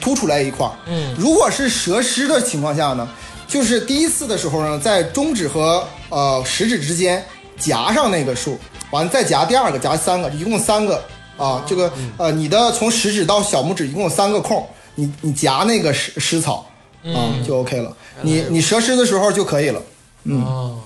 [0.00, 0.72] 凸出来一块儿。
[0.86, 3.08] 嗯如果是蛇湿的情况下呢，
[3.48, 7.24] 就是第一次的时候呢，在中指和呃食指之间
[7.56, 8.58] 夹上那个数，
[8.90, 11.02] 完了再夹第二个，夹三个，一共三个
[11.38, 11.64] 啊。
[11.66, 16.70] 这个呃，你的从食指到小拇指一共有三个空，你你夹那个食食草
[17.04, 17.96] 啊就 OK 了。
[18.20, 19.82] 你你蛇湿的时候就可以了。
[20.24, 20.78] 哦，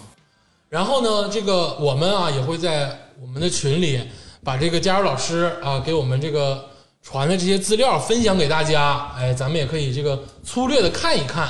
[0.69, 4.01] 然后呢，这个我们啊也会在我们的群里
[4.45, 6.65] 把这个佳茹老师啊给我们这个
[7.03, 11.49] 传的这些资料分享给大家，哎，咱们也可以这个粗略的看一看，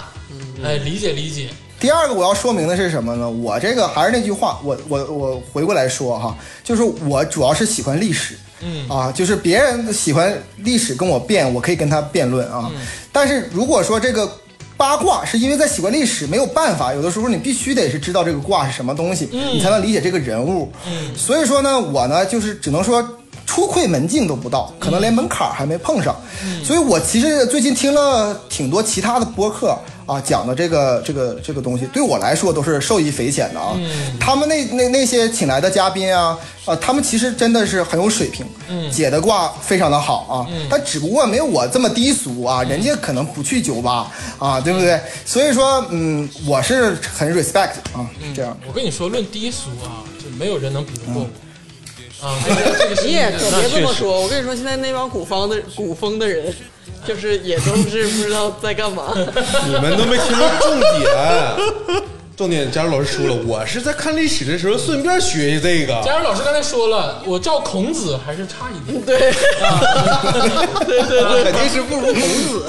[0.65, 1.49] 哎，理解理解。
[1.81, 3.28] 第二个我要说明的是什么呢？
[3.28, 12.70] 我这个还是那句话，我我我回过来说哈，就是我主要是喜欢历史，嗯啊，就是别人喜欢历史跟我辩，我可以跟他辩论啊。
[13.11, 14.31] 但是如果说这个
[14.77, 20.70] 八卦是因为在喜欢历史没有办法，有的时候你必须得是知道这个卦是什么东西，你才能理解这个人物。
[20.86, 23.05] 嗯所以说呢，我呢就是只能说。
[23.44, 33.77] 初窥门径都不到，可能连门槛还没碰上，嗯所以我其实最近听了挺多其他的播客啊，讲的这个这个这个东西，对我来说都是受益匪浅的啊。
[34.19, 38.47] 他们那那那些请来的嘉宾啊，啊，他们其实真的是很有水平，
[38.91, 45.01] 解的卦非常的好啊，但只不过没有我这么低俗啊，人家可能不去酒吧啊，对不对？
[45.25, 48.57] 所以说，嗯，我是很 respect 啊，这样。
[48.67, 51.29] 我跟你说，论低俗啊，就没有人能比得过我。
[52.27, 52.39] 啊，
[53.05, 56.55] 你也可别这么说，我跟你说，现在那帮古方的古风的人，
[57.07, 59.13] 就是也都是不知道在干嘛。
[59.67, 61.11] 你们都没听到重点。
[62.35, 66.01] 重点，佳茹老师说了，我是在看历史的时候顺便学习这个。
[66.03, 69.01] 佳茹老师刚才说了，我照孔子还是差一点。
[69.05, 69.19] 对，
[70.87, 72.65] 对对对，肯定是不如孔子。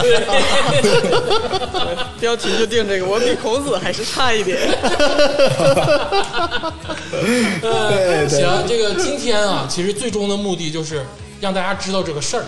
[2.20, 4.60] 标题就定这个，我比孔子还是差一点。
[7.10, 11.04] 对对行，这个今天啊，其实最终的目的就是
[11.44, 12.46] 让大家知道这个事儿。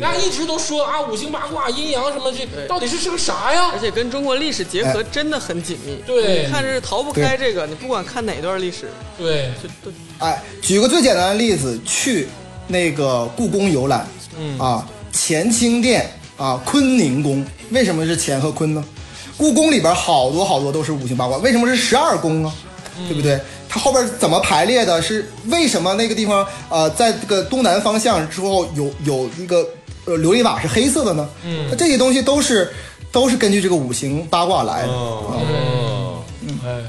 [0.00, 3.78] 大家一直都说啊，五行八卦、阴阳什么这到底是是个啥呀而？
[3.78, 5.98] 且跟中国历史结合真的很紧密。
[6.06, 12.26] 对你看这逃不开这个，你不管看哪段历史，对，就都哎，举个最简单的例子，去
[12.66, 18.82] 那个故宫游览，嗯啊，乾清殿啊，坤宁宫，为什么是乾和坤呢？
[19.36, 22.54] 故宫里边好多好多都是五行八卦，为什么是十二宫啊？
[23.06, 23.38] 对不对？
[23.68, 25.00] 它后边怎么排列的？
[25.02, 29.68] 是为什么那个地方呃，在这个东南方向之后有有那个
[30.06, 31.28] 呃琉璃瓦是黑色的呢？
[31.44, 32.72] 嗯那这些东西都是
[33.12, 34.88] 都是根据这个五行八卦来的。
[34.88, 36.22] 哦，
[36.64, 36.80] 哎，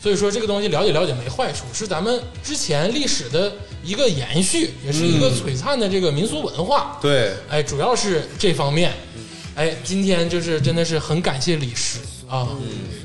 [0.00, 3.52] 所以说这个东西了解了解没坏处，是咱们之前历史的
[3.84, 6.98] 一个延续，也是一个璀璨的这个民俗文化。
[7.00, 8.92] 对，哎，主要是这方面。
[9.56, 11.98] 哎，今天就是真的是很感谢李师
[12.34, 12.48] 啊，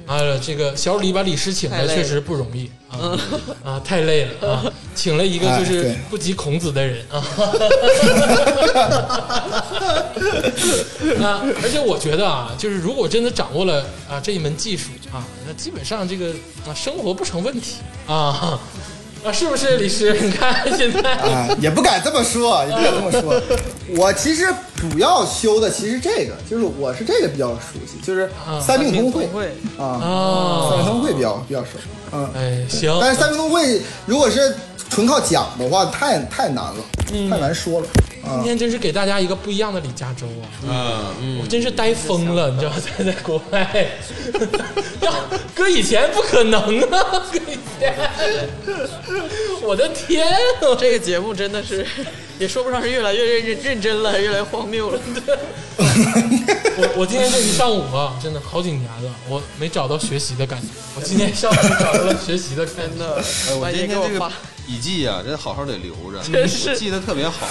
[0.07, 3.19] 啊，这个小李把李师请来确实不容易啊
[3.63, 4.63] 啊，太累了啊，
[4.95, 7.21] 请了一个就哎是不及孔子的人啊。
[11.21, 16.31] 啊，而且我觉得啊，就是如果真的掌握了啊这一门技术啊，那基本上这个
[16.67, 17.75] 啊生活不成问题
[18.07, 18.59] 啊
[19.23, 20.13] 啊，是不是李师？
[20.21, 23.41] 你看现在啊，也不敢这么说，也不敢这么说。
[23.97, 28.29] 我其实主要修的其实这个，就是我是这个比较熟悉，就是
[28.65, 29.45] 三命通会会
[29.77, 31.71] 啊，啊三命通会比较比较熟。
[32.11, 34.55] 嗯，哎，行，但是三命通会如果是
[34.89, 36.75] 纯靠讲的话，太太难了，
[37.29, 37.91] 太难说了啊
[38.35, 38.43] 今。
[38.43, 40.69] 天真是给大家一个不一样的李嘉洲啊！
[40.69, 43.87] 啊，我真是呆疯了，你知道，在在国外，
[45.01, 45.13] 要
[45.53, 47.95] 搁以前不可能啊，搁以前，
[49.61, 50.75] 我的天啊！
[50.79, 51.85] 这个节目真的是
[52.39, 54.99] 也说不上是越来越认认认真了，越来越荒谬了。
[55.77, 60.67] 我我今天这一上午啊，真的好几年了，我没找到学习的感觉。
[60.95, 62.81] 我今天上午找到了学习的感觉。
[62.89, 63.15] 真的
[63.49, 64.31] 哎，，我今天这个给我发
[64.69, 67.47] 笔记啊，这好好得留着，真是记得特别好。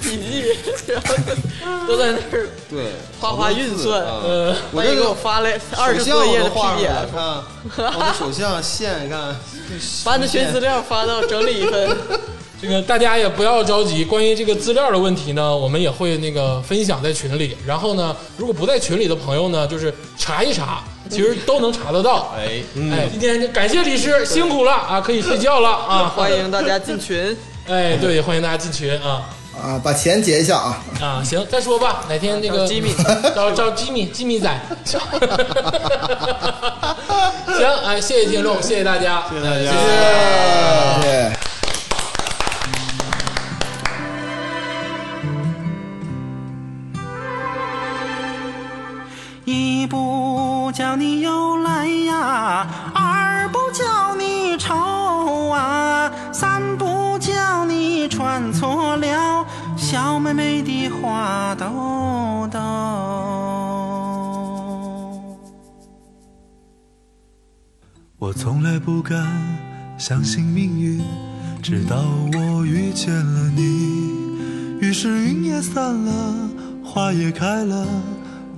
[0.00, 0.44] 笔记，
[0.86, 9.36] 然后都在那儿对，哗哗运算好多字啊呃，半夜给我发了二十多页的我都画上了，PDF，看我的手相线，看
[10.04, 11.90] 把你的学习资料发到整理一份。
[12.62, 17.56] 这个大家也不要着急，关于这个资料的问题呢，我们也会那个分享在群里。
[17.66, 22.32] 然后呢，如果不在群里的朋友呢，就是查一查，其实都能查得到。
[22.36, 26.12] 哎，哎，今天就感谢李师辛苦了啊，可以睡觉了啊。
[26.16, 27.36] 欢迎大家进群。
[27.68, 29.28] 哎，对，欢迎大家进群啊
[29.60, 30.82] 啊，把钱结一下啊！
[31.00, 32.94] 啊，行，再说吧，哪天那个找吉米
[33.34, 34.48] 找找吉米吉米仔。
[34.86, 35.00] 行，
[37.84, 39.70] 哎，谢谢听众，谢谢大家，谢谢大家，
[41.02, 41.49] 谢谢。
[51.00, 54.74] 你又来呀，二不叫你愁
[55.48, 59.46] 啊，三不叫你穿错了
[59.78, 62.60] 小妹妹的花兜兜。
[68.18, 69.26] 我从来不敢
[69.96, 71.02] 相信命运，
[71.62, 71.96] 直到
[72.34, 74.82] 我遇见了你。
[74.82, 76.34] 于是云也散了，
[76.84, 77.86] 花也开了，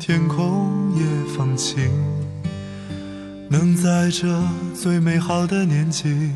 [0.01, 1.05] 天空也
[1.37, 1.89] 放晴。
[3.52, 4.42] 能在这
[4.74, 6.31] 最美好的年纪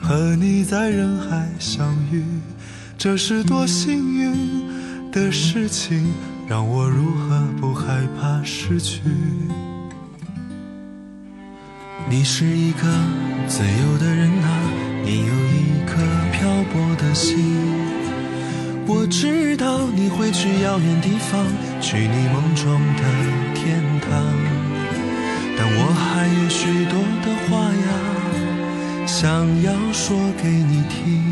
[0.00, 2.22] 和你在人海相遇，
[2.96, 6.14] 这是多幸运的事情，
[6.46, 9.00] 让我如何不害怕失去？
[12.08, 12.88] 你是一个
[13.48, 14.48] 自由的人啊，
[15.04, 15.96] 你有一颗
[16.30, 17.38] 漂泊的心。
[18.86, 21.44] 我知道你会去遥远地方，
[21.80, 23.02] 去你梦中的
[23.52, 24.61] 天堂。
[25.64, 27.54] 但我还有许多的话
[27.86, 27.86] 呀，
[29.06, 29.22] 想
[29.62, 31.22] 要说给你听。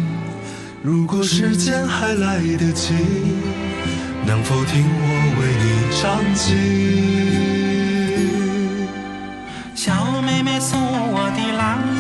[0.85, 2.95] 如果时间还来得及，
[4.25, 5.05] 能否听我
[5.41, 5.67] 为你
[5.99, 6.55] 唱起？
[9.75, 11.67] 小妹妹送我的郎
[11.99, 12.00] 呀